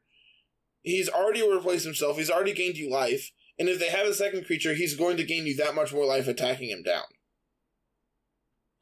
he's 0.81 1.09
already 1.09 1.47
replaced 1.47 1.85
himself. 1.85 2.17
He's 2.17 2.29
already 2.29 2.53
gained 2.53 2.77
you 2.77 2.89
life, 2.89 3.31
and 3.59 3.67
if 3.67 3.79
they 3.79 3.89
have 3.89 4.05
a 4.05 4.13
second 4.13 4.45
creature, 4.45 4.73
he's 4.73 4.95
going 4.95 5.17
to 5.17 5.23
gain 5.23 5.45
you 5.45 5.55
that 5.57 5.75
much 5.75 5.93
more 5.93 6.05
life 6.05 6.27
attacking 6.27 6.69
him 6.69 6.83
down. 6.83 7.03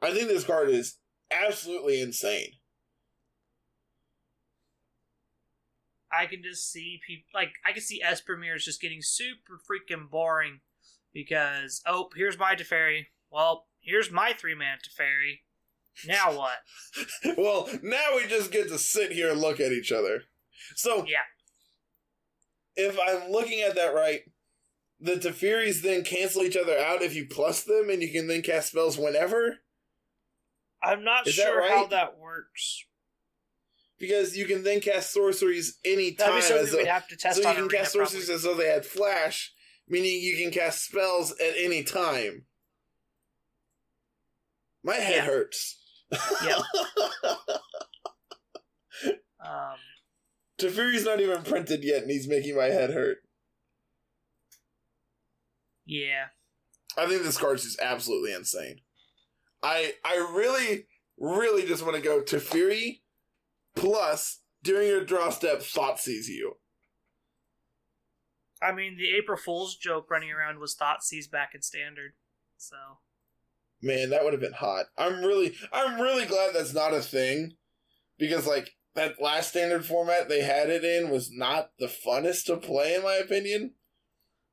I 0.02 0.12
think 0.12 0.28
this 0.28 0.44
card 0.44 0.70
is 0.70 0.98
absolutely 1.32 2.02
insane. 2.02 2.54
I 6.14 6.26
can 6.26 6.44
just 6.44 6.72
see 6.72 7.00
people 7.06 7.26
like 7.34 7.54
I 7.66 7.72
can 7.72 7.82
see 7.82 8.02
Esper 8.04 8.36
mirrors 8.36 8.66
just 8.66 8.82
getting 8.82 9.02
super 9.02 9.58
freaking 9.58 10.10
boring 10.10 10.60
because 11.14 11.82
oh 11.86 12.10
here's 12.16 12.38
my 12.38 12.56
Teferi. 12.56 13.06
Well, 13.32 13.68
here's 13.80 14.12
my 14.12 14.34
three 14.34 14.56
man 14.56 14.78
Teferi. 14.78 15.40
Now 16.06 16.36
what? 16.38 16.58
well, 17.38 17.70
now 17.84 18.16
we 18.16 18.28
just 18.28 18.52
get 18.52 18.68
to 18.70 18.78
sit 18.78 19.12
here 19.12 19.32
and 19.32 19.40
look 19.42 19.60
at 19.60 19.72
each 19.72 19.92
other. 19.92 20.24
So 20.76 21.06
Yeah. 21.08 21.20
if 22.76 22.98
I'm 23.00 23.32
looking 23.32 23.62
at 23.62 23.76
that 23.76 23.94
right, 23.94 24.22
the 25.00 25.16
Teferis 25.16 25.82
then 25.82 26.04
cancel 26.04 26.44
each 26.44 26.56
other 26.58 26.78
out 26.78 27.02
if 27.02 27.16
you 27.16 27.26
plus 27.28 27.64
them, 27.64 27.90
and 27.90 28.02
you 28.02 28.12
can 28.12 28.28
then 28.28 28.42
cast 28.42 28.70
spells 28.70 28.98
whenever. 28.98 29.60
I'm 30.84 31.04
not 31.04 31.28
Is 31.28 31.36
that 31.38 31.44
sure 31.46 31.68
how 31.68 31.88
that 31.88 32.18
works. 32.18 32.86
Because 34.00 34.36
you 34.36 34.46
can 34.46 34.64
then 34.64 34.80
cast 34.80 35.12
sorceries 35.14 35.78
any 35.86 36.12
That'd 36.12 36.44
time, 36.44 36.66
be 36.66 36.78
we'd 36.78 36.88
have 36.88 37.08
to 37.10 37.16
test 37.16 37.42
so 37.42 37.48
you 37.50 37.56
can 37.56 37.70
cast 37.70 37.94
sorceries 37.94 38.26
probably. 38.26 38.36
as 38.36 38.44
though 38.44 38.56
they 38.56 38.68
had 38.68 38.86
flash, 38.86 39.54
meaning 39.88 40.20
you 40.22 40.38
can 40.38 40.52
cast 40.52 40.84
spells 40.86 41.32
at 41.40 41.54
any 41.58 41.84
time. 41.84 42.46
My 44.84 44.96
head 44.96 45.18
Yeah. 45.18 45.26
hurts. 45.26 45.78
Yeah. 46.44 46.60
Um, 49.44 49.78
Teferi's 50.60 51.04
not 51.04 51.20
even 51.20 51.42
printed 51.42 51.84
yet, 51.84 52.04
and 52.04 52.12
he's 52.12 52.28
making 52.28 52.56
my 52.56 52.66
head 52.66 52.92
hurt. 52.92 53.18
yeah. 55.86 56.28
I 56.96 57.08
think 57.08 57.24
this 57.24 57.40
card's 57.40 57.64
just 57.64 57.80
absolutely 57.82 58.34
insane. 58.34 58.82
I 59.64 59.94
I 60.06 60.18
really, 60.18 60.86
really 61.18 61.66
just 61.66 61.84
want 61.84 61.96
to 61.96 62.02
go 62.02 62.22
Teferi 62.22 63.00
plus 63.76 64.42
during 64.62 64.88
your 64.90 65.04
draw 65.04 65.30
step, 65.32 65.62
Thoughtseize 65.62 66.28
you. 66.28 66.58
I 68.62 68.72
mean, 68.74 68.96
the 68.98 69.16
April 69.16 69.38
Fool's 69.38 69.76
joke 69.76 70.12
running 70.12 70.32
around 70.32 70.60
was 70.60 70.76
Thoughtseize 70.76 71.32
back 71.32 71.56
in 71.56 71.62
standard. 71.62 72.14
So 72.58 72.76
Man, 73.82 74.10
that 74.12 74.24
would 74.24 74.34
have 74.34 74.42
been 74.42 74.54
hot. 74.54 74.86
I'm 74.98 75.22
really, 75.24 75.56
I'm 75.74 76.00
really 76.00 76.26
glad 76.26 76.54
that's 76.54 76.74
not 76.74 76.94
a 76.94 77.02
thing, 77.02 77.54
because 78.20 78.46
like 78.46 78.72
that 78.96 79.22
last 79.22 79.50
standard 79.50 79.86
format 79.86 80.30
they 80.30 80.42
had 80.42 80.70
it 80.70 80.84
in 80.84 81.10
was 81.10 81.32
not 81.32 81.72
the 81.80 81.88
funnest 81.88 82.46
to 82.46 82.58
play, 82.58 82.94
in 82.96 83.04
my 83.04 83.16
opinion. 83.16 83.74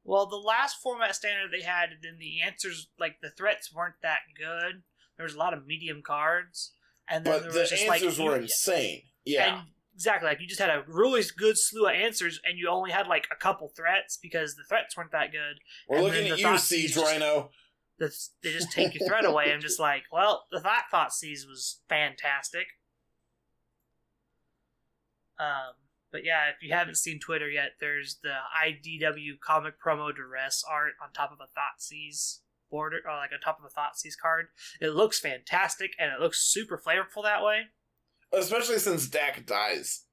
Well, 0.05 0.27
the 0.27 0.37
last 0.37 0.77
format 0.83 1.15
standard 1.15 1.51
they 1.53 1.65
had, 1.65 1.91
then 2.03 2.19
the 2.19 2.41
answers, 2.41 2.89
like 2.99 3.17
the 3.21 3.31
threats, 3.31 3.73
weren't 3.75 3.97
that 4.03 4.21
good. 4.39 4.83
There 5.19 5.25
was 5.25 5.35
a 5.35 5.39
lot 5.39 5.53
of 5.53 5.67
medium 5.67 6.01
cards, 6.03 6.73
and 7.09 7.27
then 7.27 7.33
But 7.35 7.43
there 7.43 7.53
the 7.53 7.61
was 7.61 7.71
just 7.71 7.83
answers 7.85 8.19
you- 8.19 8.25
were 8.25 8.37
insane. 8.37 9.03
Yeah, 9.27 9.59
and 9.59 9.69
exactly 9.95 10.29
like 10.29 10.41
you 10.41 10.47
just 10.47 10.61
had 10.61 10.71
a 10.71 10.85
really 10.87 11.23
good 11.37 11.59
slew 11.59 11.87
of 11.87 11.95
answers, 11.95 12.41
and 12.45 12.57
you 12.59 12.69
only 12.71 12.93
had 12.93 13.07
like 13.09 13.27
a 13.31 13.37
couple 13.37 13.69
threats 13.69 14.17
because 14.17 14.55
the 14.55 14.65
threats 14.67 14.97
weren't 14.97 15.13
that 15.13 15.33
good. 15.33 15.59
we're 15.87 15.97
and 15.99 16.07
looking 16.07 16.29
at 16.31 16.39
you, 16.39 16.57
Siege 16.57 16.61
Seeds 16.61 16.95
just- 16.95 17.05
Rhino. 17.05 17.51
That's, 17.99 18.31
they 18.43 18.53
just 18.53 18.73
take 18.73 18.95
your 18.95 19.09
threat 19.09 19.25
away. 19.25 19.53
I'm 19.53 19.61
just 19.61 19.81
like, 19.89 20.05
well, 20.13 20.45
the 20.51 20.61
thought 20.61 20.85
Thoughtseize 20.93 21.47
was 21.49 21.81
fantastic. 21.89 22.67
Um, 25.39 25.75
but 26.11 26.25
yeah, 26.25 26.49
if 26.49 26.63
you 26.63 26.75
haven't 26.75 26.97
seen 26.97 27.21
Twitter 27.21 27.49
yet, 27.49 27.73
there's 27.81 28.19
the 28.23 28.35
IDW 28.65 29.41
comic 29.45 29.75
promo 29.85 30.15
duress 30.15 30.65
art 30.69 30.93
on 31.03 31.13
top 31.13 31.33
of 31.33 31.39
a 31.41 31.59
Thoughtseize 31.59 32.39
border, 32.71 32.99
or 33.05 33.17
like 33.17 33.31
on 33.33 33.41
top 33.41 33.59
of 33.59 33.65
a 33.65 33.81
Thoughtseize 33.81 34.19
card. 34.21 34.47
It 34.81 34.91
looks 34.91 35.21
fantastic 35.21 35.93
and 35.99 36.13
it 36.13 36.21
looks 36.21 36.41
super 36.41 36.79
flavorful 36.79 37.25
that 37.25 37.43
way. 37.43 37.63
Especially 38.33 38.79
since 38.79 39.09
Dack 39.09 39.47
dies. 39.47 40.05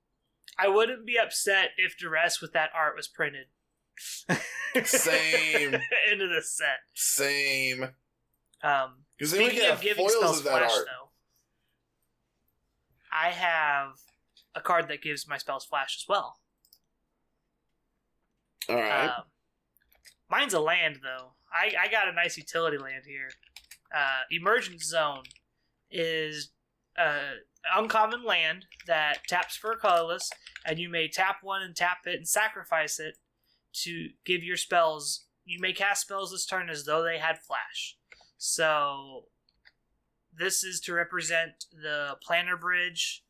I 0.57 0.67
wouldn't 0.69 1.05
be 1.05 1.17
upset 1.17 1.71
if 1.77 1.97
duress 1.97 2.41
with 2.41 2.53
that 2.53 2.69
art 2.73 2.95
was 2.95 3.07
printed. 3.07 3.47
Same. 4.83 5.73
into 6.11 6.27
the 6.27 6.41
set. 6.41 6.79
Same. 6.93 7.83
Um, 8.63 9.05
Because 9.17 9.31
then 9.31 9.39
we 9.41 9.45
Speaking 9.47 9.59
can 9.61 9.71
of 9.71 9.75
have 9.77 9.81
giving 9.81 10.03
foils 10.07 10.13
spells 10.17 10.37
of 10.39 10.43
that 10.45 10.59
flash, 10.59 10.71
art. 10.71 10.85
though, 10.85 11.09
I 13.11 13.29
have 13.29 13.91
a 14.55 14.61
card 14.61 14.87
that 14.89 15.01
gives 15.01 15.27
my 15.27 15.37
spells 15.37 15.65
flash 15.65 15.97
as 16.01 16.05
well. 16.07 16.37
All 18.69 18.75
right. 18.75 19.05
Um, 19.07 19.23
mine's 20.29 20.53
a 20.53 20.59
land, 20.59 20.99
though. 21.03 21.33
I, 21.53 21.73
I 21.79 21.87
got 21.89 22.07
a 22.07 22.11
nice 22.11 22.37
utility 22.37 22.77
land 22.77 23.03
here. 23.05 23.29
Uh, 23.95 24.21
Emergence 24.31 24.83
Zone 24.85 25.23
is 25.91 26.49
uh, 26.97 27.35
uncommon 27.75 28.23
land 28.25 28.65
that 28.87 29.19
taps 29.27 29.55
for 29.55 29.71
a 29.71 29.77
colorless, 29.77 30.29
and 30.65 30.79
you 30.79 30.89
may 30.89 31.07
tap 31.07 31.37
one 31.43 31.61
and 31.61 31.75
tap 31.75 31.99
it 32.05 32.15
and 32.15 32.27
sacrifice 32.27 32.99
it 32.99 33.17
to 33.84 34.09
give 34.26 34.43
your 34.43 34.57
spells. 34.57 35.26
You 35.45 35.59
may 35.59 35.73
cast 35.73 36.01
spells 36.01 36.32
this 36.32 36.45
turn 36.45 36.69
as 36.69 36.86
though 36.86 37.03
they 37.03 37.19
had 37.19 37.39
flash. 37.39 37.97
So 38.38 39.26
this 40.38 40.63
is 40.63 40.80
to 40.82 40.93
represent 40.93 41.65
the 41.71 42.15
Planar 42.28 42.59
Bridge 42.59 43.23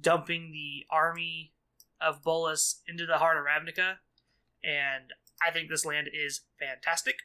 dumping 0.00 0.52
the 0.52 0.86
army 0.90 1.52
of 2.00 2.22
Bolas 2.22 2.82
into 2.88 3.06
the 3.06 3.18
heart 3.18 3.36
of 3.36 3.44
Ravnica, 3.44 3.96
and 4.64 5.12
I 5.46 5.50
think 5.52 5.68
this 5.68 5.84
land 5.84 6.08
is 6.12 6.42
fantastic. 6.58 7.16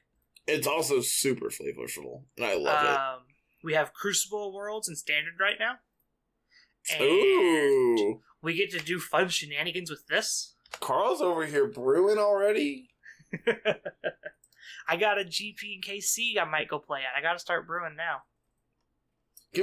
It's 0.46 0.68
also 0.68 1.02
super 1.02 1.48
flavorful, 1.50 2.24
and 2.38 2.46
I 2.46 2.56
love 2.56 2.84
it. 2.84 2.90
Um, 2.90 3.20
we 3.64 3.74
have 3.74 3.94
Crucible 3.94 4.54
Worlds 4.54 4.88
in 4.88 4.96
Standard 4.96 5.34
right 5.40 5.58
now. 5.60 5.76
And 6.94 7.02
Ooh, 7.02 8.22
we 8.42 8.54
get 8.54 8.72
to 8.72 8.80
do 8.80 9.00
fun 9.00 9.30
shenanigans 9.30 9.90
with 9.90 10.08
this. 10.08 10.56
Carl's 10.80 11.22
over 11.22 11.46
here 11.46 11.68
brewing 11.68 12.18
already. 12.18 12.90
I 14.88 14.96
got 14.96 15.20
a 15.20 15.24
GP 15.24 15.76
and 15.76 15.84
KC 15.84 16.40
I 16.40 16.46
might 16.46 16.70
go 16.70 16.80
play 16.80 17.00
at. 17.00 17.18
I 17.18 17.22
got 17.22 17.34
to 17.34 17.40
start 17.40 17.68
brewing 17.68 17.96
now. 17.98 18.22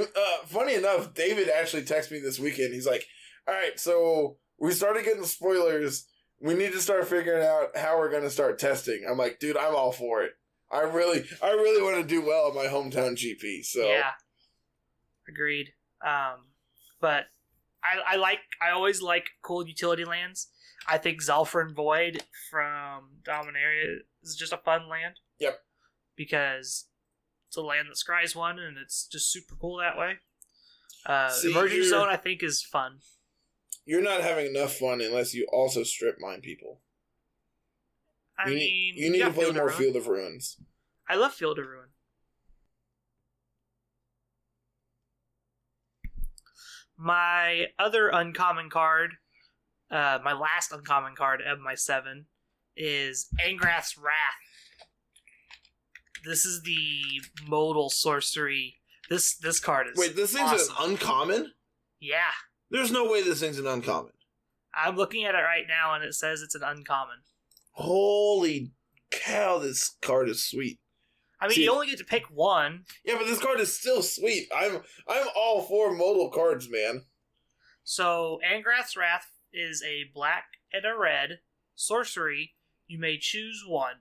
Uh, 0.01 0.45
funny 0.45 0.75
enough, 0.75 1.13
David 1.13 1.49
actually 1.49 1.83
texted 1.83 2.11
me 2.11 2.19
this 2.19 2.39
weekend. 2.39 2.73
He's 2.73 2.87
like, 2.87 3.05
"All 3.47 3.53
right, 3.53 3.79
so 3.79 4.37
we 4.59 4.71
started 4.71 5.03
getting 5.05 5.21
the 5.21 5.27
spoilers. 5.27 6.07
We 6.41 6.53
need 6.53 6.73
to 6.73 6.81
start 6.81 7.07
figuring 7.07 7.45
out 7.45 7.77
how 7.77 7.97
we're 7.97 8.09
going 8.09 8.23
to 8.23 8.29
start 8.29 8.59
testing." 8.59 9.05
I'm 9.09 9.17
like, 9.17 9.39
"Dude, 9.39 9.57
I'm 9.57 9.75
all 9.75 9.91
for 9.91 10.23
it. 10.23 10.33
I 10.71 10.81
really, 10.81 11.23
I 11.41 11.51
really 11.51 11.81
want 11.81 11.97
to 11.97 12.07
do 12.07 12.25
well 12.25 12.49
at 12.49 12.55
my 12.55 12.65
hometown 12.65 13.15
GP." 13.15 13.63
So 13.63 13.85
Yeah, 13.85 14.11
agreed. 15.29 15.69
Um, 16.05 16.47
but 16.99 17.25
I, 17.83 18.15
I 18.15 18.15
like 18.17 18.39
I 18.61 18.71
always 18.71 19.01
like 19.01 19.27
cool 19.41 19.65
utility 19.65 20.05
lands. 20.05 20.47
I 20.87 20.97
think 20.97 21.21
Zhalfirin 21.23 21.73
Void 21.73 22.23
from 22.51 23.09
Dominaria 23.23 23.97
is 24.23 24.35
just 24.35 24.53
a 24.53 24.57
fun 24.57 24.87
land. 24.89 25.15
Yep. 25.39 25.59
Because 26.15 26.85
it's 27.47 27.57
a 27.57 27.61
land 27.61 27.87
that 27.89 27.97
scries 27.97 28.35
one, 28.35 28.59
and 28.59 28.77
it's 28.77 29.07
just 29.07 29.31
super 29.31 29.55
cool 29.59 29.77
that 29.77 29.97
way. 29.97 30.13
Uh, 31.05 31.29
See, 31.29 31.51
Emergence 31.51 31.89
Zone, 31.89 32.07
I 32.09 32.15
think, 32.17 32.41
is 32.43 32.61
fun. 32.63 32.99
you're 33.85 34.01
not 34.01 34.21
having 34.21 34.47
enough 34.47 34.75
fun 34.75 35.01
unless 35.01 35.33
you 35.33 35.45
also 35.51 35.83
strip 35.83 36.17
mine 36.19 36.41
people. 36.41 36.81
I 38.37 38.49
you 38.49 38.55
mean, 38.55 38.59
need, 38.59 38.95
you 38.95 39.11
need 39.11 39.19
to 39.19 39.31
play 39.31 39.43
Field 39.45 39.55
more. 39.55 39.69
Field 39.69 39.95
of 39.95 40.07
Ruins. 40.07 40.57
I 41.07 41.15
love 41.15 41.33
Field 41.33 41.59
of 41.59 41.65
Ruin. 41.67 41.89
My 46.97 47.67
other 47.77 48.09
uncommon 48.09 48.69
card, 48.69 49.15
uh, 49.95 50.19
my 50.23 50.33
last 50.33 50.71
uncommon 50.71 51.15
card 51.15 51.41
of 51.41 51.59
my 51.59 51.75
seven, 51.75 52.25
is 52.75 53.27
Angrath's 53.45 53.97
Wrath. 53.97 54.13
This 56.25 56.45
is 56.45 56.63
the 56.63 56.87
modal 57.47 57.89
sorcery. 57.89 58.75
This 59.09 59.35
this 59.37 59.59
card 59.59 59.87
is 59.87 59.97
Wait, 59.97 60.15
this 60.15 60.33
thing's 60.33 60.51
awesome. 60.51 60.75
an 60.79 60.89
uncommon. 60.91 61.51
yeah. 61.99 62.31
There's 62.71 62.91
no 62.91 63.09
way 63.09 63.21
this 63.21 63.39
thing's 63.39 63.59
an 63.59 63.67
uncommon. 63.67 64.11
I'm 64.73 64.95
looking 64.95 65.23
at 65.23 65.35
it 65.35 65.39
right 65.43 65.65
now, 65.67 65.93
and 65.93 66.03
it 66.03 66.15
says 66.15 66.41
it's 66.41 66.55
an 66.55 66.63
uncommon. 66.63 67.17
Holy 67.71 68.71
cow, 69.11 69.59
this 69.59 69.95
card 70.01 70.27
is 70.29 70.43
sweet. 70.43 70.79
I 71.39 71.47
mean, 71.47 71.55
See- 71.55 71.63
you 71.65 71.71
only 71.71 71.87
get 71.87 71.99
to 71.99 72.03
pick 72.05 72.25
one, 72.31 72.85
Yeah, 73.05 73.15
but 73.17 73.27
this 73.27 73.39
card 73.39 73.59
is 73.59 73.77
still 73.77 74.01
sweet. 74.01 74.47
I'm 74.53 74.81
I'm 75.07 75.27
all 75.35 75.61
for 75.61 75.93
modal 75.93 76.31
cards, 76.31 76.67
man. 76.69 77.03
So, 77.83 78.39
Angrath's 78.43 78.97
Wrath 78.97 79.27
is 79.55 79.81
a 79.83 80.03
black 80.13 80.45
and 80.73 80.85
a 80.85 80.97
red 80.97 81.39
sorcery. 81.75 82.53
You 82.87 82.99
may 82.99 83.17
choose 83.17 83.63
one. 83.67 83.95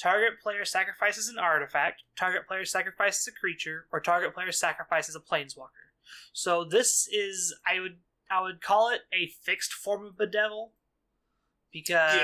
Target 0.00 0.40
player 0.42 0.64
sacrifices 0.64 1.28
an 1.28 1.38
artifact, 1.38 2.02
target 2.18 2.46
player 2.48 2.64
sacrifices 2.64 3.26
a 3.28 3.32
creature, 3.32 3.86
or 3.92 4.00
target 4.00 4.34
player 4.34 4.50
sacrifices 4.52 5.14
a 5.16 5.20
planeswalker. 5.20 5.90
So 6.32 6.64
this 6.64 7.08
is 7.12 7.54
I 7.66 7.78
would 7.80 7.98
I 8.30 8.40
would 8.42 8.60
call 8.60 8.88
it 8.90 9.02
a 9.12 9.28
fixed 9.42 9.72
form 9.72 10.06
of 10.06 10.16
bedevil 10.18 10.72
because 11.72 12.16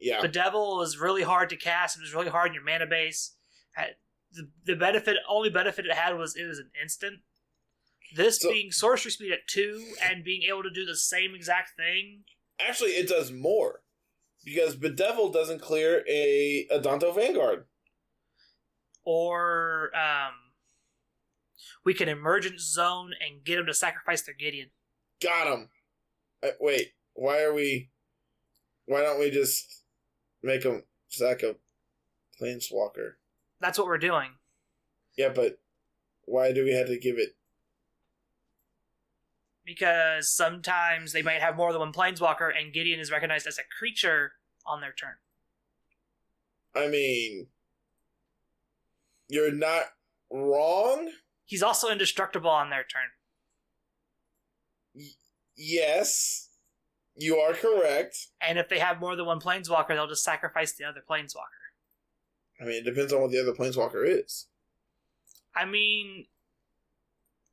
Yeah. 0.00 0.20
bedevil 0.22 0.76
was 0.78 0.98
really 0.98 1.22
hard 1.22 1.50
to 1.50 1.56
cast. 1.56 1.96
It 1.96 2.00
was 2.00 2.14
really 2.14 2.28
hard 2.30 2.48
in 2.48 2.54
your 2.54 2.64
mana 2.64 2.86
base. 2.86 3.34
The, 4.32 4.48
the 4.64 4.74
benefit 4.76 5.16
only 5.28 5.48
benefit 5.50 5.86
it 5.86 5.92
had 5.94 6.14
was 6.18 6.34
it 6.36 6.44
was 6.46 6.58
an 6.58 6.70
instant. 6.82 7.20
This 8.14 8.40
So- 8.40 8.50
being 8.50 8.70
sorcery 8.70 9.10
speed 9.10 9.32
at 9.32 9.46
two 9.48 9.94
and 10.02 10.24
being 10.24 10.42
able 10.42 10.62
to 10.62 10.70
do 10.70 10.84
the 10.84 10.96
same 10.96 11.34
exact 11.34 11.76
thing. 11.76 12.24
Actually, 12.58 12.92
it 12.92 13.08
does 13.08 13.32
more. 13.32 13.82
Because 14.44 14.76
Bedevil 14.76 15.30
doesn't 15.30 15.60
clear 15.62 16.04
a 16.06 16.66
Adanto 16.70 17.14
Vanguard. 17.14 17.66
Or 19.04 19.90
um, 19.96 20.34
we 21.84 21.94
can 21.94 22.08
Emergence 22.08 22.62
Zone 22.62 23.12
and 23.20 23.42
get 23.44 23.56
them 23.56 23.66
to 23.66 23.74
sacrifice 23.74 24.22
their 24.22 24.34
Gideon. 24.34 24.70
Got 25.20 25.46
him. 25.46 25.68
Uh, 26.42 26.50
wait, 26.60 26.92
why 27.14 27.42
are 27.42 27.54
we. 27.54 27.90
Why 28.86 29.00
don't 29.00 29.18
we 29.18 29.30
just 29.30 29.82
make 30.42 30.62
him 30.62 30.84
sack 31.08 31.42
a 31.42 31.56
Planeswalker? 32.40 33.14
That's 33.60 33.78
what 33.78 33.86
we're 33.86 33.96
doing. 33.98 34.32
Yeah, 35.16 35.30
but 35.30 35.58
why 36.26 36.52
do 36.52 36.64
we 36.64 36.72
have 36.72 36.88
to 36.88 36.98
give 36.98 37.18
it. 37.18 37.34
Because 39.64 40.30
sometimes 40.30 41.12
they 41.12 41.22
might 41.22 41.40
have 41.40 41.56
more 41.56 41.72
than 41.72 41.80
one 41.80 41.92
planeswalker 41.92 42.50
and 42.56 42.72
Gideon 42.72 43.00
is 43.00 43.10
recognized 43.10 43.46
as 43.46 43.58
a 43.58 43.62
creature 43.78 44.32
on 44.66 44.80
their 44.80 44.92
turn. 44.92 45.14
I 46.74 46.88
mean. 46.88 47.46
You're 49.28 49.52
not 49.52 49.84
wrong? 50.30 51.10
He's 51.46 51.62
also 51.62 51.88
indestructible 51.88 52.50
on 52.50 52.70
their 52.70 52.84
turn. 52.84 53.10
Yes. 55.56 56.50
You 57.16 57.36
are 57.36 57.54
correct. 57.54 58.28
And 58.40 58.58
if 58.58 58.68
they 58.68 58.78
have 58.78 59.00
more 59.00 59.16
than 59.16 59.24
one 59.24 59.40
planeswalker, 59.40 59.88
they'll 59.88 60.08
just 60.08 60.24
sacrifice 60.24 60.72
the 60.72 60.84
other 60.84 61.02
planeswalker. 61.08 61.64
I 62.60 62.64
mean, 62.64 62.76
it 62.76 62.84
depends 62.84 63.12
on 63.12 63.20
what 63.20 63.30
the 63.30 63.40
other 63.40 63.52
Planeswalker 63.52 64.04
is. 64.06 64.46
I 65.54 65.64
mean, 65.64 66.26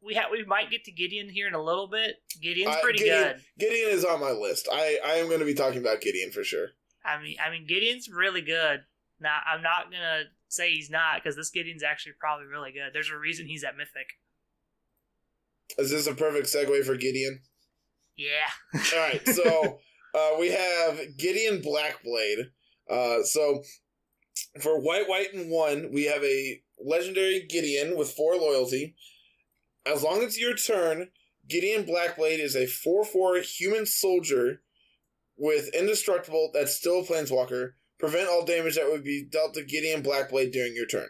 we 0.04 0.16
ha- 0.16 0.30
we 0.32 0.44
might 0.46 0.70
get 0.72 0.84
to 0.86 0.92
Gideon 0.92 1.30
here 1.30 1.48
in 1.48 1.54
a 1.54 1.62
little 1.64 1.88
bit. 1.88 2.16
Gideon's 2.42 2.76
Uh, 2.76 2.82
pretty 2.82 3.00
Gideon- 3.00 3.24
good. 3.24 3.42
Gideon 3.60 3.90
is 3.92 4.04
on 4.06 4.20
my 4.20 4.32
list. 4.32 4.68
I, 4.72 5.00
I 5.04 5.14
am 5.16 5.28
going 5.28 5.40
to 5.40 5.46
be 5.46 5.54
talking 5.54 5.80
about 5.80 6.02
Gideon 6.02 6.32
for 6.32 6.44
sure. 6.44 6.70
I 7.06 7.22
mean, 7.22 7.36
I 7.44 7.50
mean 7.52 7.66
Gideon's 7.68 8.10
really 8.10 8.42
good. 8.42 8.82
Now, 9.20 9.40
I'm 9.46 9.62
not 9.62 9.92
gonna 9.92 10.24
say 10.48 10.72
he's 10.74 10.90
not 10.90 11.16
because 11.22 11.36
this 11.36 11.50
Gideon's 11.52 11.84
actually 11.84 12.14
probably 12.20 12.48
really 12.48 12.72
good. 12.72 12.90
There's 12.94 13.10
a 13.12 13.18
reason 13.18 13.46
he's 13.48 13.64
at 13.64 13.78
Mythic. 13.78 14.08
Is 15.78 15.90
this 15.92 16.08
a 16.08 16.14
perfect 16.16 16.48
segue 16.48 16.84
for 16.84 16.96
Gideon? 16.96 17.42
Yeah. 18.18 18.50
All 18.94 19.00
right, 19.00 19.28
so 19.28 19.80
uh, 20.16 20.32
we 20.40 20.50
have 20.52 21.00
Gideon 21.18 21.62
Blackblade. 21.62 22.50
Uh, 22.90 23.24
so 23.24 23.64
for 24.62 24.80
white, 24.82 25.08
white, 25.08 25.34
and 25.34 25.50
one, 25.50 25.90
we 25.94 26.06
have 26.06 26.24
a 26.24 26.62
legendary 26.84 27.46
Gideon 27.48 27.96
with 27.98 28.12
four 28.12 28.36
loyalty. 28.36 28.96
As 29.86 30.04
long 30.04 30.22
as 30.24 30.40
your 30.40 30.56
turn, 30.56 31.10
Gideon 31.48 31.86
Blackblade 31.86 32.40
is 32.40 32.56
a 32.56 32.68
four-four 32.68 33.38
human 33.38 33.86
soldier 33.86 34.62
with 35.38 35.74
indestructible. 35.74 36.52
That's 36.54 36.76
still 36.76 37.00
a 37.00 37.04
planeswalker. 37.04 37.72
Prevent 38.00 38.30
all 38.30 38.46
damage 38.46 38.76
that 38.76 38.90
would 38.92 39.04
be 39.04 39.24
dealt 39.24 39.56
to 39.56 39.64
Gideon 39.64 40.04
Blackblade 40.04 40.52
during 40.52 40.76
your 40.76 40.86
turn. 40.86 41.10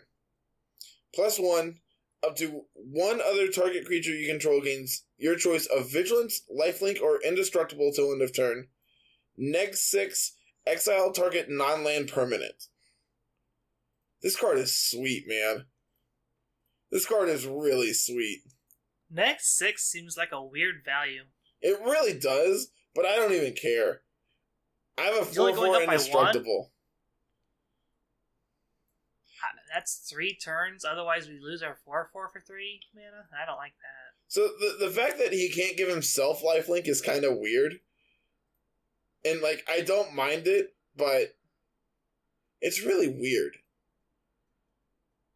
Plus 1.14 1.38
one, 1.38 1.80
up 2.26 2.36
to 2.38 2.62
one 2.74 3.20
other 3.22 3.48
target 3.48 3.86
creature 3.86 4.12
you 4.12 4.28
control 4.28 4.62
gains 4.62 5.04
your 5.18 5.36
choice 5.36 5.66
of 5.66 5.92
Vigilance, 5.92 6.44
Lifelink, 6.50 7.02
or 7.02 7.20
Indestructible 7.22 7.92
till 7.94 8.12
end 8.12 8.22
of 8.22 8.36
turn. 8.36 8.68
Neg 9.38 9.76
6, 9.76 10.34
exile 10.66 11.12
target 11.12 11.48
non 11.50 11.84
land 11.84 12.10
permanent. 12.10 12.68
This 14.22 14.36
card 14.36 14.60
is 14.60 14.78
sweet, 14.78 15.28
man. 15.28 15.66
This 16.92 17.06
card 17.06 17.30
is 17.30 17.48
really 17.48 17.94
sweet. 17.94 18.42
Next 19.14 19.58
six 19.58 19.84
seems 19.84 20.16
like 20.18 20.32
a 20.32 20.44
weird 20.44 20.84
value. 20.86 21.24
It 21.62 21.80
really 21.84 22.18
does, 22.18 22.72
but 22.96 23.06
I 23.06 23.16
don't 23.16 23.34
even 23.34 23.54
care. 23.54 24.02
I 24.98 25.04
have 25.04 25.22
a 25.22 25.26
4 25.26 25.34
going 25.34 25.56
4 25.56 25.66
up 25.66 25.72
by 25.74 25.86
one? 25.86 25.94
Indestructible. 25.94 26.72
That's 29.74 29.96
three 30.10 30.36
turns. 30.36 30.84
Otherwise, 30.84 31.28
we 31.28 31.40
lose 31.40 31.64
our 31.64 31.78
four 31.86 32.10
four 32.12 32.30
for 32.30 32.42
three 32.42 32.82
mana. 32.94 33.26
I 33.42 33.46
don't 33.46 33.58
like 33.58 33.74
that. 33.80 34.14
So 34.28 34.50
the 34.60 34.86
the 34.86 34.92
fact 34.92 35.18
that 35.20 35.34
he 35.34 35.50
can't 35.50 35.78
give 35.78 35.90
himself 35.90 36.42
lifelink 36.44 36.88
is 36.88 37.02
kind 37.02 37.24
of 37.24 37.38
weird. 37.38 37.80
And 39.24 39.42
like 39.42 39.66
I 39.70 39.82
don't 39.82 40.14
mind 40.14 40.48
it, 40.48 40.74
but 40.96 41.36
it's 42.60 42.84
really 42.84 43.08
weird. 43.08 43.58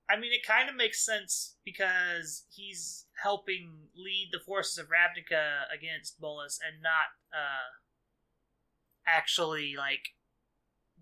I 0.09 0.17
mean, 0.17 0.33
it 0.33 0.45
kind 0.45 0.69
of 0.69 0.75
makes 0.75 1.03
sense 1.03 1.55
because 1.63 2.43
he's 2.53 3.04
helping 3.23 3.89
lead 3.95 4.29
the 4.31 4.39
forces 4.39 4.77
of 4.77 4.87
Ravnica 4.87 5.63
against 5.73 6.19
Bolas 6.19 6.59
and 6.65 6.81
not 6.81 7.13
uh, 7.33 7.79
actually 9.07 9.75
like 9.77 10.09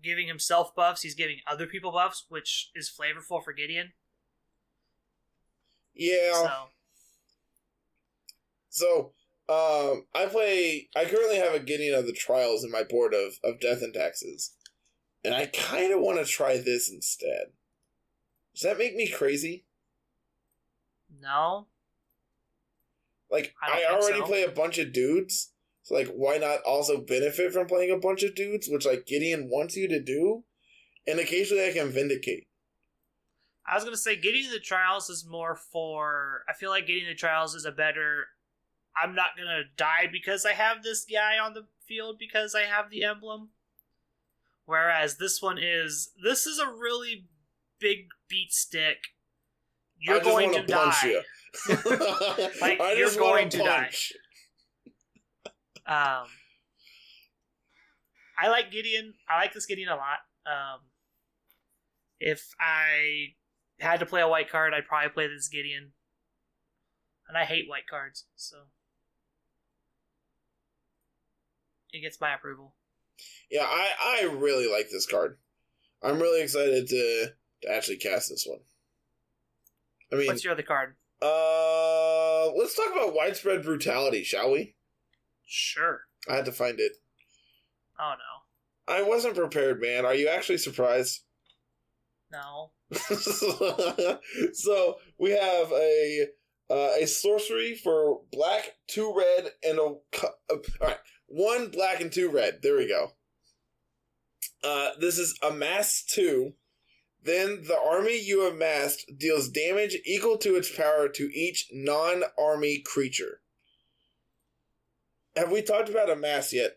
giving 0.02 0.28
himself 0.28 0.74
buffs. 0.74 1.02
He's 1.02 1.14
giving 1.14 1.38
other 1.46 1.66
people 1.66 1.92
buffs, 1.92 2.24
which 2.28 2.70
is 2.74 2.90
flavorful 2.90 3.42
for 3.42 3.52
Gideon. 3.52 3.92
Yeah. 5.94 6.32
So 6.32 6.50
So, 8.68 9.12
um, 9.48 10.06
I 10.14 10.26
play. 10.26 10.88
I 10.96 11.04
currently 11.04 11.36
have 11.36 11.54
a 11.54 11.60
Gideon 11.60 11.94
of 11.94 12.06
the 12.06 12.12
Trials 12.12 12.64
in 12.64 12.70
my 12.70 12.82
board 12.82 13.14
of 13.14 13.38
of 13.44 13.60
Death 13.60 13.82
and 13.82 13.94
Taxes, 13.94 14.54
and 15.24 15.34
I 15.34 15.46
kind 15.46 15.92
of 15.92 16.00
want 16.00 16.18
to 16.18 16.24
try 16.24 16.58
this 16.58 16.90
instead. 16.90 17.52
Does 18.54 18.62
that 18.62 18.78
make 18.78 18.94
me 18.94 19.08
crazy? 19.08 19.64
no, 21.20 21.66
Like, 23.34 23.52
I 23.60 23.82
I, 23.82 23.92
already 23.92 24.20
so. 24.20 24.26
play 24.26 24.44
a 24.44 24.48
bunch 24.48 24.78
of 24.78 24.92
dudes, 24.92 25.50
so 25.82 25.96
like, 25.96 26.06
why 26.06 26.38
not 26.38 26.60
also 26.64 27.00
benefit 27.00 27.52
from 27.52 27.66
playing 27.66 27.90
a 27.90 27.98
bunch 27.98 28.22
of 28.22 28.36
dudes, 28.36 28.68
which 28.68 28.86
like 28.86 29.06
Gideon 29.06 29.48
wants 29.50 29.76
you 29.76 29.88
to 29.88 30.00
do, 30.00 30.44
and 31.04 31.18
occasionally 31.18 31.66
I 31.66 31.72
can 31.72 31.90
vindicate. 31.90 32.46
I 33.66 33.74
was 33.74 33.82
gonna 33.82 33.96
say 33.96 34.14
Gideon 34.14 34.52
the 34.52 34.60
trials 34.60 35.10
is 35.10 35.26
more 35.28 35.56
for. 35.56 36.44
I 36.48 36.52
feel 36.52 36.70
like 36.70 36.86
Gideon 36.86 37.08
the 37.08 37.16
trials 37.16 37.56
is 37.56 37.64
a 37.64 37.72
better. 37.72 38.26
I'm 38.96 39.16
not 39.16 39.36
gonna 39.36 39.64
die 39.76 40.08
because 40.12 40.46
I 40.46 40.52
have 40.52 40.84
this 40.84 41.04
guy 41.04 41.36
on 41.36 41.54
the 41.54 41.66
field 41.88 42.20
because 42.20 42.54
I 42.54 42.62
have 42.62 42.88
the 42.88 43.02
emblem. 43.02 43.48
Whereas 44.64 45.16
this 45.16 45.42
one 45.42 45.58
is 45.60 46.12
this 46.22 46.46
is 46.46 46.60
a 46.60 46.68
really 46.68 47.26
big 47.80 48.10
beat 48.28 48.52
stick. 48.52 48.98
You're 49.98 50.20
going 50.20 50.52
to 50.52 50.62
punch 50.62 51.02
die. 51.02 51.08
you. 51.08 51.22
Like, 52.60 52.80
I 52.80 52.94
you're 52.96 53.14
going 53.14 53.48
to 53.50 53.58
die. 53.58 53.90
Um, 55.86 56.26
I 58.38 58.48
like 58.48 58.70
Gideon. 58.70 59.14
I 59.28 59.38
like 59.38 59.52
this 59.52 59.66
Gideon 59.66 59.88
a 59.88 59.96
lot. 59.96 60.18
Um, 60.46 60.80
if 62.20 62.54
I 62.60 63.34
had 63.80 64.00
to 64.00 64.06
play 64.06 64.20
a 64.20 64.28
white 64.28 64.50
card, 64.50 64.72
I'd 64.74 64.86
probably 64.86 65.10
play 65.10 65.26
this 65.28 65.48
Gideon. 65.48 65.92
And 67.28 67.38
I 67.38 67.44
hate 67.44 67.68
white 67.68 67.86
cards, 67.88 68.26
so 68.36 68.56
it 71.92 72.00
gets 72.00 72.20
my 72.20 72.34
approval. 72.34 72.74
Yeah, 73.50 73.64
I 73.64 73.90
I 74.00 74.24
really 74.34 74.70
like 74.70 74.90
this 74.90 75.06
card. 75.06 75.38
I'm 76.02 76.20
really 76.20 76.42
excited 76.42 76.86
to 76.88 77.32
to 77.62 77.70
actually 77.70 77.96
cast 77.96 78.28
this 78.28 78.46
one. 78.46 78.60
I 80.12 80.16
mean, 80.16 80.26
What's 80.26 80.44
your 80.44 80.52
other 80.52 80.62
card? 80.62 80.96
Uh, 81.22 82.50
let's 82.56 82.74
talk 82.74 82.92
about 82.92 83.14
widespread 83.14 83.62
brutality, 83.62 84.24
shall 84.24 84.52
we? 84.52 84.74
Sure. 85.46 86.00
I 86.28 86.36
had 86.36 86.44
to 86.46 86.52
find 86.52 86.80
it. 86.80 86.92
Oh 87.98 88.14
no, 88.18 88.94
I 88.94 89.02
wasn't 89.02 89.36
prepared, 89.36 89.80
man. 89.80 90.04
Are 90.04 90.14
you 90.14 90.28
actually 90.28 90.58
surprised? 90.58 91.20
no. 92.30 92.70
so 94.52 94.96
we 95.18 95.30
have 95.30 95.72
a 95.72 96.26
uh, 96.70 96.90
a 97.00 97.06
sorcery 97.06 97.74
for 97.74 98.20
black, 98.32 98.72
two 98.86 99.12
red, 99.16 99.50
and 99.62 99.78
a 99.78 99.82
uh, 99.82 100.26
all 100.50 100.60
right, 100.80 100.98
one 101.26 101.68
black 101.68 102.00
and 102.00 102.12
two 102.12 102.30
red. 102.30 102.60
There 102.62 102.76
we 102.76 102.88
go. 102.88 103.12
Uh, 104.62 104.90
this 105.00 105.18
is 105.18 105.38
a 105.42 105.52
mass 105.52 106.02
two. 106.06 106.54
Then 107.24 107.62
the 107.66 107.78
army 107.78 108.20
you 108.20 108.46
amassed 108.46 109.18
deals 109.18 109.48
damage 109.48 109.96
equal 110.04 110.36
to 110.38 110.56
its 110.56 110.70
power 110.70 111.08
to 111.08 111.30
each 111.34 111.68
non-army 111.72 112.82
creature. 112.84 113.40
Have 115.34 115.50
we 115.50 115.62
talked 115.62 115.88
about 115.88 116.10
amass 116.10 116.52
yet? 116.52 116.76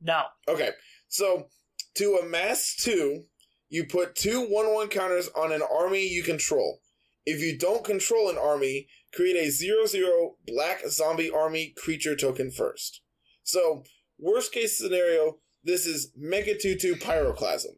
No. 0.00 0.22
Okay, 0.48 0.70
so 1.08 1.48
to 1.96 2.20
amass 2.22 2.76
two, 2.76 3.24
you 3.68 3.84
put 3.84 4.14
two 4.14 4.46
1 4.46 4.72
1 4.72 4.88
counters 4.88 5.28
on 5.36 5.50
an 5.50 5.62
army 5.62 6.06
you 6.06 6.22
control. 6.22 6.80
If 7.26 7.40
you 7.40 7.58
don't 7.58 7.84
control 7.84 8.30
an 8.30 8.38
army, 8.38 8.86
create 9.12 9.36
a 9.36 9.50
0 9.50 9.86
0 9.86 10.36
black 10.46 10.82
zombie 10.88 11.30
army 11.30 11.74
creature 11.76 12.14
token 12.14 12.50
first. 12.50 13.00
So, 13.42 13.82
worst 14.18 14.52
case 14.52 14.78
scenario, 14.78 15.38
this 15.64 15.86
is 15.86 16.12
Mega 16.16 16.56
2 16.56 16.76
2 16.76 16.96
Pyroclasm. 16.96 17.76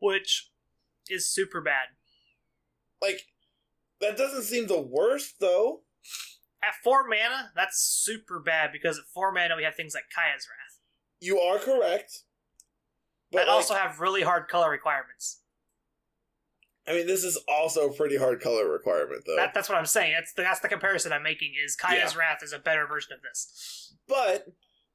Which 0.00 0.50
is 1.08 1.30
super 1.30 1.60
bad. 1.60 1.88
Like, 3.00 3.22
that 4.00 4.16
doesn't 4.16 4.42
seem 4.42 4.66
the 4.66 4.80
worst, 4.80 5.34
though. 5.40 5.82
At 6.62 6.74
four 6.82 7.06
mana, 7.06 7.52
that's 7.54 7.80
super 7.80 8.40
bad 8.40 8.70
because 8.72 8.98
at 8.98 9.04
four 9.12 9.32
mana 9.32 9.56
we 9.56 9.62
have 9.64 9.76
things 9.76 9.94
like 9.94 10.04
Kaya's 10.14 10.48
Wrath 10.48 10.80
You 11.20 11.38
are 11.38 11.58
correct. 11.58 12.24
But 13.30 13.38
that 13.38 13.48
like, 13.48 13.54
also 13.54 13.74
have 13.74 14.00
really 14.00 14.22
hard 14.22 14.48
color 14.48 14.70
requirements. 14.70 15.40
I 16.88 16.94
mean, 16.94 17.06
this 17.06 17.22
is 17.22 17.38
also 17.48 17.90
a 17.90 17.92
pretty 17.92 18.16
hard 18.16 18.40
color 18.40 18.68
requirement, 18.68 19.22
though. 19.26 19.36
That, 19.36 19.52
that's 19.52 19.68
what 19.68 19.76
I'm 19.76 19.86
saying. 19.86 20.14
That's 20.14 20.32
the, 20.32 20.42
that's 20.42 20.60
the 20.60 20.68
comparison 20.68 21.12
I'm 21.12 21.22
making. 21.22 21.52
Is 21.62 21.76
Kaya's 21.76 22.16
Wrath 22.16 22.38
is 22.42 22.54
a 22.54 22.58
better 22.58 22.86
version 22.86 23.12
of 23.12 23.20
this. 23.22 23.94
But 24.08 24.46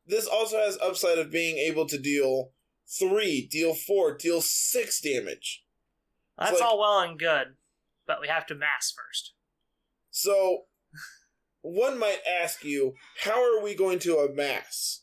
this 0.08 0.26
also 0.26 0.58
has 0.58 0.78
upside 0.82 1.20
of 1.20 1.32
being 1.32 1.58
able 1.60 1.86
to 1.88 2.00
deal 2.00 2.52
three, 2.88 3.48
deal 3.50 3.74
four, 3.74 4.16
deal 4.16 4.42
six 4.42 5.02
damage. 5.02 5.64
That's 6.38 6.54
like- 6.54 6.62
all 6.62 6.80
well 6.80 7.00
and 7.00 7.18
good, 7.18 7.56
but 8.08 8.22
we 8.22 8.28
have 8.28 8.46
to 8.48 8.56
mass 8.56 8.94
first. 8.96 9.34
So 10.12 10.66
one 11.62 11.98
might 11.98 12.20
ask 12.28 12.64
you, 12.64 12.94
how 13.24 13.42
are 13.42 13.64
we 13.64 13.74
going 13.74 14.00
to 14.00 14.18
amass? 14.18 15.02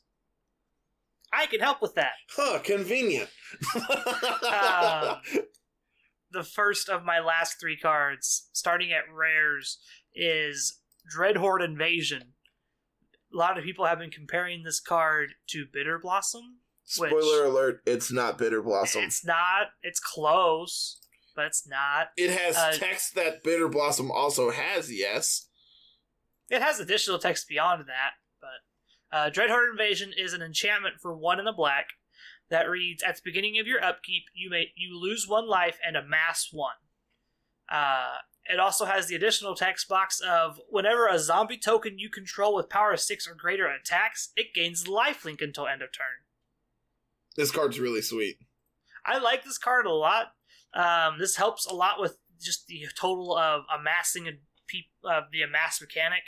I 1.33 1.47
can 1.47 1.61
help 1.61 1.81
with 1.81 1.95
that. 1.95 2.13
Huh, 2.31 2.59
convenient. 2.63 3.31
Um, 3.75 5.21
the 6.33 6.43
first 6.43 6.89
of 6.89 7.05
my 7.05 7.21
last 7.21 7.61
three 7.61 7.77
cards, 7.77 8.49
starting 8.53 8.93
at 8.93 9.13
rares, 9.13 9.79
is 10.15 10.81
Dreadhorde 11.17 11.65
Invasion. 11.65 12.35
A 13.33 13.37
lot 13.37 13.57
of 13.57 13.65
people 13.65 13.87
have 13.87 13.99
been 13.99 14.11
comparing 14.11 14.65
this 14.65 14.81
card 14.81 15.31
to 15.49 15.67
Bitter 15.73 15.99
Blossom. 15.99 16.59
Which- 16.99 17.11
Spoiler 17.11 17.45
alert, 17.45 17.83
it's 17.87 18.11
not 18.13 18.39
Bitter 18.39 18.63
Blossom. 18.63 19.05
It's 19.05 19.25
not. 19.25 19.69
It's 19.83 20.01
close, 20.01 21.01
but 21.37 21.47
it's 21.47 21.67
not. 21.67 22.09
It 22.17 22.31
has 22.31 22.57
uh, 22.57 22.73
text 22.73 23.15
that 23.15 23.43
Bitter 23.43 23.69
Blossom 23.69 24.11
also 24.11 24.51
has, 24.51 24.93
yes. 24.93 25.49
It 26.49 26.61
has 26.63 26.81
additional 26.81 27.19
text 27.19 27.49
beyond 27.49 27.85
that, 27.87 28.13
but 28.41 29.17
uh, 29.17 29.31
Dreadhorde 29.31 29.71
Invasion 29.71 30.13
is 30.17 30.33
an 30.33 30.43
enchantment 30.43 30.97
for 31.01 31.15
one 31.17 31.39
in 31.39 31.45
the 31.45 31.53
black 31.53 31.91
that 32.49 32.69
reads: 32.69 33.03
At 33.05 33.17
the 33.17 33.23
beginning 33.25 33.59
of 33.61 33.69
your 33.69 33.83
upkeep, 33.83 34.25
you 34.35 34.51
may 34.51 34.73
you 34.75 34.99
lose 34.99 35.29
one 35.29 35.49
life 35.49 35.79
and 35.87 35.97
amass 35.97 36.49
one. 36.51 36.75
Uh, 37.71 38.15
it 38.47 38.59
also 38.59 38.85
has 38.87 39.07
the 39.07 39.15
additional 39.15 39.55
text 39.55 39.87
box 39.89 40.21
of 40.21 40.61
whenever 40.69 41.07
a 41.07 41.21
zombie 41.21 41.57
token 41.57 42.01
you 42.01 42.11
control 42.11 42.53
with 42.57 42.69
power 42.69 42.97
six 42.97 43.29
or 43.29 43.35
greater 43.35 43.69
attacks, 43.69 44.33
it 44.35 44.53
gains 44.53 44.85
lifelink 44.87 45.41
until 45.41 45.69
end 45.69 45.83
of 45.83 45.91
turn. 45.93 46.25
This 47.41 47.51
card's 47.51 47.81
really 47.81 48.03
sweet. 48.03 48.37
I 49.07 49.17
like 49.17 49.45
this 49.45 49.57
card 49.57 49.87
a 49.87 49.95
lot. 49.95 50.35
Um, 50.75 51.19
this 51.19 51.37
helps 51.37 51.65
a 51.65 51.73
lot 51.73 51.99
with 51.99 52.19
just 52.39 52.67
the 52.67 52.85
total 52.95 53.35
of 53.35 53.63
amassing 53.75 54.29
a 54.29 54.33
peop- 54.67 54.91
uh, 55.03 55.23
the 55.33 55.41
amass 55.41 55.81
mechanic. 55.81 56.21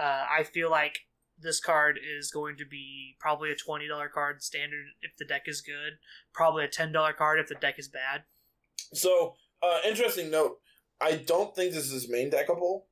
Uh, 0.00 0.24
I 0.30 0.44
feel 0.44 0.70
like 0.70 1.00
this 1.36 1.58
card 1.58 1.98
is 1.98 2.30
going 2.30 2.56
to 2.58 2.64
be 2.64 3.16
probably 3.18 3.50
a 3.50 3.56
twenty 3.56 3.88
dollar 3.88 4.08
card 4.08 4.40
standard 4.40 4.84
if 5.02 5.16
the 5.18 5.24
deck 5.24 5.42
is 5.46 5.60
good. 5.60 5.94
Probably 6.32 6.64
a 6.64 6.68
ten 6.68 6.92
dollar 6.92 7.12
card 7.12 7.40
if 7.40 7.48
the 7.48 7.56
deck 7.56 7.76
is 7.76 7.88
bad. 7.88 8.22
So, 8.94 9.34
uh, 9.64 9.80
interesting 9.84 10.30
note. 10.30 10.58
I 11.00 11.16
don't 11.16 11.56
think 11.56 11.72
this 11.72 11.90
is 11.90 12.08
main 12.08 12.30
deckable, 12.30 12.82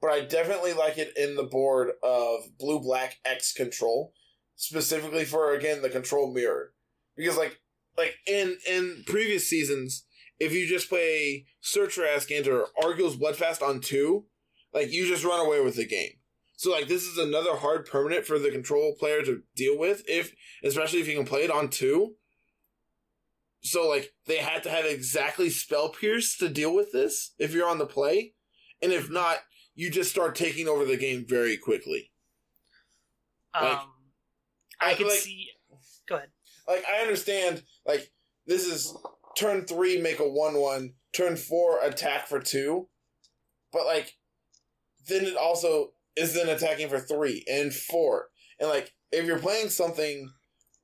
but 0.00 0.12
I 0.12 0.20
definitely 0.20 0.74
like 0.74 0.96
it 0.96 1.12
in 1.16 1.34
the 1.34 1.42
board 1.42 1.90
of 2.04 2.56
blue 2.56 2.78
black 2.78 3.18
X 3.24 3.52
control, 3.52 4.12
specifically 4.54 5.24
for 5.24 5.52
again 5.54 5.82
the 5.82 5.90
control 5.90 6.32
mirror, 6.32 6.72
because 7.20 7.36
like 7.36 7.58
like 7.96 8.14
in 8.26 8.56
in 8.68 9.04
previous 9.06 9.48
seasons, 9.48 10.04
if 10.38 10.52
you 10.52 10.66
just 10.66 10.88
play 10.88 11.46
Search 11.60 11.94
for 11.94 12.02
Azcanta 12.02 12.48
or 12.48 12.66
Arguel's 12.82 13.16
Bloodfast 13.16 13.62
on 13.62 13.80
two, 13.80 14.24
like 14.72 14.90
you 14.92 15.06
just 15.06 15.24
run 15.24 15.44
away 15.44 15.60
with 15.60 15.76
the 15.76 15.86
game. 15.86 16.12
So 16.56 16.70
like 16.70 16.88
this 16.88 17.04
is 17.04 17.18
another 17.18 17.56
hard 17.56 17.86
permanent 17.86 18.26
for 18.26 18.38
the 18.38 18.50
control 18.50 18.94
player 18.98 19.22
to 19.22 19.42
deal 19.56 19.78
with, 19.78 20.02
if 20.08 20.34
especially 20.64 21.00
if 21.00 21.08
you 21.08 21.16
can 21.16 21.26
play 21.26 21.44
it 21.44 21.50
on 21.50 21.68
two. 21.68 22.14
So 23.62 23.88
like 23.88 24.12
they 24.26 24.38
had 24.38 24.62
to 24.62 24.70
have 24.70 24.84
exactly 24.86 25.50
spell 25.50 25.90
pierce 25.90 26.36
to 26.38 26.48
deal 26.48 26.74
with 26.74 26.92
this 26.92 27.32
if 27.38 27.52
you're 27.52 27.68
on 27.68 27.78
the 27.78 27.86
play, 27.86 28.34
and 28.82 28.92
if 28.92 29.10
not, 29.10 29.38
you 29.74 29.90
just 29.90 30.10
start 30.10 30.34
taking 30.34 30.68
over 30.68 30.84
the 30.84 30.96
game 30.96 31.24
very 31.28 31.56
quickly. 31.56 32.10
Um, 33.54 33.64
Like, 33.64 33.80
I 34.80 34.90
I 34.92 34.94
can 34.94 35.08
like- 35.08 35.18
see. 35.18 35.48
Go 36.08 36.16
ahead. 36.16 36.30
Like 36.70 36.84
I 36.88 37.02
understand, 37.02 37.64
like 37.84 38.12
this 38.46 38.64
is 38.64 38.96
turn 39.36 39.66
three 39.66 40.00
make 40.00 40.20
a 40.20 40.28
one 40.28 40.54
one, 40.54 40.94
turn 41.12 41.36
four 41.36 41.80
attack 41.82 42.28
for 42.28 42.38
two, 42.38 42.88
but 43.72 43.86
like 43.86 44.14
then 45.08 45.24
it 45.24 45.36
also 45.36 45.92
is 46.16 46.32
then 46.32 46.48
attacking 46.48 46.88
for 46.88 47.00
three 47.00 47.44
and 47.50 47.74
four, 47.74 48.28
and 48.60 48.68
like 48.68 48.92
if 49.10 49.24
you're 49.24 49.40
playing 49.40 49.68
something 49.68 50.30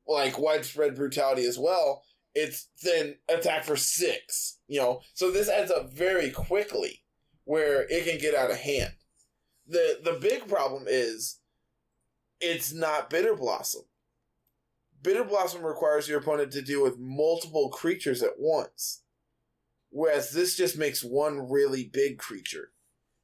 like 0.09 0.39
widespread 0.39 0.97
brutality 0.97 1.47
as 1.47 1.59
well, 1.59 2.03
it's 2.35 2.69
then 2.83 3.15
attack 3.29 3.63
for 3.63 3.77
six. 3.77 4.59
You 4.67 4.81
know, 4.81 5.01
so 5.15 5.31
this 5.31 5.49
adds 5.49 5.71
up 5.71 5.93
very 5.93 6.31
quickly 6.31 7.05
where 7.45 7.87
it 7.89 8.05
can 8.05 8.19
get 8.19 8.35
out 8.35 8.51
of 8.51 8.57
hand. 8.57 8.93
the 9.69 10.01
The 10.03 10.19
big 10.21 10.49
problem 10.49 10.87
is 10.89 11.39
it's 12.41 12.73
not 12.73 13.09
Bitter 13.09 13.37
Blossom. 13.37 13.83
Bitter 15.07 15.23
Blossom 15.23 15.63
requires 15.63 16.09
your 16.09 16.19
opponent 16.19 16.51
to 16.51 16.61
deal 16.61 16.83
with 16.83 16.99
multiple 16.99 17.69
creatures 17.69 18.25
at 18.25 18.41
once, 18.41 19.05
whereas 19.91 20.33
this 20.33 20.57
just 20.57 20.77
makes 20.77 21.05
one 21.05 21.49
really 21.49 21.85
big 21.85 22.19
creature, 22.19 22.73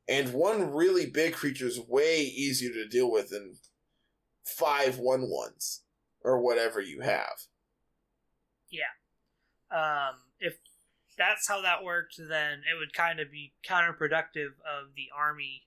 and 0.06 0.32
one 0.32 0.70
really 0.70 1.06
big 1.06 1.34
creature 1.34 1.66
is 1.66 1.80
way 1.80 2.20
easier 2.20 2.72
to 2.72 2.86
deal 2.86 3.10
with 3.10 3.30
than 3.30 3.56
five 4.44 4.98
one 4.98 5.22
ones 5.28 5.80
or 6.22 6.40
whatever 6.40 6.80
you 6.80 7.00
have. 7.00 7.48
Yeah. 8.70 8.94
Um, 9.72 10.14
if 10.38 10.58
that's 11.18 11.48
how 11.48 11.62
that 11.62 11.82
worked, 11.82 12.14
then 12.16 12.60
it 12.60 12.78
would 12.78 12.94
kind 12.94 13.18
of 13.18 13.32
be 13.32 13.54
counterproductive 13.68 14.52
of 14.64 14.94
the 14.94 15.08
army. 15.12 15.64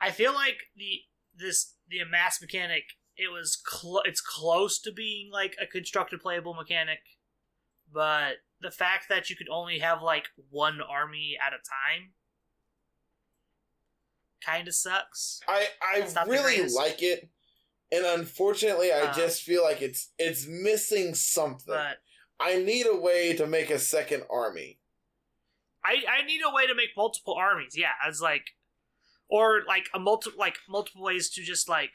I 0.00 0.10
feel 0.10 0.34
like 0.34 0.58
the 0.76 1.02
this 1.36 1.74
the 1.88 2.00
amass 2.00 2.40
mechanic 2.40 2.82
it 3.18 3.32
was 3.32 3.60
cl- 3.68 4.02
it's 4.04 4.20
close 4.20 4.78
to 4.80 4.92
being 4.92 5.30
like 5.30 5.56
a 5.60 5.66
constructed 5.66 6.20
playable 6.20 6.54
mechanic, 6.54 7.00
but 7.92 8.36
the 8.60 8.70
fact 8.70 9.08
that 9.08 9.28
you 9.28 9.36
could 9.36 9.48
only 9.50 9.80
have 9.80 10.02
like 10.02 10.28
one 10.50 10.80
army 10.80 11.36
at 11.44 11.52
a 11.52 11.56
time 11.58 12.12
kind 14.44 14.68
of 14.68 14.74
sucks. 14.74 15.40
I 15.48 15.68
I 15.82 16.24
really 16.26 16.68
like 16.68 17.02
it, 17.02 17.28
and 17.90 18.04
unfortunately, 18.04 18.92
I 18.92 19.02
Uh, 19.02 19.14
just 19.14 19.42
feel 19.42 19.62
like 19.62 19.82
it's 19.82 20.12
it's 20.18 20.46
missing 20.46 21.14
something. 21.14 21.74
But 21.74 21.98
I 22.40 22.58
need 22.58 22.86
a 22.86 22.96
way 22.96 23.34
to 23.34 23.46
make 23.46 23.70
a 23.70 23.78
second 23.78 24.24
army. 24.30 24.78
I 25.84 26.04
I 26.08 26.24
need 26.24 26.40
a 26.44 26.54
way 26.54 26.66
to 26.66 26.74
make 26.74 26.90
multiple 26.96 27.34
armies. 27.34 27.76
Yeah, 27.76 27.92
as 28.06 28.20
like, 28.20 28.50
or 29.28 29.62
like 29.66 29.88
a 29.92 29.98
multi 29.98 30.30
like 30.36 30.58
multiple 30.68 31.02
ways 31.02 31.30
to 31.30 31.42
just 31.42 31.68
like 31.68 31.92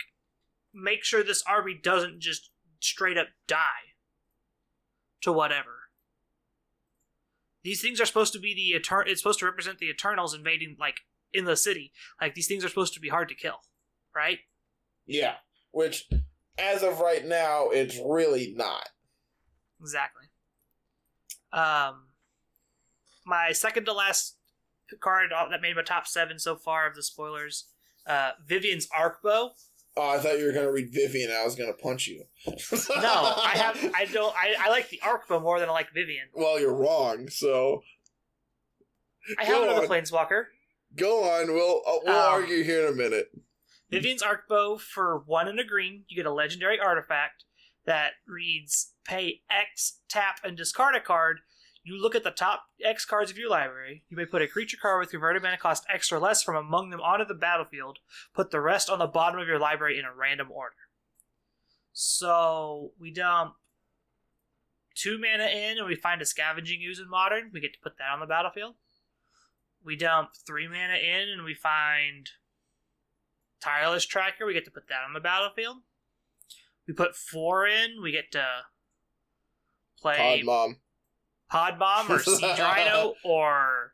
make 0.74 1.04
sure 1.04 1.24
this 1.24 1.44
army 1.48 1.80
doesn't 1.82 2.20
just 2.20 2.50
straight 2.80 3.18
up 3.18 3.28
die 3.48 3.94
to 5.22 5.32
whatever. 5.32 5.84
These 7.64 7.82
things 7.82 8.02
are 8.02 8.06
supposed 8.06 8.34
to 8.34 8.40
be 8.40 8.54
the 8.54 8.78
etern. 8.78 9.08
It's 9.08 9.22
supposed 9.22 9.40
to 9.40 9.46
represent 9.46 9.80
the 9.80 9.90
Eternals 9.90 10.34
invading 10.34 10.76
like 10.80 10.98
in 11.34 11.46
the 11.46 11.56
city. 11.56 11.94
Like 12.22 12.36
these 12.36 12.48
things 12.48 12.66
are 12.66 12.70
supposed 12.70 12.94
to 12.96 13.00
be 13.00 13.10
hard 13.10 13.30
to 13.30 13.36
kill, 13.36 13.62
right? 14.14 14.40
Yeah, 15.06 15.36
which 15.72 16.10
as 16.58 16.84
of 16.84 17.00
right 17.00 17.26
now, 17.26 17.70
it's 17.70 17.98
really 18.04 18.54
not. 18.56 18.90
Exactly. 19.80 20.26
Um, 21.52 22.08
my 23.26 23.52
second 23.52 23.86
to 23.86 23.94
last 23.94 24.36
card 25.00 25.32
that 25.32 25.62
made 25.62 25.76
my 25.76 25.84
top 25.84 26.08
seven 26.08 26.40
so 26.40 26.56
far 26.56 26.88
of 26.88 26.96
the 26.96 27.04
spoilers. 27.04 27.66
Uh, 28.06 28.32
Vivien's 28.46 28.88
Arkbow. 28.88 29.52
Oh, 29.96 30.10
I 30.10 30.18
thought 30.18 30.40
you 30.40 30.46
were 30.46 30.52
gonna 30.52 30.72
read 30.72 30.92
Vivien. 30.92 31.32
I 31.32 31.44
was 31.46 31.56
gonna 31.56 31.74
punch 31.74 32.08
you. 32.08 32.24
No, 32.48 32.54
I 33.38 33.52
have. 33.56 33.92
I 33.96 34.06
don't. 34.06 34.34
I, 34.36 34.56
I 34.60 34.70
like 34.70 34.90
the 34.90 35.00
Arkbow 35.04 35.42
more 35.42 35.60
than 35.60 35.70
I 35.70 35.72
like 35.72 35.92
Vivien. 35.94 36.28
Well, 36.34 36.60
you're 36.60 36.74
wrong. 36.74 37.30
So 37.30 37.84
I 39.40 39.44
have 39.46 39.56
Go 39.56 39.64
another 39.64 39.82
on. 39.84 39.88
planeswalker. 39.88 40.46
go 40.96 41.24
on. 41.24 41.54
We'll 41.54 41.82
uh, 41.88 42.00
we'll 42.04 42.16
Um, 42.16 42.34
argue 42.34 42.64
here 42.64 42.88
in 42.88 42.94
a 42.94 42.96
minute. 42.96 43.28
Vivien's 43.92 44.24
Arkbow 44.24 44.80
for 44.80 45.22
one 45.28 45.48
and 45.48 45.60
a 45.60 45.64
green. 45.64 46.06
You 46.08 46.16
get 46.16 46.26
a 46.26 46.34
legendary 46.34 46.80
artifact 46.80 47.46
that 47.86 48.14
reads: 48.28 48.94
Pay 49.06 49.42
X, 49.50 50.00
tap, 50.10 50.40
and 50.44 50.58
discard 50.58 50.96
a 50.96 51.00
card. 51.02 51.42
You 51.84 52.02
look 52.02 52.16
at 52.16 52.24
the 52.24 52.32
top 52.32 52.68
X 52.84 53.04
cards 53.04 53.30
of 53.30 53.38
your 53.38 53.50
library. 53.50 54.04
You 54.10 54.16
may 54.16 54.26
put 54.26 54.42
a 54.42 54.48
creature 54.48 54.78
card 54.82 55.02
with 55.02 55.12
converted 55.12 55.44
mana 55.44 55.58
cost 55.58 55.86
X 55.94 56.12
or 56.12 56.20
less 56.20 56.42
from 56.42 56.56
among 56.56 56.90
them 56.90 57.02
onto 57.02 57.26
the 57.26 57.34
battlefield. 57.34 58.00
Put 58.34 58.52
the 58.52 58.62
rest 58.62 58.90
on 58.90 59.00
the 59.00 59.08
bottom 59.08 59.40
of 59.40 59.48
your 59.48 59.60
library 59.60 60.00
in 60.00 60.06
a 60.06 60.14
random 60.14 60.50
order. 60.50 60.76
So 61.92 62.92
we 62.98 63.12
dump 63.12 63.56
two 64.96 65.20
mana 65.20 65.46
in, 65.46 65.78
and 65.78 65.86
we 65.86 65.96
find 65.96 66.22
a 66.22 66.26
scavenging 66.26 66.82
ooze 66.84 67.00
in 67.00 67.10
modern. 67.10 67.50
We 67.54 67.60
get 67.60 67.74
to 67.74 67.80
put 67.80 67.98
that 67.98 68.10
on 68.14 68.22
the 68.22 68.26
battlefield. 68.26 68.76
We 69.84 69.98
dump 69.98 70.30
three 70.48 70.70
mana 70.70 70.96
in, 70.96 71.28
and 71.30 71.44
we 71.44 71.54
find 71.54 72.30
tireless 73.60 74.06
tracker. 74.06 74.46
We 74.46 74.54
get 74.54 74.66
to 74.66 74.72
put 74.72 74.88
that 74.88 75.04
on 75.06 75.14
the 75.14 75.20
battlefield. 75.20 75.78
We 76.88 76.94
put 76.94 77.16
four 77.16 77.68
in. 77.68 78.02
We 78.02 78.12
get 78.12 78.32
to 78.32 78.46
play 80.00 80.18
Pod 80.18 80.46
mom. 80.46 80.78
Pod 81.54 81.78
Bomb 81.78 82.12
or 82.12 82.20
Siege 82.20 82.42
Rhino 82.60 83.14
or 83.24 83.94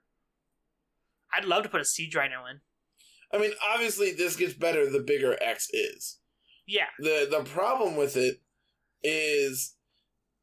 I'd 1.33 1.43
love 1.43 1.63
to 1.63 1.69
put 1.69 1.81
a 1.81 1.85
Siege 1.85 2.15
Rhino 2.15 2.45
in. 2.49 2.61
I 3.33 3.37
mean, 3.37 3.51
obviously, 3.73 4.13
this 4.13 4.37
gets 4.37 4.53
better 4.53 4.89
the 4.89 5.01
bigger 5.01 5.37
X 5.41 5.67
is. 5.73 6.19
Yeah, 6.65 6.85
the 6.99 7.27
The 7.29 7.43
problem 7.43 7.97
with 7.97 8.15
it 8.15 8.41
is, 9.03 9.75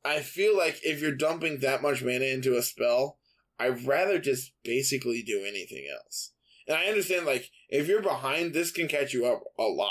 I 0.04 0.20
feel 0.20 0.56
like 0.56 0.78
if 0.84 1.00
you're 1.00 1.16
dumping 1.16 1.60
that 1.60 1.80
much 1.80 2.02
mana 2.02 2.26
into 2.26 2.56
a 2.56 2.62
spell, 2.62 3.18
I'd 3.58 3.86
rather 3.86 4.18
just 4.18 4.52
basically 4.62 5.22
do 5.22 5.42
anything 5.42 5.88
else. 5.90 6.32
And 6.68 6.76
I 6.76 6.84
understand, 6.84 7.24
like, 7.24 7.50
if 7.70 7.88
you're 7.88 8.02
behind, 8.02 8.52
this 8.52 8.70
can 8.70 8.88
catch 8.88 9.14
you 9.14 9.24
up 9.24 9.42
a 9.58 9.62
lot. 9.62 9.90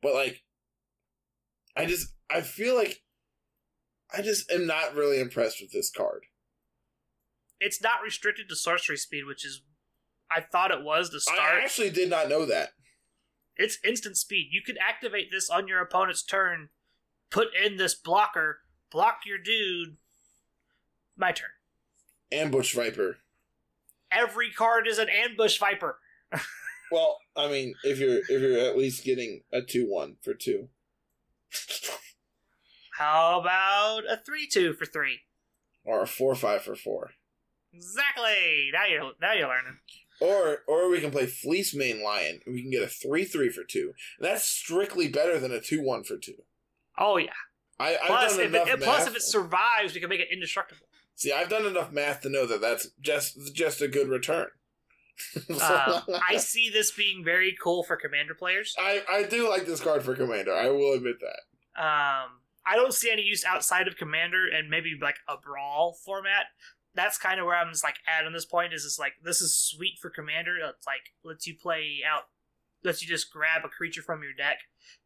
But 0.00 0.14
like, 0.14 0.42
I 1.76 1.84
just 1.84 2.14
I 2.30 2.40
feel 2.40 2.74
like 2.74 3.02
I 4.12 4.22
just 4.22 4.50
am 4.50 4.66
not 4.66 4.94
really 4.94 5.20
impressed 5.20 5.60
with 5.60 5.72
this 5.72 5.90
card. 5.90 6.24
it's 7.60 7.80
not 7.82 8.02
restricted 8.04 8.48
to 8.48 8.56
sorcery 8.56 8.96
speed, 8.96 9.24
which 9.26 9.44
is 9.44 9.62
I 10.30 10.40
thought 10.40 10.70
it 10.70 10.82
was 10.82 11.10
to 11.10 11.20
start. 11.20 11.38
I 11.38 11.62
actually 11.62 11.90
did 11.90 12.10
not 12.10 12.28
know 12.28 12.44
that. 12.46 12.70
It's 13.56 13.78
instant 13.84 14.16
speed. 14.16 14.48
You 14.50 14.60
can 14.62 14.76
activate 14.78 15.30
this 15.30 15.48
on 15.48 15.66
your 15.68 15.80
opponent's 15.80 16.22
turn, 16.22 16.68
put 17.30 17.48
in 17.54 17.76
this 17.76 17.94
blocker, 17.94 18.58
block 18.90 19.20
your 19.24 19.38
dude. 19.38 19.96
My 21.16 21.32
turn. 21.32 21.48
Ambush 22.30 22.74
Viper. 22.74 23.18
Every 24.12 24.50
card 24.50 24.86
is 24.86 24.98
an 24.98 25.08
ambush 25.08 25.58
viper. 25.58 25.98
Well, 26.92 27.18
I 27.34 27.48
mean, 27.50 27.74
if 27.82 27.98
you're 27.98 28.18
if 28.18 28.30
you're 28.30 28.60
at 28.60 28.78
least 28.78 29.02
getting 29.02 29.42
a 29.52 29.60
two 29.60 29.86
one 29.90 30.18
for 30.22 30.34
two, 30.34 30.68
How 32.98 33.40
about 33.40 34.02
a 34.10 34.16
three 34.24 34.46
two 34.46 34.72
for 34.72 34.86
three? 34.86 35.20
or 35.84 36.02
a 36.02 36.06
four 36.06 36.34
five 36.34 36.62
for 36.62 36.74
four, 36.74 37.10
Exactly. 37.72 38.70
Now 38.72 38.86
you're 38.86 39.12
now 39.20 39.32
you're 39.34 39.48
learning. 39.48 39.78
or 40.20 40.58
or 40.66 40.90
we 40.90 41.00
can 41.00 41.10
play 41.10 41.26
Fleecemane 41.26 42.02
Lion. 42.02 42.40
and 42.44 42.54
We 42.54 42.62
can 42.62 42.70
get 42.70 42.82
a 42.82 42.88
three 42.88 43.24
three 43.24 43.50
for 43.50 43.62
two. 43.64 43.92
That's 44.18 44.42
strictly 44.44 45.08
better 45.08 45.38
than 45.38 45.52
a 45.52 45.60
two 45.60 45.82
one 45.82 46.02
for 46.04 46.16
two. 46.16 46.42
Oh 46.98 47.16
yeah. 47.18 47.30
I, 47.78 47.92
I've 47.96 48.06
Plus, 48.06 48.32
done 48.36 48.40
if 48.46 48.54
enough 48.54 48.68
it, 48.68 48.80
plus 48.80 49.06
if 49.06 49.14
it 49.14 49.22
survives, 49.22 49.94
we 49.94 50.00
can 50.00 50.08
make 50.08 50.20
it 50.20 50.28
indestructible. 50.32 50.86
See, 51.14 51.30
I've 51.32 51.50
done 51.50 51.66
enough 51.66 51.92
math 51.92 52.22
to 52.22 52.30
know 52.30 52.46
that 52.46 52.60
that's 52.62 52.88
just 53.00 53.54
just 53.54 53.82
a 53.82 53.88
good 53.88 54.08
return. 54.08 54.46
Um, 55.50 56.02
I 56.28 56.36
see 56.38 56.70
this 56.70 56.90
being 56.92 57.22
very 57.24 57.54
cool 57.62 57.82
for 57.84 57.96
commander 57.96 58.34
players. 58.34 58.74
I 58.78 59.02
I 59.08 59.22
do 59.24 59.48
like 59.48 59.66
this 59.66 59.80
card 59.80 60.02
for 60.02 60.14
Commander. 60.14 60.54
I 60.54 60.68
will 60.70 60.94
admit 60.94 61.16
that. 61.20 61.82
Um, 61.82 62.30
I 62.66 62.74
don't 62.74 62.92
see 62.92 63.10
any 63.10 63.22
use 63.22 63.44
outside 63.44 63.86
of 63.86 63.96
commander 63.96 64.46
and 64.46 64.68
maybe 64.68 64.98
like 65.00 65.18
a 65.28 65.36
brawl 65.36 65.96
format. 66.04 66.46
That's 66.94 67.16
kind 67.16 67.38
of 67.38 67.46
where 67.46 67.56
I'm 67.56 67.70
just 67.70 67.84
like 67.84 67.98
at 68.08 68.26
on 68.26 68.32
this 68.32 68.44
point. 68.44 68.72
Is 68.72 68.84
it's 68.84 68.98
like 68.98 69.14
this 69.22 69.40
is 69.40 69.56
sweet 69.56 69.98
for 70.00 70.10
commander. 70.10 70.56
It's 70.56 70.86
like 70.86 71.12
lets 71.24 71.46
you 71.46 71.54
play 71.54 72.00
out, 72.08 72.24
lets 72.82 73.02
you 73.02 73.08
just 73.08 73.32
grab 73.32 73.62
a 73.64 73.68
creature 73.68 74.02
from 74.02 74.22
your 74.22 74.34
deck, 74.34 74.58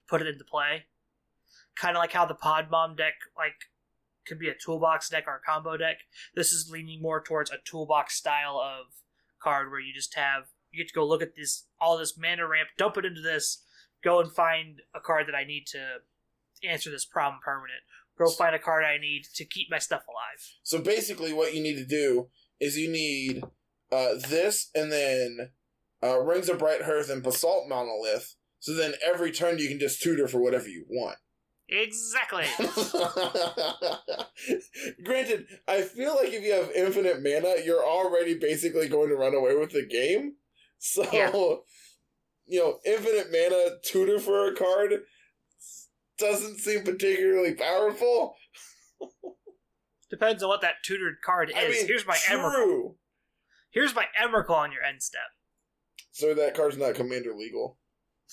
put 0.09 0.23
it 0.23 0.29
into 0.29 0.45
play. 0.45 0.87
Kind 1.77 1.97
of 1.97 2.01
like 2.01 2.13
how 2.13 2.25
the 2.25 2.35
pod 2.35 2.71
bomb 2.71 2.97
deck 2.97 3.15
like 3.37 3.55
could 4.27 4.39
be 4.39 4.49
a 4.49 4.55
toolbox 4.55 5.11
deck 5.11 5.25
or 5.27 5.37
a 5.37 5.41
combo 5.41 5.77
deck. 5.77 5.99
This 6.35 6.53
is 6.53 6.71
leaning 6.71 7.03
more 7.03 7.23
towards 7.23 7.51
a 7.51 7.59
toolbox 7.65 8.15
style 8.15 8.59
of 8.59 8.87
card 9.41 9.71
where 9.71 9.81
you 9.81 9.93
just 9.93 10.15
have 10.15 10.45
you 10.71 10.79
get 10.79 10.89
to 10.89 10.95
go 10.95 11.07
look 11.07 11.23
at 11.23 11.35
this 11.37 11.67
all 11.81 11.99
this 11.99 12.17
mana 12.17 12.47
ramp, 12.47 12.69
dump 12.79 12.97
it 12.97 13.05
into 13.05 13.21
this, 13.21 13.65
go 14.03 14.21
and 14.21 14.33
find 14.33 14.81
a 14.95 15.01
card 15.01 15.27
that 15.27 15.35
I 15.35 15.45
need 15.45 15.67
to 15.69 15.99
answer 16.65 16.91
this 16.91 17.05
problem 17.05 17.41
permanent. 17.45 17.81
Go 18.19 18.29
find 18.31 18.55
a 18.55 18.59
card 18.59 18.85
I 18.85 18.99
need 18.99 19.25
to 19.35 19.45
keep 19.45 19.69
my 19.71 19.79
stuff 19.79 20.03
alive. 20.09 20.59
So 20.63 20.81
basically, 20.81 21.33
what 21.33 21.55
you 21.55 21.63
need 21.63 21.77
to 21.77 21.87
do 21.87 22.29
is 22.61 22.77
you 22.77 22.91
need 22.91 23.43
uh, 23.91 24.15
this, 24.29 24.69
and 24.75 24.93
then 24.93 25.51
uh, 26.03 26.21
Rings 26.21 26.49
of 26.49 26.59
Bright 26.59 26.83
Hearth 26.83 27.09
and 27.11 27.23
Basalt 27.23 27.69
Monolith. 27.69 28.35
So 28.59 28.75
then 28.75 28.93
every 29.03 29.33
turn 29.33 29.59
you 29.59 29.69
can 29.69 29.79
just 29.79 30.03
tutor 30.03 30.29
for 30.29 30.39
whatever 30.39 30.69
you 30.69 30.85
want. 30.89 31.17
Exactly. 31.69 32.45
Granted, 35.05 35.47
I 35.69 35.83
feel 35.83 36.15
like 36.17 36.33
if 36.33 36.43
you 36.43 36.53
have 36.53 36.71
infinite 36.73 37.23
mana, 37.23 37.55
you're 37.65 37.85
already 37.85 38.35
basically 38.39 38.89
going 38.89 39.09
to 39.09 39.17
run 39.17 39.35
away 39.35 39.57
with 39.57 39.71
the 39.71 39.87
game. 39.87 40.35
So, 40.79 41.07
Yeah. 41.13 41.31
you 42.47 42.59
know, 42.59 42.79
infinite 42.85 43.31
mana 43.31 43.77
tutor 43.85 44.19
for 44.19 44.49
a 44.49 44.55
card 44.57 45.03
doesn't 46.21 46.59
seem 46.59 46.85
particularly 46.85 47.55
powerful. 47.55 48.37
Depends 50.11 50.43
on 50.43 50.49
what 50.49 50.61
that 50.61 50.75
tutored 50.85 51.17
card 51.25 51.51
is. 51.51 51.57
I 51.57 51.69
mean, 51.69 51.87
Here's 51.87 52.07
my 52.07 52.17
true. 52.17 52.97
Here's 53.71 53.95
my 53.95 54.07
Emrakul 54.21 54.51
on 54.51 54.73
your 54.73 54.83
end 54.83 55.03
step. 55.03 55.21
So 56.13 56.35
that 56.35 56.55
card's 56.55 56.77
not 56.77 56.95
commander 56.95 57.35
legal. 57.35 57.79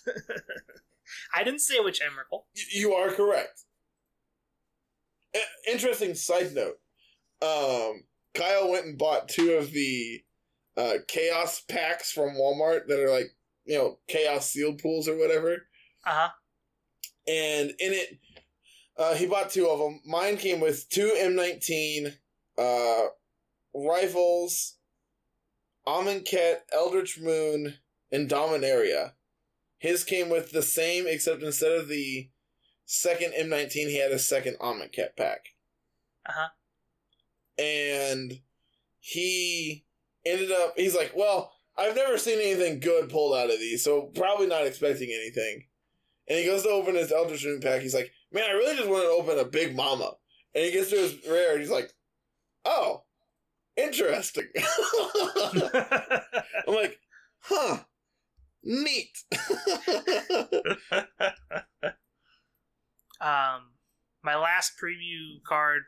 I 1.33 1.43
didn't 1.43 1.61
say 1.61 1.79
which 1.79 2.01
Emrakul. 2.01 2.43
You 2.73 2.93
are 2.93 3.09
correct. 3.09 3.61
Interesting 5.67 6.15
side 6.15 6.53
note. 6.53 6.79
Um, 7.41 8.03
Kyle 8.33 8.71
went 8.71 8.85
and 8.85 8.97
bought 8.97 9.29
two 9.29 9.53
of 9.53 9.71
the 9.71 10.23
uh, 10.75 10.93
chaos 11.07 11.61
packs 11.61 12.11
from 12.11 12.35
Walmart 12.35 12.87
that 12.87 12.99
are 12.99 13.11
like 13.11 13.35
you 13.65 13.77
know 13.77 13.99
chaos 14.07 14.49
sealed 14.49 14.79
pools 14.79 15.07
or 15.07 15.17
whatever. 15.17 15.67
Uh 16.05 16.11
huh. 16.11 16.29
And 17.27 17.69
in 17.71 17.93
it, 17.93 18.19
uh, 18.97 19.13
he 19.15 19.25
bought 19.25 19.51
two 19.51 19.67
of 19.67 19.79
them. 19.79 20.01
Mine 20.05 20.37
came 20.37 20.59
with 20.59 20.89
two 20.89 21.13
M19 21.17 22.13
uh, 22.57 23.07
rifles, 23.73 24.75
Amonkhet, 25.87 26.59
Eldritch 26.73 27.19
Moon, 27.19 27.75
and 28.11 28.29
Dominaria. 28.29 29.13
His 29.77 30.03
came 30.03 30.29
with 30.29 30.51
the 30.51 30.63
same, 30.63 31.05
except 31.07 31.43
instead 31.43 31.71
of 31.71 31.87
the 31.87 32.29
second 32.85 33.33
M19, 33.33 33.71
he 33.71 33.99
had 33.99 34.11
a 34.11 34.19
second 34.19 34.57
Amonkhet 34.59 35.15
pack. 35.15 35.49
Uh 36.25 36.33
huh. 36.33 36.47
And 37.59 38.39
he 38.99 39.85
ended 40.25 40.51
up, 40.51 40.73
he's 40.75 40.95
like, 40.95 41.13
well, 41.15 41.53
I've 41.77 41.95
never 41.95 42.17
seen 42.17 42.39
anything 42.39 42.79
good 42.79 43.09
pulled 43.09 43.35
out 43.37 43.51
of 43.51 43.59
these, 43.59 43.83
so 43.83 44.11
probably 44.15 44.47
not 44.47 44.65
expecting 44.65 45.09
anything. 45.09 45.65
And 46.27 46.39
he 46.39 46.45
goes 46.45 46.63
to 46.63 46.69
open 46.69 46.95
his 46.95 47.11
Eldritch 47.11 47.45
Moon 47.45 47.61
pack. 47.61 47.81
He's 47.81 47.93
like, 47.93 48.11
man, 48.31 48.43
I 48.49 48.53
really 48.53 48.75
just 48.75 48.89
want 48.89 49.03
to 49.03 49.09
open 49.09 49.39
a 49.39 49.45
Big 49.49 49.75
Mama. 49.75 50.11
And 50.53 50.65
he 50.65 50.71
gets 50.71 50.89
to 50.89 50.97
his 50.97 51.15
rare, 51.29 51.51
and 51.53 51.61
he's 51.61 51.69
like, 51.69 51.91
oh, 52.65 53.03
interesting. 53.75 54.47
I'm 56.67 56.73
like, 56.73 56.99
huh, 57.39 57.79
neat. 58.63 59.23
um, 63.21 63.71
my 64.23 64.35
last 64.35 64.73
preview 64.81 65.41
card 65.47 65.83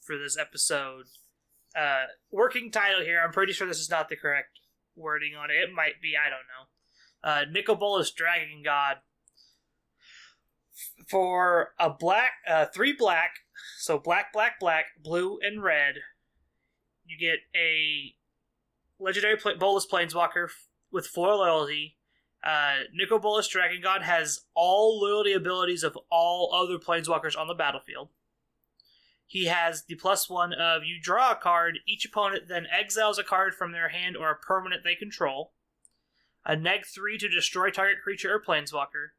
for 0.00 0.18
this 0.18 0.36
episode. 0.38 1.04
Uh, 1.76 2.04
working 2.30 2.70
title 2.70 3.02
here. 3.02 3.20
I'm 3.24 3.32
pretty 3.32 3.52
sure 3.52 3.66
this 3.66 3.80
is 3.80 3.90
not 3.90 4.08
the 4.08 4.16
correct 4.16 4.60
wording 4.96 5.34
on 5.34 5.50
it. 5.50 5.68
It 5.68 5.72
might 5.74 6.00
be. 6.00 6.14
I 6.16 6.30
don't 6.30 6.46
know. 6.48 6.66
Uh, 7.22 7.44
Nicol 7.50 7.76
Bolas 7.76 8.10
Dragon 8.10 8.62
God. 8.64 8.96
For 11.08 11.74
a 11.78 11.90
black, 11.90 12.32
uh, 12.48 12.66
three 12.66 12.92
black, 12.92 13.36
so 13.78 13.98
black, 13.98 14.32
black, 14.32 14.58
black, 14.58 14.86
blue, 15.02 15.38
and 15.40 15.62
red, 15.62 15.96
you 17.04 17.18
get 17.18 17.40
a 17.54 18.14
legendary 18.98 19.36
pla- 19.36 19.54
Bolas 19.54 19.86
planeswalker 19.86 20.46
f- 20.46 20.68
with 20.90 21.06
four 21.06 21.34
loyalty. 21.34 21.96
Uh, 22.42 22.80
Nicol 22.92 23.18
Bolas 23.18 23.48
Dragon 23.48 23.80
God 23.82 24.02
has 24.02 24.42
all 24.54 25.00
loyalty 25.00 25.32
abilities 25.32 25.82
of 25.82 25.98
all 26.10 26.54
other 26.54 26.78
planeswalkers 26.78 27.38
on 27.38 27.48
the 27.48 27.54
battlefield. 27.54 28.08
He 29.26 29.46
has 29.46 29.84
the 29.84 29.94
plus 29.94 30.28
one 30.28 30.52
of 30.52 30.84
you 30.84 31.00
draw 31.00 31.32
a 31.32 31.36
card, 31.36 31.78
each 31.86 32.04
opponent 32.04 32.44
then 32.48 32.66
exiles 32.70 33.18
a 33.18 33.24
card 33.24 33.54
from 33.54 33.72
their 33.72 33.88
hand 33.88 34.16
or 34.16 34.30
a 34.30 34.36
permanent 34.36 34.84
they 34.84 34.94
control. 34.94 35.52
A 36.44 36.54
neg 36.54 36.84
3 36.84 37.16
to 37.18 37.28
destroy 37.28 37.70
target 37.70 38.02
creature 38.02 38.34
or 38.34 38.42
planeswalker. 38.42 39.12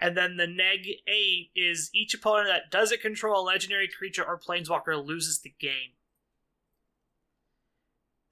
And 0.00 0.16
then 0.16 0.38
the 0.38 0.46
neg 0.46 0.86
8 1.06 1.50
is 1.54 1.90
each 1.92 2.14
opponent 2.14 2.48
that 2.48 2.70
doesn't 2.70 3.02
control 3.02 3.42
a 3.42 3.44
legendary 3.44 3.86
creature 3.86 4.24
or 4.24 4.40
planeswalker 4.40 5.04
loses 5.04 5.42
the 5.42 5.54
game. 5.60 5.92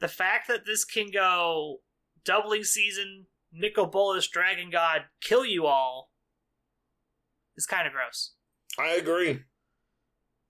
The 0.01 0.09
fact 0.09 0.49
that 0.49 0.64
this 0.64 0.87
can 0.87 1.11
go 1.11 1.81
doubling 2.25 2.64
season, 2.64 3.27
Nicol 3.53 3.87
Bolas 3.87 4.27
Dragon 4.27 4.71
God, 4.71 5.03
kill 5.21 5.45
you 5.45 5.66
all 5.66 6.11
is 7.57 7.66
kind 7.66 7.87
of 7.87 7.93
gross. 7.93 8.33
I 8.79 8.93
agree. 8.93 9.43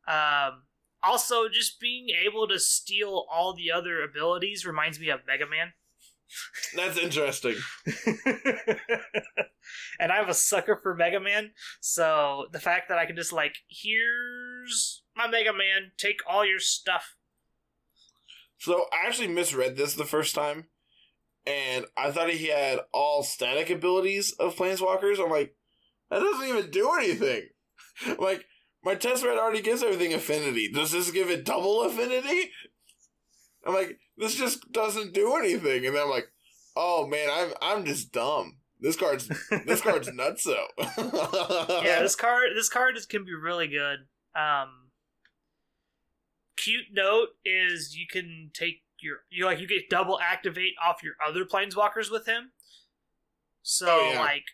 Um, 0.07 0.63
also, 1.03 1.49
just 1.49 1.81
being 1.81 2.09
able 2.11 2.47
to 2.47 2.61
steal 2.61 3.27
all 3.31 3.55
the 3.55 3.73
other 3.73 4.03
abilities 4.03 4.65
reminds 4.65 5.01
me 5.01 5.09
of 5.09 5.27
Mega 5.27 5.47
Man. 5.49 5.73
That's 6.75 6.99
interesting. 6.99 7.57
and 9.99 10.13
I'm 10.13 10.29
a 10.29 10.35
sucker 10.35 10.79
for 10.83 10.95
Mega 10.95 11.21
Man, 11.21 11.53
so 11.81 12.47
the 12.53 12.61
fact 12.61 12.89
that 12.89 12.99
I 12.99 13.07
can 13.07 13.17
just 13.17 13.33
like, 13.33 13.57
here's 13.69 15.03
my 15.17 15.27
Mega 15.29 15.53
Man, 15.53 15.93
take 15.97 16.21
all 16.29 16.45
your 16.45 16.61
stuff. 16.61 17.17
So 18.59 18.87
I 18.93 19.07
actually 19.07 19.29
misread 19.29 19.77
this 19.77 19.95
the 19.95 20.05
first 20.05 20.35
time, 20.35 20.67
and 21.47 21.87
I 21.97 22.11
thought 22.11 22.31
he 22.31 22.49
had 22.49 22.81
all 22.93 23.23
static 23.23 23.71
abilities 23.71 24.33
of 24.33 24.57
planeswalkers. 24.57 25.23
I'm 25.23 25.31
like, 25.31 25.55
that 26.11 26.21
doesn't 26.21 26.49
even 26.49 26.71
do 26.71 26.93
anything. 26.93 27.49
Like, 28.17 28.45
my 28.85 28.95
test 28.95 29.25
red 29.25 29.39
already 29.39 29.61
gives 29.61 29.83
everything 29.83 30.15
affinity. 30.15 30.71
Does 30.73 30.93
this 30.93 31.11
give 31.11 31.31
it 31.31 31.45
double 31.45 31.83
affinity? 31.83 32.53
I'm 33.67 33.75
like, 33.75 33.99
this 34.19 34.35
just 34.35 34.71
doesn't 34.73 35.15
do 35.15 35.35
anything. 35.37 35.87
And 35.87 35.95
then 35.95 36.03
I'm 36.03 36.11
like, 36.11 36.29
oh 36.77 37.07
man, 37.07 37.29
I'm 37.33 37.53
I'm 37.61 37.85
just 37.85 38.13
dumb. 38.13 38.57
This 38.81 38.97
card's 38.97 39.29
this 39.67 39.81
card's 39.81 40.09
nutso. 40.11 40.57
yeah, 41.85 42.01
this 42.03 42.15
card 42.15 42.51
this 42.55 42.69
card 42.69 42.97
is, 42.97 43.07
can 43.07 43.25
be 43.25 43.35
really 43.35 43.69
good. 43.69 44.01
Um, 44.35 44.91
cute 46.57 46.87
note 46.93 47.29
is 47.45 47.97
you 47.97 48.07
can 48.11 48.51
take 48.53 48.83
your 49.01 49.19
you 49.31 49.45
like 49.47 49.61
you 49.61 49.67
get 49.69 49.89
double 49.89 50.19
activate 50.21 50.75
off 50.85 51.03
your 51.03 51.15
other 51.27 51.45
planeswalkers 51.45 52.11
with 52.11 52.27
him. 52.27 52.53
So 53.63 53.87
Oh, 53.89 54.11
yeah. 54.13 54.21
like 54.21 54.45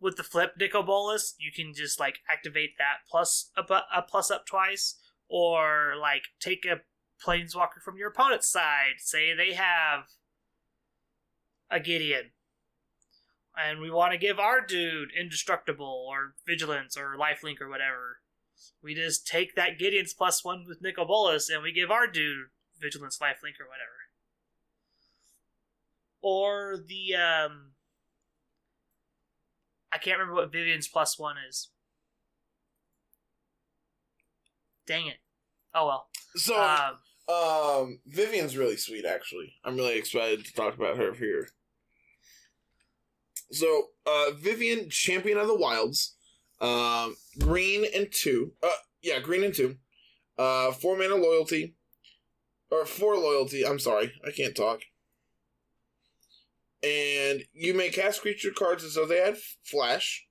with 0.00 0.16
the 0.16 0.22
flip 0.22 0.54
Nicol 0.58 0.82
Bolas, 0.82 1.34
you 1.38 1.50
can 1.52 1.74
just 1.74 2.00
like 2.00 2.18
activate 2.30 2.78
that 2.78 2.98
plus 3.10 3.50
up 3.56 3.70
a 3.70 4.02
plus 4.02 4.30
up 4.30 4.46
twice, 4.46 4.96
or 5.28 5.94
like 6.00 6.22
take 6.38 6.64
a 6.64 6.80
planeswalker 7.24 7.80
from 7.84 7.96
your 7.96 8.08
opponent's 8.08 8.48
side. 8.48 8.98
Say 8.98 9.34
they 9.34 9.54
have 9.54 10.04
a 11.70 11.80
Gideon, 11.80 12.30
and 13.56 13.80
we 13.80 13.90
want 13.90 14.12
to 14.12 14.18
give 14.18 14.38
our 14.38 14.60
dude 14.60 15.10
indestructible 15.18 16.06
or 16.08 16.34
vigilance 16.46 16.96
or 16.96 17.16
lifelink 17.18 17.60
or 17.60 17.68
whatever. 17.68 18.18
We 18.82 18.94
just 18.94 19.26
take 19.26 19.54
that 19.56 19.78
Gideon's 19.78 20.14
plus 20.14 20.44
one 20.44 20.64
with 20.66 20.82
Nicol 20.82 21.06
Bolas 21.06 21.48
and 21.48 21.62
we 21.62 21.72
give 21.72 21.90
our 21.90 22.06
dude 22.06 22.46
vigilance, 22.80 23.18
lifelink 23.18 23.60
or 23.60 23.68
whatever. 23.68 24.00
Or 26.22 26.76
the 26.76 27.14
um, 27.14 27.72
I 29.92 29.98
can't 29.98 30.18
remember 30.18 30.40
what 30.40 30.52
Vivien's 30.52 30.88
plus 30.88 31.18
one 31.18 31.36
is. 31.48 31.68
Dang 34.86 35.06
it! 35.06 35.18
Oh 35.74 35.86
well. 35.86 36.08
so 36.36 36.60
Um, 36.60 36.98
um 37.30 38.00
Vivien's 38.06 38.56
really 38.56 38.76
sweet 38.76 39.04
actually. 39.04 39.54
I'm 39.64 39.76
really 39.76 39.96
excited 39.96 40.44
to 40.44 40.52
talk 40.52 40.74
about 40.74 40.96
her 40.96 41.14
here. 41.14 41.48
So 43.52 43.88
uh 44.06 44.32
Vivian, 44.36 44.90
champion 44.90 45.38
of 45.38 45.46
the 45.46 45.56
wilds. 45.56 46.16
Um 46.60 47.16
green 47.38 47.84
and 47.94 48.08
two. 48.10 48.52
Uh 48.62 48.68
yeah, 49.02 49.20
green 49.20 49.44
and 49.44 49.54
two. 49.54 49.76
Uh 50.38 50.72
four 50.72 50.96
mana 50.96 51.16
loyalty. 51.16 51.74
Or 52.70 52.86
four 52.86 53.16
loyalty, 53.16 53.66
I'm 53.66 53.80
sorry, 53.80 54.12
I 54.24 54.30
can't 54.30 54.54
talk. 54.54 54.82
And 56.84 57.42
you 57.52 57.74
may 57.74 57.90
cast 57.90 58.22
creature 58.22 58.52
cards 58.56 58.84
as 58.84 58.94
though 58.94 59.06
they 59.06 59.18
had 59.18 59.36
flash. 59.64 60.26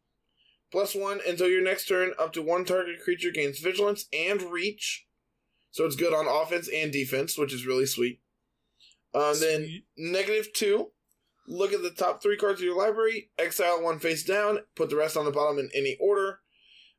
Plus 0.72 0.95
one 0.95 1.20
until 1.28 1.50
your 1.50 1.62
next 1.64 1.88
turn, 1.88 2.14
up 2.18 2.32
to 2.34 2.41
one 2.41 2.64
target 2.64 3.02
creature 3.04 3.32
gains 3.32 3.60
vigilance 3.60 4.06
and 4.14 4.41
reach. 4.41 5.06
So 5.72 5.86
it's 5.86 5.95
good 5.95 6.13
on 6.13 6.28
offense 6.28 6.70
and 6.74 6.91
defense, 6.91 7.38
which 7.38 7.53
is 7.53 7.65
really 7.65 7.86
sweet. 7.86 8.20
Um, 9.13 9.39
then 9.39 9.84
negative 9.97 10.51
two. 10.53 10.91
Look 11.47 11.74
at 11.74 11.82
the 11.82 11.89
top 11.89 12.22
three 12.22 12.38
cards 12.38 12.59
of 12.59 12.65
your 12.65 12.78
library. 12.78 13.30
Exile 13.39 13.82
one 13.82 13.99
face 13.99 14.24
down. 14.24 14.59
Put 14.76 14.89
the 14.89 14.95
rest 14.95 15.17
on 15.17 15.26
the 15.26 15.32
bottom 15.32 15.57
in 15.57 15.70
any 15.74 15.97
order. 15.99 16.39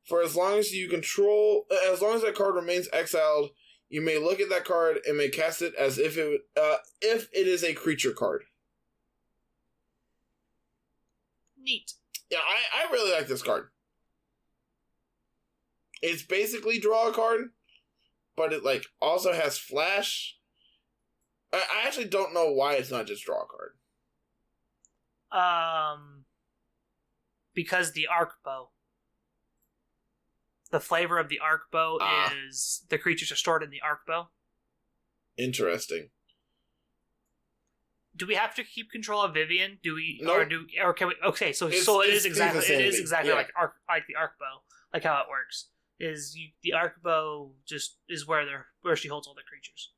For 0.05 0.23
as 0.23 0.35
long 0.35 0.59
as 0.59 0.73
you 0.73 0.89
control, 0.89 1.67
uh, 1.71 1.93
as 1.93 2.01
long 2.01 2.15
as 2.15 2.23
that 2.23 2.35
card 2.35 2.55
remains 2.55 2.89
exiled, 2.93 3.51
you 3.89 4.01
may 4.01 4.19
look 4.19 4.41
at 4.41 4.49
that 4.49 4.65
card 4.65 4.99
and 5.07 5.17
may 5.17 5.29
cast 5.29 5.63
it 5.63 5.75
as 5.77 5.99
if 5.99 6.17
it 6.17 6.41
uh, 6.61 6.77
if 7.01 7.29
it 7.33 7.47
is 7.47 7.63
a 7.63 7.75
creature 7.75 8.13
card. 8.13 8.45
neat. 11.63 11.93
Yeah, 12.31 12.39
I, 12.39 12.87
I 12.87 12.93
really 12.93 13.13
like 13.13 13.29
this 13.29 13.43
card. 13.43 13.69
It's 16.03 16.23
basically 16.23 16.79
draw 16.79 17.09
a 17.09 17.13
card, 17.13 17.51
but 18.41 18.55
it 18.55 18.65
like 18.65 18.87
also 19.03 19.35
has 19.35 19.59
flash. 19.59 20.39
I, 21.53 21.59
I 21.59 21.87
actually 21.87 22.07
don't 22.07 22.33
know 22.33 22.51
why 22.51 22.75
it's 22.75 22.91
not 22.91 23.07
just 23.07 23.23
draw 23.25 23.43
a 23.43 23.47
card. 23.47 23.75
Um, 25.31 26.25
because 27.55 27.93
the 27.93 28.07
arc 28.07 28.33
bow. 28.43 28.71
The 30.71 30.81
flavor 30.81 31.19
of 31.19 31.29
the 31.29 31.41
Arkbow 31.43 31.99
Ah. 32.01 32.33
is 32.49 32.85
the 32.91 32.97
creatures 32.97 33.33
are 33.33 33.37
stored 33.37 33.63
in 33.65 33.71
the 33.71 33.81
Arkbow. 33.85 34.29
Interesting. 35.37 36.11
Do 38.17 38.25
we 38.25 38.37
have 38.37 38.55
to 38.55 38.63
keep 38.63 38.91
control 38.93 39.21
of 39.23 39.35
Vivien? 39.35 39.79
Do 39.83 39.95
we 39.97 40.21
Nope. 40.23 40.37
or 40.37 40.45
do 40.45 40.67
or 40.83 40.95
can 40.95 41.09
we? 41.09 41.15
Okay, 41.25 41.53
so 41.53 41.67
It's- 41.67 41.85
so 41.85 42.01
it's 42.03 42.25
exactly 42.25 42.61
it 42.73 42.85
is 42.85 43.01
exactly 43.01 43.31
yeah. 43.31 43.37
like 43.37 43.53
arc 43.57 43.75
like 43.89 44.07
the 44.07 44.15
Arkbow, 44.15 44.63
like 44.95 45.03
how 45.03 45.21
it 45.23 45.29
works. 45.29 45.67
Is 46.01 46.35
you, 46.35 46.49
the 46.63 46.73
Arkbow 46.75 47.51
just 47.67 47.97
is 48.09 48.27
where 48.27 48.47
they're 48.47 48.67
where 48.83 48.97
she 48.97 49.09
holds 49.09 49.29
all 49.29 49.35
the 49.35 49.43
creatures. 49.43 49.93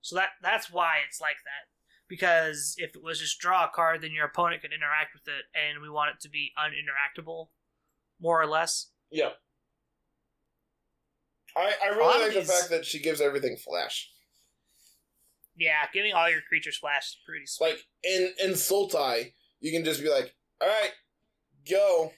So 0.00 0.16
that 0.16 0.30
that's 0.42 0.72
why 0.72 0.96
it's 1.06 1.20
like 1.20 1.36
that. 1.44 1.68
Because 2.08 2.74
if 2.78 2.96
it 2.96 3.02
was 3.02 3.20
just 3.20 3.38
draw 3.38 3.64
a 3.64 3.68
card, 3.68 4.02
then 4.02 4.12
your 4.12 4.26
opponent 4.26 4.62
could 4.62 4.72
interact 4.72 5.14
with 5.14 5.26
it, 5.26 5.44
and 5.54 5.82
we 5.82 5.90
want 5.90 6.10
it 6.14 6.20
to 6.20 6.28
be 6.28 6.52
uninteractable, 6.58 7.48
more 8.20 8.40
or 8.40 8.46
less. 8.46 8.88
Yeah. 9.10 9.30
I, 11.56 11.72
I 11.84 11.88
really 11.96 12.28
of 12.28 12.34
like 12.34 12.46
the 12.46 12.52
fact 12.52 12.70
that 12.70 12.84
she 12.84 12.98
gives 12.98 13.20
everything 13.20 13.56
flash. 13.56 14.10
Yeah, 15.56 15.84
giving 15.92 16.12
all 16.12 16.28
your 16.28 16.40
creatures 16.40 16.76
flash 16.76 17.10
is 17.10 17.16
pretty 17.24 17.46
sweet. 17.46 17.68
Like 17.68 17.84
in 18.02 18.32
in 18.42 18.50
Sultai, 18.52 19.32
you 19.60 19.70
can 19.70 19.84
just 19.84 20.02
be 20.02 20.10
like, 20.10 20.34
"All 20.60 20.68
right, 20.68 20.90
go, 21.70 22.12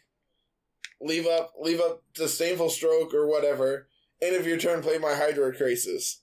leave 1.00 1.26
up, 1.26 1.52
leave 1.58 1.80
up 1.80 2.02
disdainful 2.14 2.70
stroke 2.70 3.12
or 3.14 3.26
whatever." 3.26 3.88
End 4.22 4.34
of 4.36 4.46
your 4.46 4.56
turn, 4.58 4.82
play 4.82 4.98
my 4.98 5.12
Hydroid 5.12 5.58
Krasis. 5.58 6.20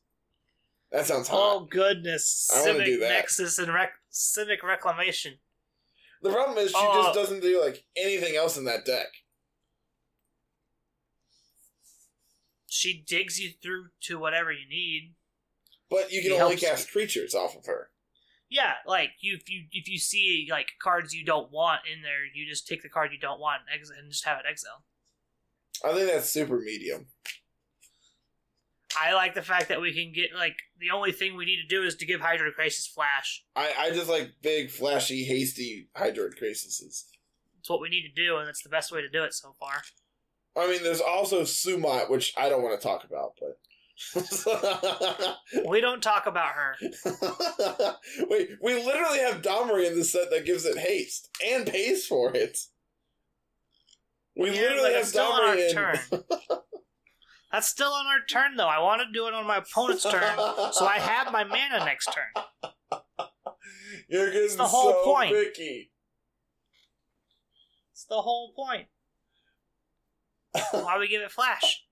That 0.92 1.06
sounds 1.06 1.28
hot. 1.28 1.38
Oh 1.40 1.60
goodness! 1.66 2.50
I 2.54 2.62
wanna 2.66 2.86
do 2.86 3.00
that. 3.00 3.10
Nexus 3.10 3.60
and 3.60 3.74
rec- 3.74 4.00
Civic 4.10 4.64
Reclamation. 4.64 5.40
the 6.22 6.32
problem 6.32 6.58
is 6.58 6.72
she 6.72 6.78
Oh. 6.80 7.04
just 7.04 7.16
doesn't 7.16 7.42
do 7.42 7.62
like 7.62 7.84
anything 7.98 8.36
else 8.36 8.58
in 8.58 8.64
that 8.66 8.86
deck. 8.86 9.08
She 12.68 13.02
digs 13.06 13.40
you 13.40 13.52
through 13.62 13.90
to 14.02 14.18
whatever 14.18 14.52
you 14.52 14.68
need. 14.68 15.16
But 15.90 16.12
you 16.12 16.22
can 16.22 16.32
She 16.32 16.40
only 16.40 16.58
cast 16.58 16.90
creatures 16.92 17.36
off 17.36 17.56
of 17.56 17.66
her. 17.66 17.92
Yeah, 18.54 18.74
like 18.86 19.14
you 19.20 19.34
if 19.34 19.50
you 19.50 19.64
if 19.72 19.90
you 19.90 19.98
see 19.98 20.48
like 20.52 20.74
cards 20.80 21.12
you 21.12 21.26
don't 21.26 21.52
want 21.52 21.82
in 21.92 22.04
there, 22.04 22.24
you 22.32 22.48
just 22.48 22.68
take 22.68 22.84
the 22.84 22.90
card 22.90 23.10
you 23.12 23.18
don't 23.18 23.40
want 23.40 23.62
and, 23.62 23.80
exit, 23.80 23.98
and 24.00 24.12
just 24.12 24.26
have 24.26 24.38
it 24.38 24.46
exiled. 24.48 24.84
I 25.84 25.92
think 25.92 26.08
that's 26.08 26.30
super 26.30 26.60
medium. 26.60 27.08
I 28.96 29.14
like 29.16 29.34
the 29.34 29.42
fact 29.42 29.70
that 29.70 29.82
we 29.82 29.92
can 29.92 30.14
get 30.14 30.36
like 30.36 30.56
the 30.80 30.92
only 30.92 31.12
thing 31.12 31.36
we 31.36 31.46
need 31.46 31.64
to 31.64 31.68
do 31.68 31.82
is 31.82 31.96
to 31.96 32.06
give 32.06 32.22
Hydroid 32.22 32.52
Krasis 32.56 32.88
flash. 32.88 33.44
I, 33.56 33.74
I 33.76 33.90
just 33.90 34.08
like 34.08 34.34
big, 34.44 34.70
flashy, 34.70 35.24
hasty 35.24 35.88
Hydroid 35.98 36.40
Krasises. 36.40 37.06
It's 37.60 37.70
what 37.70 37.82
we 37.82 37.90
need 37.90 38.08
to 38.08 38.14
do, 38.14 38.38
and 38.38 38.48
it's 38.48 38.62
the 38.62 38.70
best 38.70 38.92
way 38.92 39.02
to 39.02 39.10
do 39.10 39.24
it 39.24 39.34
so 39.34 39.56
far. 39.60 39.82
I 40.56 40.70
mean, 40.70 40.84
there's 40.84 41.02
also 41.02 41.42
Samut, 41.42 42.12
which 42.12 42.36
I 42.38 42.50
don't 42.50 42.62
want 42.62 42.80
to 42.80 42.88
talk 42.88 43.04
about, 43.04 43.34
but. 43.40 43.58
We 45.68 45.82
don't 45.82 46.02
talk 46.02 46.26
about 46.26 46.54
her. 46.54 46.76
Wait, 48.30 48.50
we 48.62 48.74
literally 48.76 49.20
have 49.20 49.42
Domri 49.42 49.88
in 49.88 49.98
the 49.98 50.04
set 50.04 50.30
that 50.32 50.46
gives 50.46 50.66
it 50.66 50.78
haste 50.78 51.30
and 51.46 51.66
pays 51.68 52.06
for 52.06 52.36
it. 52.36 52.58
We 54.36 54.48
Yeah, 54.50 54.62
literally 54.62 54.94
have 54.94 55.02
it's 55.02 55.10
still 55.10 55.26
on 55.32 55.42
our 55.44 55.56
in. 55.58 55.72
turn. 55.74 55.98
That's 57.52 57.68
still 57.70 57.92
on 57.92 58.08
our 58.08 58.26
turn, 58.28 58.56
though. 58.56 58.68
I 58.68 58.80
want 58.80 59.02
to 59.02 59.12
do 59.14 59.28
it 59.28 59.34
on 59.36 59.46
my 59.46 59.58
opponent's 59.58 60.04
turn, 60.04 60.38
so 60.74 60.86
I 60.88 60.98
have 61.00 61.32
my 61.32 61.44
mana 61.44 61.86
next 61.86 62.10
turn. 62.12 63.00
You're 64.10 64.32
getting 64.32 64.58
the 64.58 64.64
whole 64.66 64.92
so 64.92 65.04
point. 65.04 65.34
picky. 65.36 65.92
It's 67.92 68.06
the 68.06 68.20
whole 68.22 68.54
point. 68.56 68.88
Why 70.72 70.98
we 70.98 71.08
give 71.08 71.22
it 71.22 71.32
flash? 71.32 71.84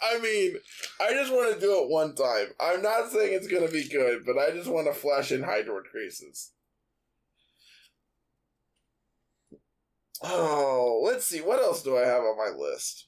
I 0.00 0.18
mean, 0.20 0.56
I 1.00 1.12
just 1.12 1.32
want 1.32 1.54
to 1.54 1.60
do 1.60 1.82
it 1.82 1.90
one 1.90 2.14
time. 2.14 2.46
I'm 2.60 2.82
not 2.82 3.10
saying 3.10 3.34
it's 3.34 3.48
going 3.48 3.66
to 3.66 3.72
be 3.72 3.88
good, 3.88 4.24
but 4.24 4.38
I 4.38 4.52
just 4.52 4.70
want 4.70 4.86
to 4.86 4.92
flash 4.92 5.32
in 5.32 5.42
Hydroid 5.42 5.82
Krasises. 5.94 6.50
Oh, 10.22 11.02
let's 11.04 11.24
see. 11.26 11.40
What 11.40 11.60
else 11.60 11.82
do 11.82 11.96
I 11.96 12.06
have 12.06 12.22
on 12.22 12.36
my 12.36 12.50
list? 12.56 13.06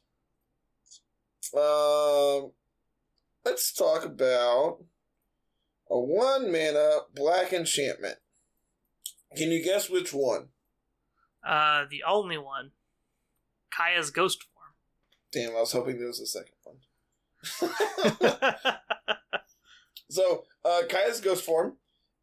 Um, 1.54 2.52
let's 3.44 3.72
talk 3.72 4.04
about 4.04 4.84
a 5.90 5.98
one 5.98 6.52
mana 6.52 6.98
black 7.14 7.52
enchantment. 7.52 8.18
Can 9.36 9.50
you 9.50 9.62
guess 9.62 9.88
which 9.90 10.12
one? 10.12 10.48
Uh, 11.46 11.84
the 11.90 12.02
only 12.06 12.38
one, 12.38 12.72
Kaya's 13.76 14.10
ghost 14.10 14.46
Damn, 15.32 15.50
I 15.50 15.60
was 15.60 15.72
hoping 15.72 15.98
there 15.98 16.08
was 16.08 16.20
a 16.20 16.26
second 16.26 16.54
one. 16.64 16.76
So, 20.10 20.42
uh, 20.64 20.82
Kaya's 20.88 21.20
Ghostform 21.20 21.74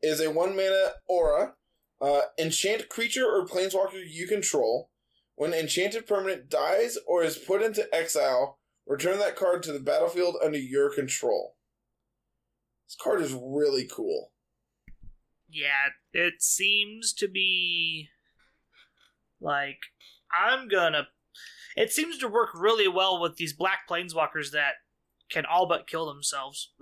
is 0.01 0.19
a 0.19 0.29
one 0.29 0.55
mana 0.57 0.89
aura. 1.07 1.53
Uh, 1.99 2.21
enchant 2.37 2.89
creature 2.89 3.25
or 3.25 3.47
planeswalker 3.47 4.03
you 4.05 4.27
control. 4.27 4.91
When 5.35 5.53
enchanted 5.53 6.05
permanent 6.05 6.49
dies 6.49 6.97
or 7.07 7.23
is 7.23 7.37
put 7.37 7.61
into 7.61 7.87
exile, 7.95 8.59
return 8.85 9.19
that 9.19 9.35
card 9.37 9.63
to 9.63 9.71
the 9.71 9.79
battlefield 9.79 10.35
under 10.43 10.57
your 10.57 10.93
control. 10.93 11.55
This 12.87 12.97
card 13.01 13.21
is 13.21 13.33
really 13.33 13.87
cool. 13.89 14.31
yeah, 15.49 15.89
it 16.11 16.41
seems 16.41 17.13
to 17.13 17.27
be 17.29 18.09
like 19.39 19.79
I'm 20.31 20.67
gonna. 20.67 21.07
It 21.77 21.93
seems 21.93 22.17
to 22.17 22.27
work 22.27 22.49
really 22.53 22.89
well 22.89 23.21
with 23.21 23.37
these 23.37 23.53
black 23.53 23.87
planeswalkers 23.89 24.51
that 24.51 24.73
can 25.29 25.45
all 25.45 25.65
but 25.65 25.87
kill 25.87 26.05
themselves. 26.05 26.71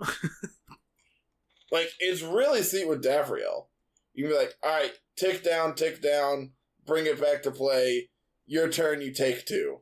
Like, 1.70 1.90
it's 1.98 2.22
really 2.22 2.62
sweet 2.62 2.88
with 2.88 3.04
Davriel. 3.04 3.66
You 4.14 4.24
can 4.24 4.32
be 4.32 4.38
like, 4.38 4.54
alright, 4.64 4.92
tick 5.16 5.42
down, 5.42 5.74
tick 5.74 6.00
down, 6.00 6.52
bring 6.86 7.06
it 7.06 7.20
back 7.20 7.42
to 7.42 7.50
play. 7.50 8.08
Your 8.46 8.68
turn, 8.70 9.00
you 9.00 9.12
take 9.12 9.44
two. 9.46 9.80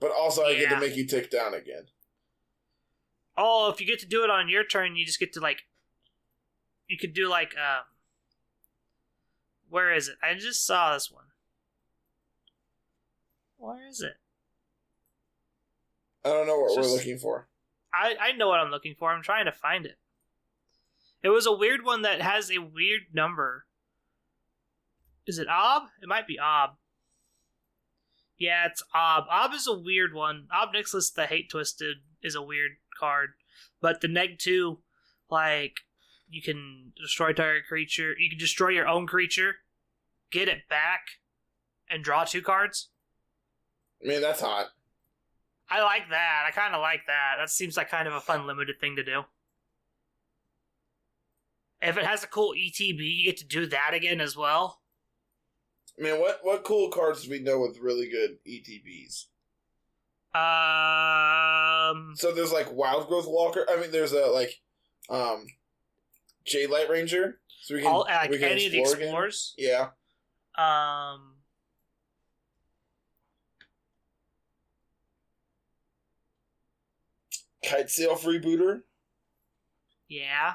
But 0.00 0.12
also, 0.12 0.44
I 0.44 0.54
get 0.54 0.70
to 0.70 0.78
make 0.78 0.96
you 0.96 1.06
tick 1.06 1.30
down 1.30 1.54
again. 1.54 1.86
Oh, 3.36 3.70
if 3.70 3.80
you 3.80 3.86
get 3.86 3.98
to 4.00 4.06
do 4.06 4.22
it 4.22 4.30
on 4.30 4.48
your 4.48 4.64
turn, 4.64 4.96
you 4.96 5.04
just 5.04 5.18
get 5.18 5.32
to 5.32 5.40
like. 5.40 5.62
You 6.86 6.98
could 6.98 7.14
do 7.14 7.28
like 7.28 7.54
um. 7.56 7.84
Where 9.68 9.92
is 9.92 10.08
it? 10.08 10.16
I 10.22 10.34
just 10.34 10.64
saw 10.64 10.94
this 10.94 11.10
one. 11.10 11.24
Where 13.58 13.86
is 13.86 14.00
it? 14.00 14.16
I 16.24 16.30
don't 16.30 16.46
know 16.46 16.58
what 16.58 16.76
we're 16.76 16.82
looking 16.82 17.18
for. 17.18 17.48
I 17.92 18.14
I 18.20 18.32
know 18.32 18.48
what 18.48 18.60
I'm 18.60 18.70
looking 18.70 18.94
for. 18.98 19.10
I'm 19.10 19.22
trying 19.22 19.44
to 19.44 19.52
find 19.52 19.86
it. 19.86 19.98
It 21.22 21.28
was 21.30 21.46
a 21.46 21.52
weird 21.52 21.84
one 21.84 22.02
that 22.02 22.20
has 22.20 22.50
a 22.50 22.58
weird 22.58 23.02
number. 23.12 23.66
Is 25.26 25.38
it 25.38 25.48
Ob? 25.48 25.84
It 26.02 26.08
might 26.08 26.26
be 26.26 26.38
Ob. 26.38 26.76
Yeah, 28.38 28.66
it's 28.66 28.82
Ob. 28.94 29.24
Ob 29.30 29.52
is 29.52 29.66
a 29.66 29.76
weird 29.76 30.14
one. 30.14 30.46
Ob 30.52 30.72
Nixilis 30.72 31.12
the 31.12 31.26
Hate 31.26 31.50
Twisted 31.50 31.98
is 32.22 32.34
a 32.34 32.42
weird 32.42 32.72
card. 32.98 33.30
But 33.80 34.00
the 34.00 34.08
Neg 34.08 34.38
2, 34.38 34.78
like, 35.30 35.80
you 36.30 36.40
can 36.40 36.92
destroy 37.00 37.32
target 37.32 37.66
creature. 37.66 38.14
You 38.16 38.30
can 38.30 38.38
destroy 38.38 38.68
your 38.68 38.86
own 38.86 39.06
creature, 39.06 39.56
get 40.30 40.48
it 40.48 40.68
back, 40.68 41.00
and 41.90 42.04
draw 42.04 42.24
two 42.24 42.42
cards. 42.42 42.88
Mean, 44.02 44.20
that's 44.20 44.40
hot. 44.40 44.66
I 45.70 45.82
like 45.82 46.08
that. 46.10 46.44
I 46.46 46.50
kind 46.52 46.74
of 46.74 46.80
like 46.80 47.02
that. 47.06 47.34
That 47.38 47.50
seems 47.50 47.76
like 47.76 47.90
kind 47.90 48.08
of 48.08 48.14
a 48.14 48.20
fun 48.20 48.46
limited 48.46 48.80
thing 48.80 48.96
to 48.96 49.04
do. 49.04 49.24
If 51.82 51.96
it 51.96 52.04
has 52.06 52.24
a 52.24 52.26
cool 52.26 52.54
ETB, 52.56 52.98
you 52.98 53.24
get 53.24 53.36
to 53.38 53.46
do 53.46 53.66
that 53.66 53.92
again 53.94 54.20
as 54.20 54.36
well. 54.36 54.80
I 55.98 56.02
mean, 56.02 56.20
what 56.20 56.40
what 56.42 56.64
cool 56.64 56.88
cards 56.90 57.24
do 57.24 57.30
we 57.30 57.40
know 57.40 57.60
with 57.60 57.78
really 57.78 58.08
good 58.08 58.38
ETBs? 58.46 59.26
Um, 60.34 62.14
So 62.16 62.32
there's 62.32 62.52
like 62.52 62.68
Wildgrowth 62.68 63.28
Walker. 63.28 63.66
I 63.68 63.76
mean, 63.80 63.90
there's 63.90 64.12
a 64.12 64.26
like, 64.26 64.60
um, 65.10 65.46
Jadelight 66.46 66.88
Ranger. 66.88 67.40
So 67.62 67.74
we 67.74 67.82
can 67.82 67.90
all 67.90 68.06
like 68.08 68.30
we 68.30 68.38
can 68.38 68.50
any 68.50 68.66
of 68.66 68.72
the 68.72 68.80
explore 68.80 68.96
again. 68.96 69.08
explorers. 69.08 69.54
Yeah, 69.58 69.88
Um, 70.56 71.34
Kitesail 77.68 78.18
Freebooter. 78.18 78.82
yeah. 80.08 80.54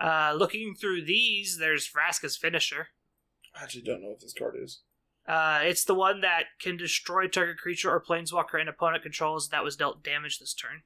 Uh, 0.00 0.32
looking 0.36 0.74
through 0.74 1.04
these, 1.04 1.58
there's 1.58 1.88
Vraska's 1.88 2.36
finisher. 2.36 2.88
I 3.58 3.64
actually 3.64 3.82
don't 3.82 4.00
know 4.00 4.10
what 4.10 4.20
this 4.20 4.32
card 4.32 4.54
is. 4.62 4.80
Uh, 5.26 5.60
it's 5.62 5.84
the 5.84 5.94
one 5.94 6.20
that 6.20 6.44
can 6.60 6.76
destroy 6.76 7.26
target 7.26 7.58
creature 7.58 7.90
or 7.90 8.00
planeswalker 8.00 8.60
and 8.60 8.68
opponent 8.68 9.02
controls 9.02 9.48
that 9.48 9.64
was 9.64 9.76
dealt 9.76 10.04
damage 10.04 10.38
this 10.38 10.54
turn. 10.54 10.82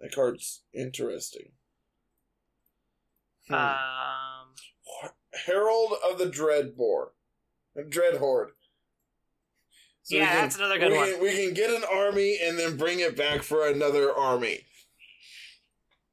That 0.00 0.14
card's 0.14 0.62
interesting. 0.72 1.52
Hmm. 3.48 3.54
Um, 3.54 4.54
Herald 5.46 5.94
of 6.08 6.18
the 6.18 6.26
Dreadhorde. 6.26 7.10
So 10.06 10.14
yeah, 10.14 10.28
can, 10.28 10.36
that's 10.36 10.56
another 10.56 10.78
good 10.78 10.92
we 10.92 10.98
one. 10.98 11.10
Can, 11.10 11.20
we 11.20 11.34
can 11.34 11.52
get 11.52 11.68
an 11.68 11.82
army 11.92 12.38
and 12.40 12.56
then 12.56 12.76
bring 12.76 13.00
it 13.00 13.16
back 13.16 13.42
for 13.42 13.66
another 13.66 14.12
army. 14.12 14.60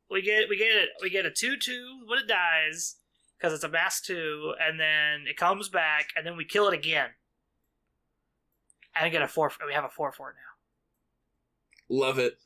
We 0.10 0.24
get 0.24 0.50
we 0.50 0.58
get 0.58 0.72
it 0.72 0.90
we 1.00 1.12
get 1.12 1.28
a 1.28 1.30
two 1.30 1.58
two 1.58 2.00
when 2.08 2.18
it 2.18 2.28
dies 2.28 2.96
because 3.38 3.54
it's 3.54 3.64
a 3.64 3.70
mass 3.70 4.02
two, 4.02 4.56
and 4.60 4.80
then 4.80 5.28
it 5.30 5.38
comes 5.38 5.70
back, 5.70 6.08
and 6.18 6.26
then 6.26 6.36
we 6.36 6.44
kill 6.44 6.68
it 6.68 6.74
again, 6.74 7.10
and 8.96 9.06
we 9.06 9.12
get 9.12 9.22
a 9.22 9.28
four. 9.28 9.52
We 9.64 9.74
have 9.74 9.84
a 9.84 9.90
four 9.90 10.12
four 10.12 10.34
now. 10.34 11.96
Love 11.96 12.18
it. 12.18 12.40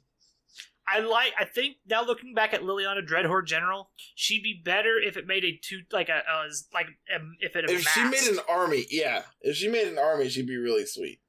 I 0.86 1.00
like. 1.00 1.32
I 1.40 1.46
think 1.46 1.78
now 1.90 2.04
looking 2.04 2.34
back 2.34 2.54
at 2.54 2.62
Liliana 2.62 3.08
Dreadhorde 3.08 3.46
General, 3.46 3.90
she'd 4.16 4.44
be 4.44 4.62
better 4.66 5.00
if 5.02 5.16
it 5.16 5.26
made 5.26 5.46
a 5.46 5.58
two 5.64 5.84
like 5.94 6.10
a 6.10 6.24
uh, 6.30 6.50
like 6.74 6.88
um, 7.16 7.38
if 7.40 7.56
it 7.56 7.70
If 7.70 7.88
she 7.88 8.04
made 8.04 8.28
an 8.30 8.40
army, 8.50 8.86
yeah. 8.90 9.22
If 9.40 9.56
she 9.56 9.70
made 9.70 9.88
an 9.88 9.98
army, 9.98 10.28
she'd 10.28 10.46
be 10.46 10.58
really 10.58 10.86
sweet. 10.86 11.22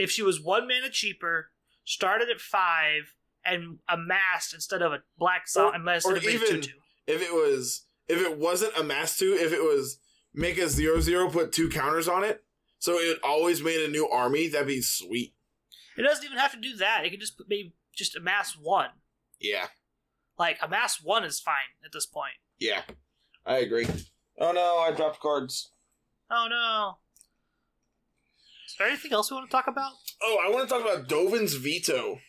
If 0.00 0.10
she 0.10 0.22
was 0.22 0.40
one 0.40 0.66
mana 0.66 0.88
cheaper, 0.90 1.50
started 1.84 2.30
at 2.30 2.40
five, 2.40 3.14
and 3.44 3.78
amassed 3.88 4.52
instead 4.54 4.82
of 4.82 4.92
a 4.92 5.02
black 5.18 5.46
song, 5.48 5.72
Or- 5.72 5.74
unless 5.74 6.04
or 6.04 6.16
it 6.16 6.22
had 6.22 6.32
been 6.32 6.34
even- 6.42 6.60
two 6.62 6.72
two. 6.72 6.80
If 7.06 7.22
it 7.22 7.32
was, 7.32 7.86
if 8.08 8.20
it 8.20 8.36
wasn't 8.36 8.76
a 8.76 8.82
mass 8.82 9.16
two, 9.18 9.34
if 9.34 9.52
it 9.52 9.62
was 9.62 9.98
make 10.32 10.58
a 10.58 10.68
zero 10.68 11.00
zero, 11.00 11.30
put 11.30 11.52
two 11.52 11.68
counters 11.68 12.06
on 12.08 12.22
it, 12.24 12.44
so 12.78 12.98
it 12.98 13.18
always 13.22 13.62
made 13.62 13.80
a 13.80 13.88
new 13.88 14.08
army, 14.08 14.48
that'd 14.48 14.66
be 14.68 14.80
sweet. 14.82 15.34
It 15.96 16.02
doesn't 16.02 16.24
even 16.24 16.38
have 16.38 16.52
to 16.52 16.60
do 16.60 16.76
that. 16.76 17.04
It 17.04 17.10
can 17.10 17.20
just 17.20 17.40
maybe 17.48 17.74
just 17.94 18.14
amass 18.16 18.56
one. 18.56 18.90
Yeah, 19.38 19.68
Like 20.38 20.58
amass 20.62 21.02
one 21.02 21.24
is 21.24 21.40
fine 21.40 21.74
at 21.84 21.92
this 21.92 22.06
point. 22.06 22.34
yeah, 22.58 22.82
I 23.44 23.58
agree. 23.58 23.86
Oh 24.38 24.52
no, 24.52 24.78
I 24.78 24.92
dropped 24.92 25.20
cards. 25.20 25.72
Oh 26.30 26.46
no. 26.48 26.98
Is 28.70 28.76
there 28.78 28.86
anything 28.86 29.12
else 29.12 29.32
we 29.32 29.34
want 29.34 29.50
to 29.50 29.56
talk 29.56 29.66
about? 29.66 29.90
Oh, 30.22 30.38
I 30.46 30.48
want 30.48 30.68
to 30.68 30.72
talk 30.72 30.84
about 30.84 31.08
Dovin's 31.08 31.54
veto. 31.54 32.20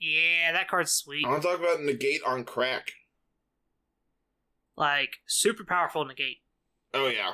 Yeah, 0.00 0.52
that 0.52 0.68
card's 0.68 0.92
sweet. 0.92 1.26
I 1.26 1.28
want 1.28 1.42
to 1.42 1.48
talk 1.48 1.60
about 1.60 1.82
negate 1.82 2.22
on 2.26 2.44
crack. 2.44 2.92
Like 4.74 5.18
super 5.26 5.64
powerful 5.64 6.06
negate. 6.06 6.38
Oh 6.94 7.08
yeah. 7.08 7.32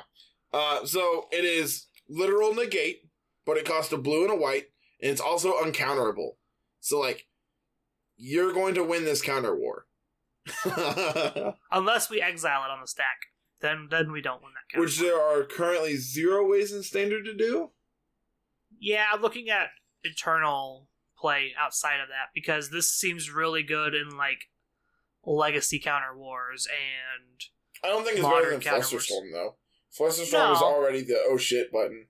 Uh, 0.51 0.85
so 0.85 1.27
it 1.31 1.45
is 1.45 1.87
literal 2.09 2.53
negate, 2.53 3.07
but 3.45 3.55
it 3.55 3.65
costs 3.65 3.93
a 3.93 3.97
blue 3.97 4.23
and 4.23 4.33
a 4.33 4.35
white, 4.35 4.65
and 5.01 5.11
it's 5.11 5.21
also 5.21 5.53
uncounterable. 5.53 6.31
So 6.81 6.99
like, 6.99 7.27
you're 8.17 8.51
going 8.51 8.75
to 8.75 8.83
win 8.83 9.05
this 9.05 9.21
counter 9.21 9.55
war. 9.55 9.85
Unless 11.71 12.09
we 12.09 12.21
exile 12.21 12.65
it 12.65 12.71
on 12.71 12.81
the 12.81 12.87
stack. 12.87 13.27
Then 13.61 13.87
then 13.89 14.11
we 14.11 14.21
don't 14.21 14.43
win 14.43 14.51
that 14.53 14.73
counter. 14.73 14.85
Which 14.85 14.99
there 14.99 15.17
are 15.17 15.45
currently 15.45 15.95
zero 15.95 16.45
ways 16.45 16.73
in 16.73 16.83
standard 16.83 17.23
to 17.23 17.33
do. 17.33 17.69
Yeah, 18.79 19.05
I'm 19.13 19.21
looking 19.21 19.49
at 19.49 19.67
eternal 20.03 20.87
play 21.17 21.53
outside 21.59 21.99
of 22.01 22.09
that 22.09 22.29
because 22.33 22.69
this 22.69 22.91
seems 22.91 23.31
really 23.31 23.63
good 23.63 23.93
in 23.93 24.17
like 24.17 24.49
legacy 25.25 25.79
counter 25.79 26.15
wars 26.15 26.67
and 26.67 27.41
I 27.83 27.87
don't 27.87 28.03
think 28.03 28.17
it's 28.17 28.27
better 28.27 28.51
than 28.51 28.59
Flusterstorm 28.59 29.31
though. 29.31 29.55
Flusterstorm 29.97 30.53
is 30.53 30.61
already 30.61 31.01
the 31.01 31.17
oh 31.27 31.37
shit 31.37 31.71
button. 31.71 32.07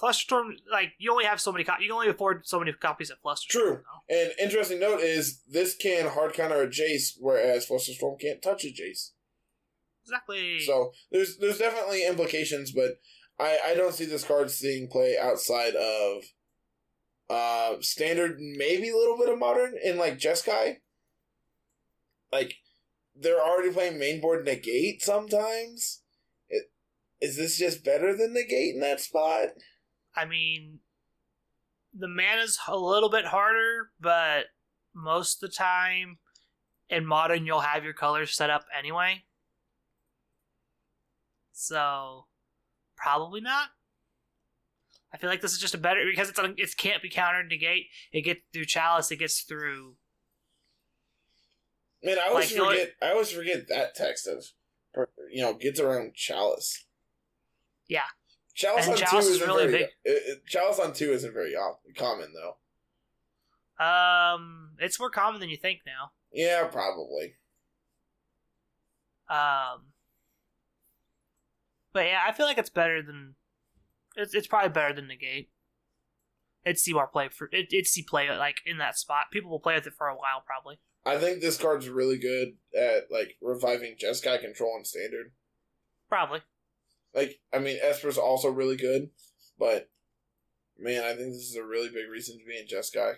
Flusterstorm. 0.00 0.52
Like 0.70 0.92
you 0.98 1.10
only 1.10 1.24
have 1.24 1.40
so 1.40 1.52
many. 1.52 1.64
Co- 1.64 1.74
you 1.80 1.86
can 1.88 1.94
only 1.94 2.08
afford 2.08 2.46
so 2.46 2.58
many 2.58 2.72
copies 2.72 3.10
of 3.10 3.18
Flusterstorm. 3.24 3.48
True. 3.48 3.80
though. 4.08 4.14
And 4.14 4.32
interesting 4.40 4.80
note 4.80 5.00
is 5.00 5.40
this 5.48 5.74
can 5.74 6.08
hard 6.08 6.34
counter 6.34 6.62
a 6.62 6.68
Jace, 6.68 7.12
whereas 7.18 7.66
Flusterstorm 7.66 8.20
can't 8.20 8.42
touch 8.42 8.64
a 8.64 8.68
Jace. 8.68 9.10
Exactly. 10.04 10.60
So 10.60 10.92
there's 11.10 11.38
there's 11.38 11.58
definitely 11.58 12.06
implications, 12.06 12.72
but 12.72 12.98
I 13.38 13.58
I 13.66 13.74
don't 13.74 13.94
see 13.94 14.04
this 14.04 14.24
card 14.24 14.50
seeing 14.50 14.88
play 14.88 15.16
outside 15.20 15.74
of 15.74 16.24
uh 17.30 17.76
standard, 17.80 18.38
maybe 18.38 18.90
a 18.90 18.96
little 18.96 19.16
bit 19.16 19.28
of 19.28 19.38
modern 19.38 19.74
in 19.82 19.96
like 19.96 20.18
Jeskai. 20.18 20.76
Like 22.32 22.54
they're 23.14 23.40
already 23.40 23.70
playing 23.70 23.98
mainboard 23.98 24.44
negate 24.44 25.02
sometimes. 25.02 26.02
It, 26.48 26.70
is 27.20 27.36
this 27.36 27.58
just 27.58 27.84
better 27.84 28.16
than 28.16 28.34
negate 28.34 28.74
in 28.74 28.80
that 28.80 29.00
spot? 29.00 29.50
I 30.16 30.24
mean, 30.24 30.80
the 31.92 32.08
mana's 32.08 32.58
a 32.68 32.76
little 32.76 33.10
bit 33.10 33.26
harder, 33.26 33.90
but 34.00 34.46
most 34.94 35.42
of 35.42 35.50
the 35.50 35.54
time 35.56 36.18
in 36.88 37.06
modern 37.06 37.46
you'll 37.46 37.60
have 37.60 37.84
your 37.84 37.92
colors 37.92 38.36
set 38.36 38.50
up 38.50 38.64
anyway. 38.76 39.24
So 41.52 42.26
probably 43.04 43.40
not. 43.40 43.68
I 45.12 45.16
feel 45.16 45.30
like 45.30 45.40
this 45.42 45.52
is 45.52 45.58
just 45.60 45.74
a 45.74 45.78
better 45.78 46.00
because 46.10 46.28
it's 46.28 46.38
on, 46.38 46.54
it 46.56 46.76
can't 46.76 47.02
be 47.02 47.08
countered 47.08 47.48
negate. 47.48 47.86
It 48.12 48.22
gets 48.22 48.40
through 48.52 48.64
chalice. 48.64 49.10
It 49.12 49.18
gets 49.18 49.42
through. 49.42 49.94
Man, 52.02 52.18
I 52.18 52.28
always 52.28 52.56
Like, 52.58 52.70
forget. 52.70 52.90
I 53.00 53.10
always 53.12 53.30
forget 53.30 53.68
that 53.68 53.94
text 53.94 54.26
of, 54.26 54.44
you 55.30 55.40
know, 55.42 55.54
gets 55.54 55.78
around 55.78 56.14
chalice. 56.14 56.84
Yeah. 57.88 58.02
Chalice 58.54 58.86
And 58.86 58.94
on 58.94 58.98
Chalice 59.00 59.26
two 59.26 59.30
is 59.32 59.36
isn't 59.36 59.48
really 59.48 59.66
very. 59.66 59.78
big. 59.78 59.88
It, 60.04 60.10
it- 60.26 60.46
chalice 60.46 60.78
on 60.80 60.92
two 60.92 61.12
isn't 61.12 61.32
very 61.32 61.54
common 61.96 62.32
though. 62.34 62.56
Um, 63.84 64.70
it's 64.78 64.98
more 65.00 65.10
common 65.10 65.40
than 65.40 65.50
you 65.50 65.56
think 65.56 65.80
now. 65.86 66.12
Yeah, 66.32 66.64
probably. 66.64 67.34
Um, 69.28 69.86
but 71.94 72.04
yeah, 72.04 72.20
I 72.26 72.32
feel 72.32 72.44
like 72.44 72.58
it's 72.58 72.68
better 72.68 73.00
than. 73.02 73.36
It's, 74.16 74.34
it's 74.34 74.46
probably 74.46 74.68
better 74.68 74.92
than 74.92 75.08
negate. 75.08 75.48
It's 76.64 76.82
see 76.82 76.92
more 76.92 77.06
play 77.06 77.28
for 77.28 77.48
it. 77.52 77.68
It's 77.70 77.90
see 77.90 78.02
play 78.02 78.28
like 78.36 78.58
in 78.66 78.78
that 78.78 78.98
spot. 78.98 79.26
People 79.32 79.50
will 79.50 79.60
play 79.60 79.74
with 79.74 79.86
it 79.86 79.94
for 79.96 80.08
a 80.08 80.14
while 80.14 80.42
probably. 80.44 80.78
I 81.06 81.18
think 81.18 81.40
this 81.40 81.58
card's 81.58 81.88
really 81.88 82.18
good 82.18 82.54
at 82.78 83.10
like 83.10 83.36
reviving 83.40 83.96
Jeskai 83.96 84.40
control 84.40 84.76
and 84.76 84.86
standard. 84.86 85.32
Probably. 86.08 86.40
Like, 87.14 87.40
I 87.52 87.58
mean, 87.58 87.78
Esper's 87.82 88.18
also 88.18 88.48
really 88.48 88.76
good, 88.76 89.10
but 89.58 89.88
man, 90.78 91.04
I 91.04 91.14
think 91.14 91.32
this 91.32 91.48
is 91.48 91.56
a 91.56 91.64
really 91.64 91.88
big 91.88 92.10
reason 92.10 92.38
to 92.38 92.44
be 92.44 92.58
in 92.58 92.66
Jeskai. 92.66 93.14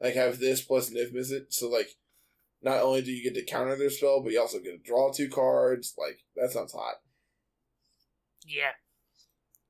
Like, 0.00 0.14
have 0.14 0.38
this 0.38 0.60
plus 0.60 0.90
Niv 0.90 1.14
Mizzet, 1.14 1.46
so 1.48 1.70
like, 1.70 1.88
not 2.62 2.82
only 2.82 3.00
do 3.00 3.10
you 3.10 3.22
get 3.22 3.34
to 3.34 3.50
counter 3.50 3.76
their 3.76 3.88
spell, 3.88 4.22
but 4.22 4.32
you 4.32 4.40
also 4.40 4.58
get 4.58 4.72
to 4.72 4.78
draw 4.78 5.10
two 5.10 5.28
cards. 5.30 5.94
Like, 5.96 6.18
that 6.34 6.50
sounds 6.50 6.72
hot. 6.72 6.96
Yeah. 8.46 8.70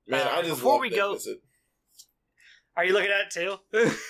Man, 0.06 0.26
Uh, 0.26 0.30
I 0.30 0.42
just 0.42 0.50
before 0.56 0.78
we 0.80 0.90
go- 0.90 1.14
Mizzet. 1.14 1.36
Are 2.76 2.84
you 2.84 2.92
looking 2.92 3.10
at 3.10 3.26
it 3.26 3.30
too? 3.72 3.90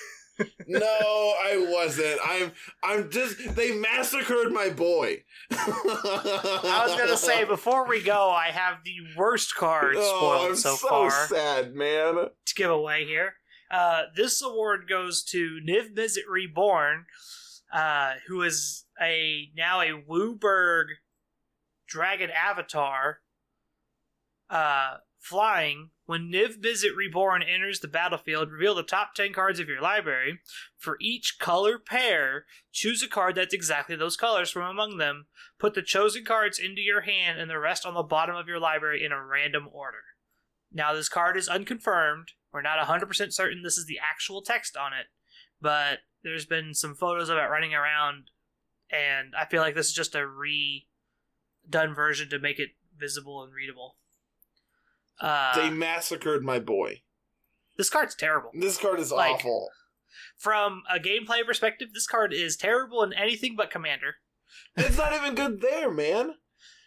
No, 0.68 0.78
I 0.86 1.66
wasn't. 1.70 2.20
I'm. 2.22 2.52
I'm 2.82 3.10
just. 3.10 3.56
They 3.56 3.74
massacred 3.74 4.52
my 4.52 4.68
boy. 4.68 5.24
I 5.50 6.84
was 6.86 6.94
gonna 6.98 7.16
say 7.16 7.44
before 7.44 7.88
we 7.88 8.02
go, 8.02 8.28
I 8.30 8.48
have 8.48 8.80
the 8.84 8.96
worst 9.16 9.54
card 9.56 9.94
spoiled 9.94 10.04
Oh, 10.22 10.46
I'm 10.50 10.56
so, 10.56 10.74
so 10.76 10.88
far 10.88 11.10
sad, 11.28 11.74
man. 11.74 12.16
to 12.44 12.54
give 12.54 12.70
away 12.70 13.06
here. 13.06 13.36
Uh, 13.70 14.02
this 14.14 14.42
award 14.42 14.86
goes 14.86 15.24
to 15.30 15.58
Niv 15.66 15.94
Mizzet 15.94 16.28
Reborn, 16.30 17.06
uh, 17.72 18.16
who 18.28 18.42
is 18.42 18.84
a 19.00 19.48
now 19.56 19.80
a 19.80 19.86
WUBRG 20.06 20.84
dragon 21.88 22.28
avatar, 22.30 23.20
uh, 24.50 24.98
flying. 25.18 25.90
When 26.04 26.30
Niv 26.30 26.60
Mizzet 26.60 26.94
Reborn 26.94 27.42
enters 27.42 27.80
the 27.80 27.88
battlefield, 27.88 28.50
reveal 28.50 28.76
the 28.76 28.84
top 28.84 29.14
10 29.14 29.32
cards 29.32 29.58
of 29.58 29.68
your 29.68 29.80
library. 29.80 30.38
For 30.76 30.96
each 31.00 31.38
color 31.40 31.78
pair, 31.78 32.44
choose 32.72 33.02
a 33.02 33.08
card 33.08 33.34
that's 33.34 33.54
exactly 33.54 33.96
those 33.96 34.16
colors 34.16 34.50
from 34.50 34.62
among 34.62 34.98
them. 34.98 35.26
Put 35.58 35.74
the 35.74 35.82
chosen 35.82 36.24
cards 36.24 36.58
into 36.60 36.80
your 36.80 37.00
hand 37.00 37.40
and 37.40 37.50
the 37.50 37.58
rest 37.58 37.84
on 37.84 37.94
the 37.94 38.02
bottom 38.04 38.36
of 38.36 38.46
your 38.46 38.60
library 38.60 39.04
in 39.04 39.10
a 39.10 39.24
random 39.24 39.68
order. 39.72 40.04
Now, 40.72 40.92
this 40.92 41.08
card 41.08 41.36
is 41.36 41.48
unconfirmed. 41.48 42.32
We're 42.52 42.62
not 42.62 42.78
100% 42.78 43.32
certain 43.32 43.62
this 43.62 43.78
is 43.78 43.86
the 43.86 43.98
actual 43.98 44.42
text 44.42 44.76
on 44.76 44.92
it, 44.92 45.06
but 45.60 46.00
there's 46.22 46.46
been 46.46 46.74
some 46.74 46.94
photos 46.94 47.28
of 47.28 47.38
it 47.38 47.42
running 47.42 47.74
around, 47.74 48.30
and 48.90 49.34
I 49.38 49.44
feel 49.44 49.60
like 49.60 49.74
this 49.74 49.88
is 49.88 49.94
just 49.94 50.14
a 50.14 50.26
redone 50.26 51.94
version 51.94 52.28
to 52.30 52.38
make 52.38 52.58
it 52.58 52.70
visible 52.98 53.42
and 53.42 53.52
readable. 53.52 53.96
Uh, 55.20 55.54
they 55.56 55.70
massacred 55.70 56.42
my 56.44 56.58
boy. 56.58 57.02
this 57.78 57.88
card's 57.90 58.14
terrible. 58.14 58.50
This 58.54 58.78
card 58.78 59.00
is 59.00 59.10
like- 59.12 59.36
awful. 59.36 59.70
From 60.38 60.82
a 60.90 60.98
gameplay 60.98 61.44
perspective, 61.46 61.88
this 61.94 62.06
card 62.06 62.32
is 62.32 62.56
terrible 62.56 63.02
in 63.02 63.12
anything 63.14 63.54
but 63.56 63.70
Commander. 63.70 64.16
It's 64.76 64.96
not 64.98 65.12
even 65.14 65.34
good 65.34 65.60
there, 65.60 65.90
man. 65.90 66.34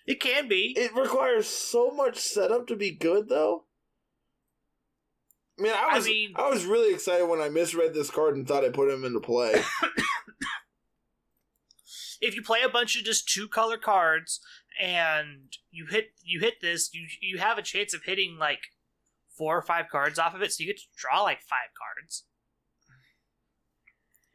It 0.06 0.20
can 0.20 0.48
be. 0.48 0.74
It 0.78 0.96
requires 0.96 1.48
so 1.48 1.92
much 1.92 2.18
setup 2.18 2.68
to 2.68 2.76
be 2.76 2.92
good, 2.92 3.30
though. 3.30 3.66
Man, 5.58 5.74
I 5.76 5.90
I 5.92 5.96
was 5.98 6.06
I, 6.06 6.10
mean- 6.10 6.34
was 6.38 6.66
really 6.66 6.94
excited 6.94 7.28
when 7.28 7.42
I 7.42 7.50
misread 7.50 7.94
this 7.94 8.10
card 8.10 8.36
and 8.36 8.48
thought 8.48 8.64
I 8.66 8.70
put 8.70 8.90
him 8.90 9.04
into 9.04 9.20
play. 9.20 9.62
if 12.22 12.36
you 12.36 12.42
play 12.42 12.62
a 12.64 12.70
bunch 12.70 12.98
of 12.98 13.04
just 13.04 13.28
two 13.28 13.48
color 13.48 13.78
cards 13.78 14.40
and 14.80 15.58
you 15.72 15.86
hit 15.90 16.12
you 16.24 16.40
hit 16.40 16.62
this, 16.62 16.90
you 16.94 17.08
you 17.22 17.38
have 17.40 17.58
a 17.58 17.62
chance 17.62 17.94
of 17.94 18.04
hitting 18.04 18.38
like 18.40 18.62
four 19.38 19.58
or 19.58 19.62
five 19.62 19.86
cards 19.92 20.18
off 20.18 20.34
of 20.36 20.42
it, 20.42 20.52
so 20.52 20.62
you 20.64 20.68
get 20.68 20.78
to 20.78 20.86
draw 20.98 21.22
like 21.22 21.42
five 21.42 21.70
cards. 21.78 22.24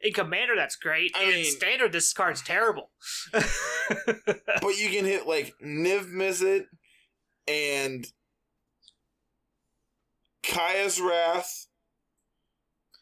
In 0.01 0.13
Commander, 0.13 0.55
that's 0.55 0.75
great. 0.75 1.11
I 1.15 1.23
In 1.23 1.29
mean- 1.29 1.45
Standard, 1.45 1.91
this 1.91 2.13
card's 2.13 2.41
terrible. 2.41 2.91
But 4.61 4.77
you 4.77 4.89
can 4.89 5.05
hit 5.05 5.27
like 5.27 5.53
Niv 5.63 6.11
Mizzet 6.11 6.65
and 7.47 8.05
Kaya's 10.43 10.99
Wrath. 10.99 11.67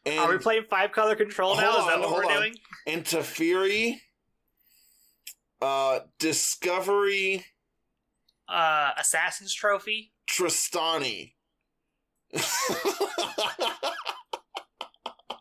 And, 0.06 0.20
Are 0.20 0.30
we 0.30 0.38
playing 0.38 0.64
five 0.70 0.92
color 0.92 1.16
control 1.16 1.56
now? 1.56 1.72
Hold 1.72 1.80
Is 1.80 1.88
that 1.88 2.00
what 2.02 2.12
we're 2.12 2.26
on. 2.26 2.34
doing? 2.38 2.56
and 2.88 3.04
Teferi, 3.06 3.96
uh, 5.64 6.00
Discovery, 6.20 7.46
Uh, 8.48 8.92
Assassin's 8.98 9.54
Trophy. 9.54 10.12
Tristani. 10.30 11.34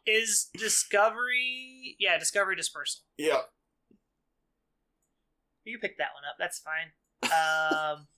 Is 0.05 0.49
Discovery. 0.57 1.97
Yeah, 1.99 2.19
Discovery 2.19 2.57
Dispersal. 2.57 3.03
yeah. 3.19 3.43
You 5.65 5.79
pick 5.79 5.97
that 5.99 6.09
one 6.15 6.25
up. 6.29 6.35
That's 6.41 6.59
fine. 6.61 6.91
Um, 7.31 8.09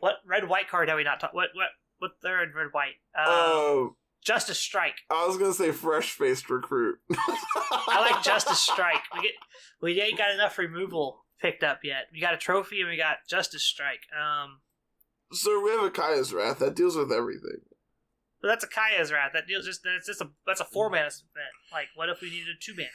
what 0.00 0.16
red 0.26 0.48
white 0.48 0.68
card 0.68 0.88
have 0.88 0.96
we 0.96 1.04
not 1.04 1.20
talked? 1.20 1.32
What 1.34 1.50
what 1.54 1.68
what 1.98 2.10
third 2.20 2.54
red 2.56 2.68
white? 2.72 2.94
Um, 3.16 3.24
Oh, 3.28 3.96
Justice 4.24 4.58
Strike. 4.58 4.94
I 5.10 5.26
was 5.26 5.36
gonna 5.36 5.52
say 5.52 5.72
fresh 5.72 6.12
faced 6.12 6.48
recruit. 6.50 6.98
I 7.10 8.08
like 8.12 8.22
Justice 8.24 8.60
Strike. 8.60 9.02
We 9.14 9.22
get 9.22 9.32
we 9.80 10.00
ain't 10.00 10.18
got 10.18 10.30
enough 10.32 10.58
removal 10.58 11.24
picked 11.40 11.64
up 11.64 11.80
yet. 11.82 12.04
We 12.12 12.20
got 12.20 12.34
a 12.34 12.38
trophy 12.38 12.80
and 12.80 12.88
we 12.90 12.96
got 12.96 13.16
Justice 13.28 13.64
Strike. 13.64 14.02
Um, 14.16 14.60
So 15.32 15.60
we 15.62 15.70
have 15.72 15.82
a 15.82 15.90
Kaya's 15.90 16.32
Wrath 16.32 16.60
that 16.60 16.76
deals 16.76 16.96
with 16.96 17.10
everything. 17.12 17.62
but 18.40 18.48
that's 18.48 18.62
a 18.64 18.68
Kaya's 18.68 19.10
Wrath. 19.10 19.32
That 19.34 19.46
deals 19.48 19.64
just 19.66 19.80
that's 19.84 20.06
just 20.06 20.20
a 20.20 20.30
that's 20.46 20.60
a 20.60 20.64
four 20.66 20.88
mana 20.88 21.06
event. 21.06 21.52
Like, 21.72 21.88
what 21.96 22.08
if 22.08 22.20
we 22.20 22.30
needed 22.30 22.48
a 22.56 22.58
two 22.64 22.74
mana? 22.76 22.88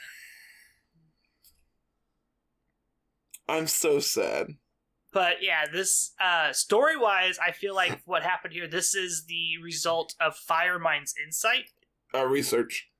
I'm 3.48 3.66
so 3.66 3.98
sad. 3.98 4.48
But 5.12 5.36
yeah, 5.42 5.66
this 5.72 6.12
uh, 6.20 6.52
story 6.52 6.96
wise, 6.96 7.38
I 7.38 7.52
feel 7.52 7.74
like 7.74 8.02
what 8.04 8.22
happened 8.22 8.52
here. 8.52 8.68
This 8.68 8.94
is 8.94 9.24
the 9.26 9.56
result 9.62 10.14
of 10.20 10.34
Firemind's 10.36 11.14
insight 11.24 11.70
Uh, 12.14 12.26
research, 12.26 12.90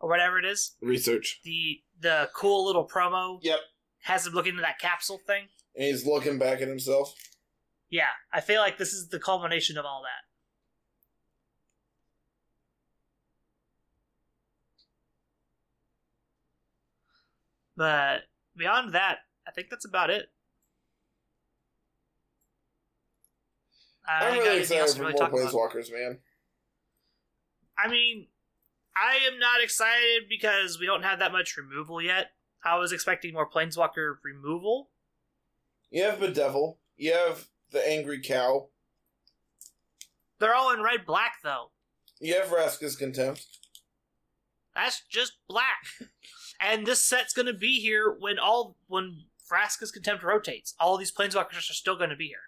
or 0.00 0.08
whatever 0.08 0.38
it 0.38 0.44
is. 0.44 0.76
research. 0.80 1.40
The 1.44 1.82
the 2.00 2.30
cool 2.34 2.66
little 2.66 2.86
promo 2.88 3.38
Yep. 3.42 3.60
has 4.00 4.26
him 4.26 4.32
looking 4.32 4.50
into 4.50 4.62
that 4.62 4.80
capsule 4.80 5.18
thing. 5.26 5.48
And 5.76 5.84
he's 5.84 6.04
looking 6.04 6.38
back 6.38 6.60
at 6.60 6.68
himself. 6.68 7.14
Yeah, 7.88 8.08
I 8.32 8.40
feel 8.40 8.60
like 8.60 8.76
this 8.78 8.92
is 8.92 9.08
the 9.08 9.20
culmination 9.20 9.78
of 9.78 9.84
all 9.84 10.02
that. 10.02 10.28
But 17.76 18.22
beyond 18.56 18.92
that, 18.94 19.18
I 19.46 19.50
think 19.50 19.68
that's 19.70 19.84
about 19.86 20.10
it. 20.10 20.30
I 24.08 24.28
I'm 24.28 24.38
really 24.38 24.60
excited 24.60 24.88
to 24.88 24.94
for 24.96 25.02
really 25.02 25.14
more 25.14 25.28
about. 25.28 25.32
Planeswalkers, 25.32 25.92
man. 25.92 26.18
I 27.78 27.88
mean, 27.88 28.26
I 28.96 29.26
am 29.30 29.38
not 29.38 29.62
excited 29.62 30.28
because 30.28 30.78
we 30.78 30.86
don't 30.86 31.02
have 31.02 31.18
that 31.20 31.32
much 31.32 31.56
removal 31.56 32.00
yet. 32.02 32.32
I 32.64 32.76
was 32.76 32.92
expecting 32.92 33.32
more 33.32 33.48
Planeswalker 33.48 34.16
removal. 34.22 34.90
You 35.90 36.04
have 36.04 36.20
Bedevil. 36.20 36.78
You 36.96 37.12
have 37.12 37.48
the 37.70 37.86
Angry 37.88 38.20
Cow. 38.20 38.68
They're 40.38 40.54
all 40.54 40.72
in 40.72 40.82
red 40.82 41.06
black 41.06 41.36
though. 41.42 41.70
You 42.20 42.34
have 42.34 42.46
Vraska's 42.46 42.96
Contempt. 42.96 43.46
That's 44.74 45.02
just 45.08 45.34
black. 45.48 45.84
and 46.60 46.86
this 46.86 47.00
set's 47.00 47.32
gonna 47.32 47.52
be 47.52 47.80
here 47.80 48.16
when 48.18 48.38
all 48.38 48.76
when 48.86 49.24
Vraska's 49.50 49.90
Contempt 49.90 50.22
rotates. 50.22 50.74
All 50.78 50.96
these 50.96 51.12
planeswalkers 51.12 51.70
are 51.70 51.74
still 51.74 51.96
gonna 51.96 52.16
be 52.16 52.28
here. 52.28 52.38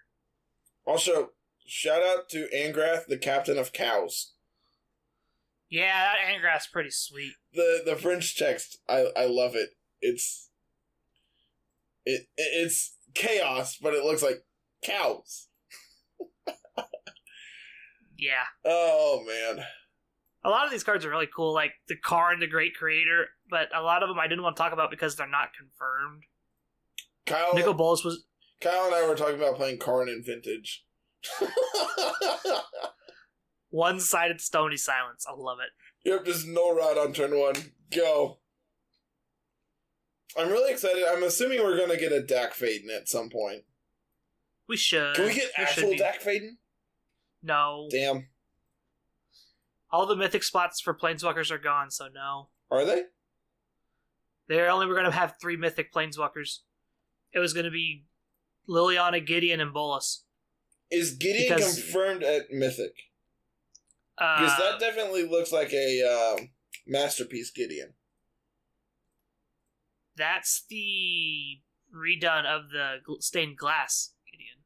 Also, 0.85 1.31
shout 1.65 2.03
out 2.03 2.29
to 2.29 2.47
Angrath, 2.55 3.05
the 3.07 3.17
captain 3.17 3.57
of 3.57 3.73
cows. 3.73 4.33
Yeah, 5.69 6.13
that 6.13 6.33
Angrath's 6.33 6.67
pretty 6.67 6.91
sweet. 6.91 7.33
The 7.53 7.81
the 7.85 7.95
French 7.95 8.37
text, 8.37 8.77
I 8.87 9.07
I 9.17 9.25
love 9.25 9.55
it. 9.55 9.71
It's 10.01 10.49
it 12.05 12.27
it- 12.37 12.63
it's 12.65 12.95
chaos, 13.13 13.77
but 13.81 13.93
it 13.93 14.03
looks 14.03 14.21
like 14.23 14.43
cows. 14.83 15.47
Yeah. 18.17 18.43
Oh 18.63 19.23
man. 19.27 19.65
A 20.43 20.49
lot 20.49 20.65
of 20.65 20.71
these 20.71 20.83
cards 20.83 21.03
are 21.05 21.09
really 21.09 21.27
cool, 21.35 21.53
like 21.53 21.71
the 21.87 21.97
car 21.97 22.31
and 22.31 22.41
the 22.41 22.47
Great 22.47 22.75
Creator, 22.75 23.25
but 23.49 23.67
a 23.75 23.81
lot 23.81 24.03
of 24.03 24.09
them 24.09 24.19
I 24.19 24.27
didn't 24.27 24.43
want 24.43 24.55
to 24.55 24.61
talk 24.61 24.73
about 24.73 24.91
because 24.91 25.15
they're 25.15 25.27
not 25.27 25.49
confirmed. 25.57 26.23
Kyle 27.25 27.53
Nicol 27.55 27.73
Bolas 27.73 28.03
was 28.03 28.25
Kyle 28.61 28.85
and 28.85 28.95
I 28.95 29.07
were 29.07 29.15
talking 29.15 29.35
about 29.35 29.55
playing 29.55 29.79
Karn 29.79 30.07
in 30.07 30.23
Vintage. 30.23 30.84
one 33.69 33.99
sided 33.99 34.41
Stony 34.41 34.77
Silence. 34.77 35.25
I 35.27 35.33
love 35.35 35.57
it. 35.59 36.09
Yep, 36.09 36.25
just 36.25 36.47
no 36.47 36.73
rod 36.73 36.97
on 36.97 37.13
turn 37.13 37.37
one. 37.37 37.55
Go. 37.95 38.39
I'm 40.37 40.49
really 40.49 40.71
excited. 40.71 41.03
I'm 41.07 41.23
assuming 41.23 41.63
we're 41.63 41.77
gonna 41.77 41.97
get 41.97 42.11
a 42.11 42.21
Dack 42.21 42.53
Fayden 42.53 42.89
at 42.95 43.07
some 43.07 43.29
point. 43.29 43.63
We 44.67 44.77
should. 44.77 45.15
Can 45.15 45.25
we 45.25 45.33
get 45.33 45.51
should 45.55 45.61
actual 45.61 45.95
Dack 45.95 46.21
Fayden? 46.21 46.57
No. 47.41 47.87
Damn. 47.89 48.27
All 49.91 50.05
the 50.05 50.15
mythic 50.15 50.43
spots 50.43 50.81
for 50.81 50.93
planeswalkers 50.93 51.51
are 51.51 51.57
gone, 51.57 51.89
so 51.89 52.07
no. 52.13 52.49
Are 52.69 52.85
they? 52.85 53.03
They're 54.47 54.69
only 54.69 54.87
we're 54.87 54.95
gonna 54.95 55.11
have 55.11 55.35
three 55.39 55.57
mythic 55.57 55.93
planeswalkers. 55.93 56.59
It 57.31 57.39
was 57.39 57.53
gonna 57.53 57.71
be 57.71 58.05
Liliana, 58.67 59.25
Gideon, 59.25 59.59
and 59.59 59.73
Bolas. 59.73 60.24
Is 60.91 61.11
Gideon 61.15 61.55
Because- 61.55 61.75
confirmed 61.81 62.23
at 62.23 62.51
Mythic? 62.51 62.93
Uh, 64.17 64.39
Because 64.41 64.57
that 64.59 64.79
definitely 64.79 65.27
looks 65.27 65.51
like 65.51 65.73
a 65.73 66.01
um, 66.03 66.49
masterpiece 66.87 67.51
Gideon. 67.51 67.95
that's 70.15 70.63
the 70.69 71.59
redone 71.93 72.45
of 72.45 72.69
the 72.69 72.99
stained 73.19 73.57
glass 73.57 74.13
Gideon. 74.31 74.63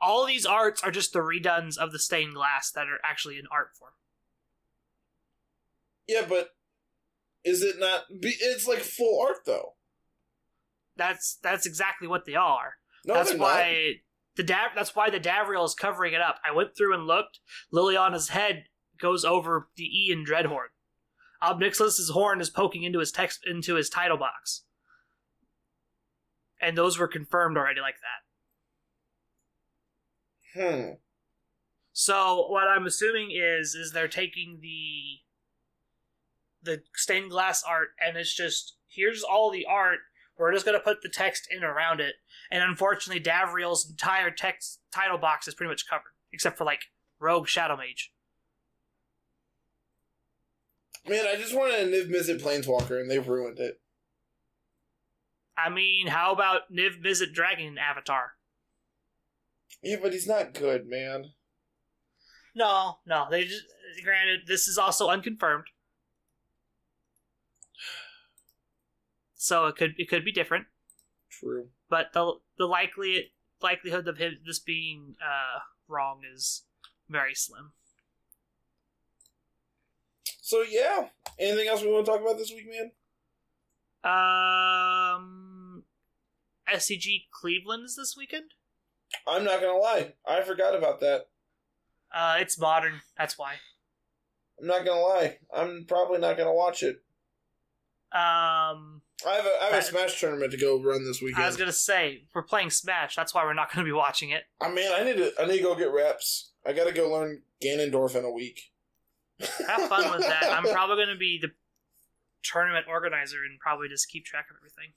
All 0.00 0.26
these 0.26 0.44
arts 0.44 0.82
are 0.82 0.90
just 0.90 1.12
the 1.12 1.20
redones 1.20 1.76
of 1.78 1.92
the 1.92 1.98
stained 2.00 2.34
glass 2.34 2.70
that 2.72 2.88
are 2.88 2.98
actually 3.04 3.38
in 3.38 3.44
art 3.52 3.68
form. 3.78 3.92
Yeah, 6.08 6.26
but 6.28 6.50
is 7.44 7.62
it 7.62 7.78
not? 7.78 8.04
It's 8.10 8.66
like 8.66 8.80
full 8.80 9.20
art 9.20 9.38
though. 9.46 9.74
That's 10.96 11.38
that's 11.42 11.66
exactly 11.66 12.08
what 12.08 12.24
they 12.26 12.34
are. 12.34 12.74
No, 13.04 13.14
that's 13.14 13.34
why 13.34 14.00
the 14.36 14.42
Dav- 14.42 14.72
that's 14.74 14.94
why 14.94 15.10
the 15.10 15.20
Davriel 15.20 15.64
is 15.64 15.74
covering 15.74 16.14
it 16.14 16.20
up. 16.20 16.38
I 16.46 16.54
went 16.54 16.76
through 16.76 16.94
and 16.94 17.06
looked. 17.06 17.40
Liliana's 17.72 18.28
head 18.28 18.64
goes 19.00 19.24
over 19.24 19.68
the 19.76 19.84
E 19.84 20.10
in 20.12 20.24
Dreadhorde. 20.24 20.72
Obnixilus's 21.42 22.10
horn 22.10 22.40
is 22.40 22.50
poking 22.50 22.82
into 22.82 22.98
his 22.98 23.12
text 23.12 23.40
into 23.46 23.74
his 23.74 23.90
title 23.90 24.16
box. 24.16 24.64
And 26.60 26.76
those 26.76 26.98
were 26.98 27.08
confirmed 27.08 27.56
already 27.56 27.80
like 27.80 27.96
that. 30.54 30.60
Hmm. 30.60 30.92
So 31.92 32.46
what 32.48 32.68
I'm 32.68 32.86
assuming 32.86 33.30
is 33.30 33.74
is 33.74 33.92
they're 33.92 34.08
taking 34.08 34.58
the 34.60 35.20
the 36.62 36.82
stained 36.94 37.30
glass 37.30 37.62
art 37.62 37.90
and 38.04 38.16
it's 38.16 38.34
just 38.34 38.76
here's 38.88 39.22
all 39.22 39.50
the 39.50 39.66
art. 39.66 40.00
We're 40.38 40.52
just 40.52 40.66
gonna 40.66 40.80
put 40.80 41.02
the 41.02 41.08
text 41.08 41.48
in 41.50 41.64
around 41.64 42.00
it. 42.00 42.16
And 42.50 42.62
unfortunately 42.62 43.22
Davriel's 43.22 43.88
entire 43.88 44.30
text 44.30 44.80
title 44.92 45.18
box 45.18 45.48
is 45.48 45.54
pretty 45.54 45.70
much 45.70 45.88
covered. 45.88 46.12
Except 46.32 46.58
for 46.58 46.64
like 46.64 46.82
Rogue 47.18 47.46
Shadowmage. 47.46 48.08
Man, 51.08 51.24
I 51.26 51.36
just 51.36 51.54
wanted 51.54 51.86
a 51.86 51.90
Niv 51.90 52.10
Mizzet 52.10 52.42
Planeswalker, 52.42 53.00
and 53.00 53.08
they've 53.08 53.26
ruined 53.26 53.60
it. 53.60 53.80
I 55.56 55.70
mean, 55.70 56.08
how 56.08 56.32
about 56.32 56.72
Niv 56.72 57.00
Mizzet 57.02 57.32
Dragon 57.32 57.78
Avatar? 57.78 58.32
Yeah, 59.82 59.96
but 60.02 60.12
he's 60.12 60.26
not 60.26 60.52
good, 60.52 60.88
man. 60.88 61.26
No, 62.54 62.98
no. 63.06 63.26
They 63.30 63.44
just 63.44 63.64
granted 64.02 64.40
this 64.46 64.66
is 64.66 64.78
also 64.78 65.08
unconfirmed. 65.08 65.66
So 69.46 69.66
it 69.66 69.76
could 69.76 69.94
it 69.96 70.08
could 70.08 70.24
be 70.24 70.32
different. 70.32 70.66
True. 71.30 71.68
but 71.88 72.12
the 72.12 72.34
the 72.58 72.66
likely 72.66 73.30
likelihood 73.62 74.08
of 74.08 74.18
him 74.18 74.38
this 74.44 74.58
being 74.58 75.14
uh, 75.22 75.60
wrong 75.86 76.22
is 76.34 76.64
very 77.08 77.32
slim. 77.32 77.70
So 80.40 80.62
yeah. 80.68 81.10
Anything 81.38 81.68
else 81.68 81.82
we 81.82 81.92
want 81.92 82.06
to 82.06 82.10
talk 82.12 82.20
about 82.20 82.38
this 82.38 82.50
week, 82.50 82.66
man? 82.68 82.90
Um, 84.02 85.84
SCG 86.72 87.26
Cleveland 87.30 87.84
is 87.84 87.94
this 87.94 88.16
weekend. 88.16 88.50
I'm 89.28 89.44
not 89.44 89.60
gonna 89.60 89.78
lie. 89.78 90.14
I 90.26 90.42
forgot 90.42 90.74
about 90.74 90.98
that. 91.00 91.28
Uh, 92.12 92.36
it's 92.40 92.58
modern. 92.58 93.02
That's 93.16 93.38
why. 93.38 93.54
I'm 94.60 94.66
not 94.66 94.84
gonna 94.84 95.00
lie. 95.00 95.38
I'm 95.54 95.84
probably 95.86 96.18
not 96.18 96.36
gonna 96.36 96.52
watch 96.52 96.82
it. 96.82 97.02
Um, 98.12 99.02
I 99.24 99.34
have 99.34 99.46
a 99.46 99.50
I 99.62 99.64
have 99.66 99.82
a 99.82 99.82
Smash 99.82 100.20
tournament 100.20 100.50
to 100.52 100.58
go 100.58 100.82
run 100.82 101.04
this 101.04 101.22
weekend. 101.22 101.42
I 101.42 101.46
was 101.46 101.56
gonna 101.56 101.72
say 101.72 102.24
we're 102.34 102.42
playing 102.42 102.70
Smash. 102.70 103.16
That's 103.16 103.34
why 103.34 103.44
we're 103.44 103.54
not 103.54 103.72
gonna 103.72 103.84
be 103.84 103.92
watching 103.92 104.30
it. 104.30 104.44
I 104.60 104.70
mean, 104.70 104.90
I 104.92 105.04
need 105.04 105.16
to 105.16 105.32
I 105.40 105.46
need 105.46 105.58
to 105.58 105.62
go 105.62 105.74
get 105.74 105.92
reps. 105.92 106.52
I 106.66 106.72
gotta 106.72 106.92
go 106.92 107.10
learn 107.10 107.42
Ganondorf 107.62 108.14
in 108.14 108.24
a 108.24 108.30
week. 108.30 108.60
Have 109.40 109.88
fun 109.88 110.10
with 110.10 110.22
that. 110.22 110.44
I'm 110.50 110.64
probably 110.64 111.04
gonna 111.04 111.16
be 111.16 111.38
the 111.40 111.52
tournament 112.42 112.86
organizer 112.88 113.38
and 113.48 113.58
probably 113.58 113.88
just 113.88 114.08
keep 114.08 114.24
track 114.24 114.46
of 114.50 114.56
everything. 114.56 114.92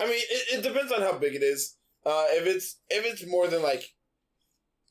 I 0.00 0.06
mean, 0.06 0.14
it, 0.14 0.58
it 0.58 0.62
depends 0.62 0.90
on 0.90 1.02
how 1.02 1.18
big 1.18 1.34
it 1.34 1.42
is. 1.42 1.76
Uh, 2.04 2.24
if 2.30 2.46
it's 2.46 2.76
if 2.88 3.04
it's 3.04 3.26
more 3.26 3.46
than 3.46 3.62
like 3.62 3.84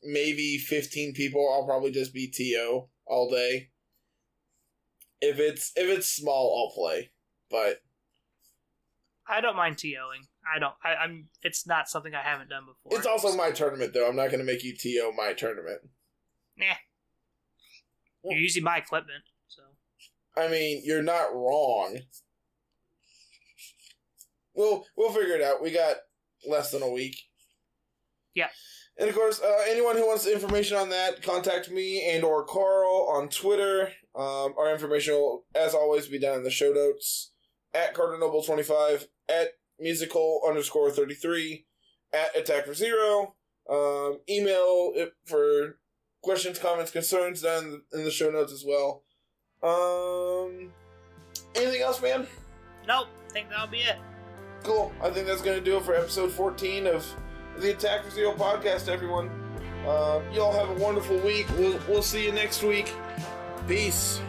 maybe 0.04 0.58
fifteen 0.58 1.14
people, 1.14 1.52
I'll 1.52 1.66
probably 1.66 1.92
just 1.92 2.14
be 2.14 2.28
to 2.28 2.84
all 3.06 3.30
day. 3.30 3.70
If 5.20 5.40
it's 5.40 5.72
if 5.76 5.90
it's 5.90 6.08
small, 6.08 6.70
I'll 6.70 6.76
play. 6.76 7.12
But 7.50 7.82
I 9.32 9.42
don't 9.42 9.56
mind 9.56 9.78
TOing. 9.78 10.28
I 10.54 10.60
don't. 10.60 10.74
I, 10.84 10.96
I'm. 10.96 11.30
It's 11.42 11.66
not 11.66 11.88
something 11.90 12.14
I 12.14 12.22
haven't 12.22 12.50
done 12.50 12.64
before. 12.66 12.98
it's 12.98 13.08
also 13.08 13.36
my 13.36 13.52
tournament, 13.52 13.94
though. 13.94 14.08
I'm 14.08 14.16
not 14.16 14.28
going 14.28 14.40
to 14.40 14.46
make 14.46 14.64
you 14.64 14.76
to 14.76 15.14
my 15.16 15.34
tournament. 15.34 15.82
Nah. 16.58 16.76
You're 18.24 18.40
using 18.40 18.64
my 18.64 18.78
equipment, 18.78 19.24
so 19.48 19.64
I 20.38 20.48
mean, 20.48 20.82
you're 20.86 21.02
not 21.02 21.34
wrong. 21.34 22.00
We'll 24.54 24.86
we'll 24.96 25.12
figure 25.12 25.36
it 25.36 25.42
out. 25.42 25.62
We 25.62 25.72
got 25.72 25.96
less 26.48 26.72
than 26.72 26.84
a 26.84 26.90
week. 26.90 27.18
Yeah. 28.36 28.50
And 28.98 29.10
of 29.10 29.16
course, 29.16 29.42
uh, 29.42 29.64
anyone 29.68 29.96
who 29.96 30.06
wants 30.06 30.28
information 30.28 30.78
on 30.78 30.90
that, 30.90 31.24
contact 31.24 31.72
me 31.72 32.08
and 32.12 32.24
or 32.24 32.46
Carl 32.46 33.10
on 33.12 33.30
Twitter. 33.30 33.92
Um, 34.16 34.54
our 34.58 34.72
information 34.72 35.14
will, 35.16 35.46
as 35.56 35.74
always, 35.74 36.08
be 36.08 36.20
down 36.20 36.38
in 36.38 36.44
the 36.44 36.52
show 36.52 36.72
notes 36.72 37.32
at 37.74 37.94
Carter 37.94 38.20
Noble 38.20 38.44
twenty 38.44 38.64
five 38.64 39.08
at 39.32 39.50
musical 39.80 40.42
underscore 40.48 40.92
thirty 40.92 41.16
three 41.16 41.66
at 42.14 42.36
attack 42.36 42.66
for 42.66 42.74
zero. 42.74 43.36
Um, 43.70 44.20
email 44.30 44.92
it 44.96 45.14
for 45.26 45.78
questions, 46.22 46.60
comments, 46.60 46.92
concerns 46.92 47.42
down 47.42 47.82
in 47.94 48.04
the, 48.04 48.12
show 48.12 48.30
notes 48.30 48.52
as 48.52 48.66
well. 48.66 49.04
Um, 49.64 50.72
anything 51.56 51.82
else, 51.82 52.02
man? 52.02 52.28
nope. 52.88 53.08
I 53.30 53.34
think 53.34 53.50
that'll 53.50 53.68
be 53.68 53.80
it. 53.80 53.98
Cool. 54.64 54.92
I 55.02 55.10
think 55.10 55.28
that's 55.28 55.42
going 55.42 55.58
to 55.58 55.64
do 55.64 55.78
it 55.78 55.84
for 55.84 55.96
episode 55.96 56.32
14 56.32 56.88
of 56.88 57.06
the 57.58 57.72
Attack 57.72 58.04
for 58.04 58.12
Zero 58.12 58.34
podcast, 58.34 58.90
everyone. 58.90 59.30
Uh, 59.88 60.22
y'all 60.34 60.52
have 60.52 60.70
a 60.70 60.84
wonderful 60.84 61.18
week. 61.20 61.48
We'll, 61.58 61.80
we'll 61.88 62.04
see 62.04 62.26
you 62.26 62.32
next 62.32 62.62
week. 62.62 62.94
Peace. 63.68 64.22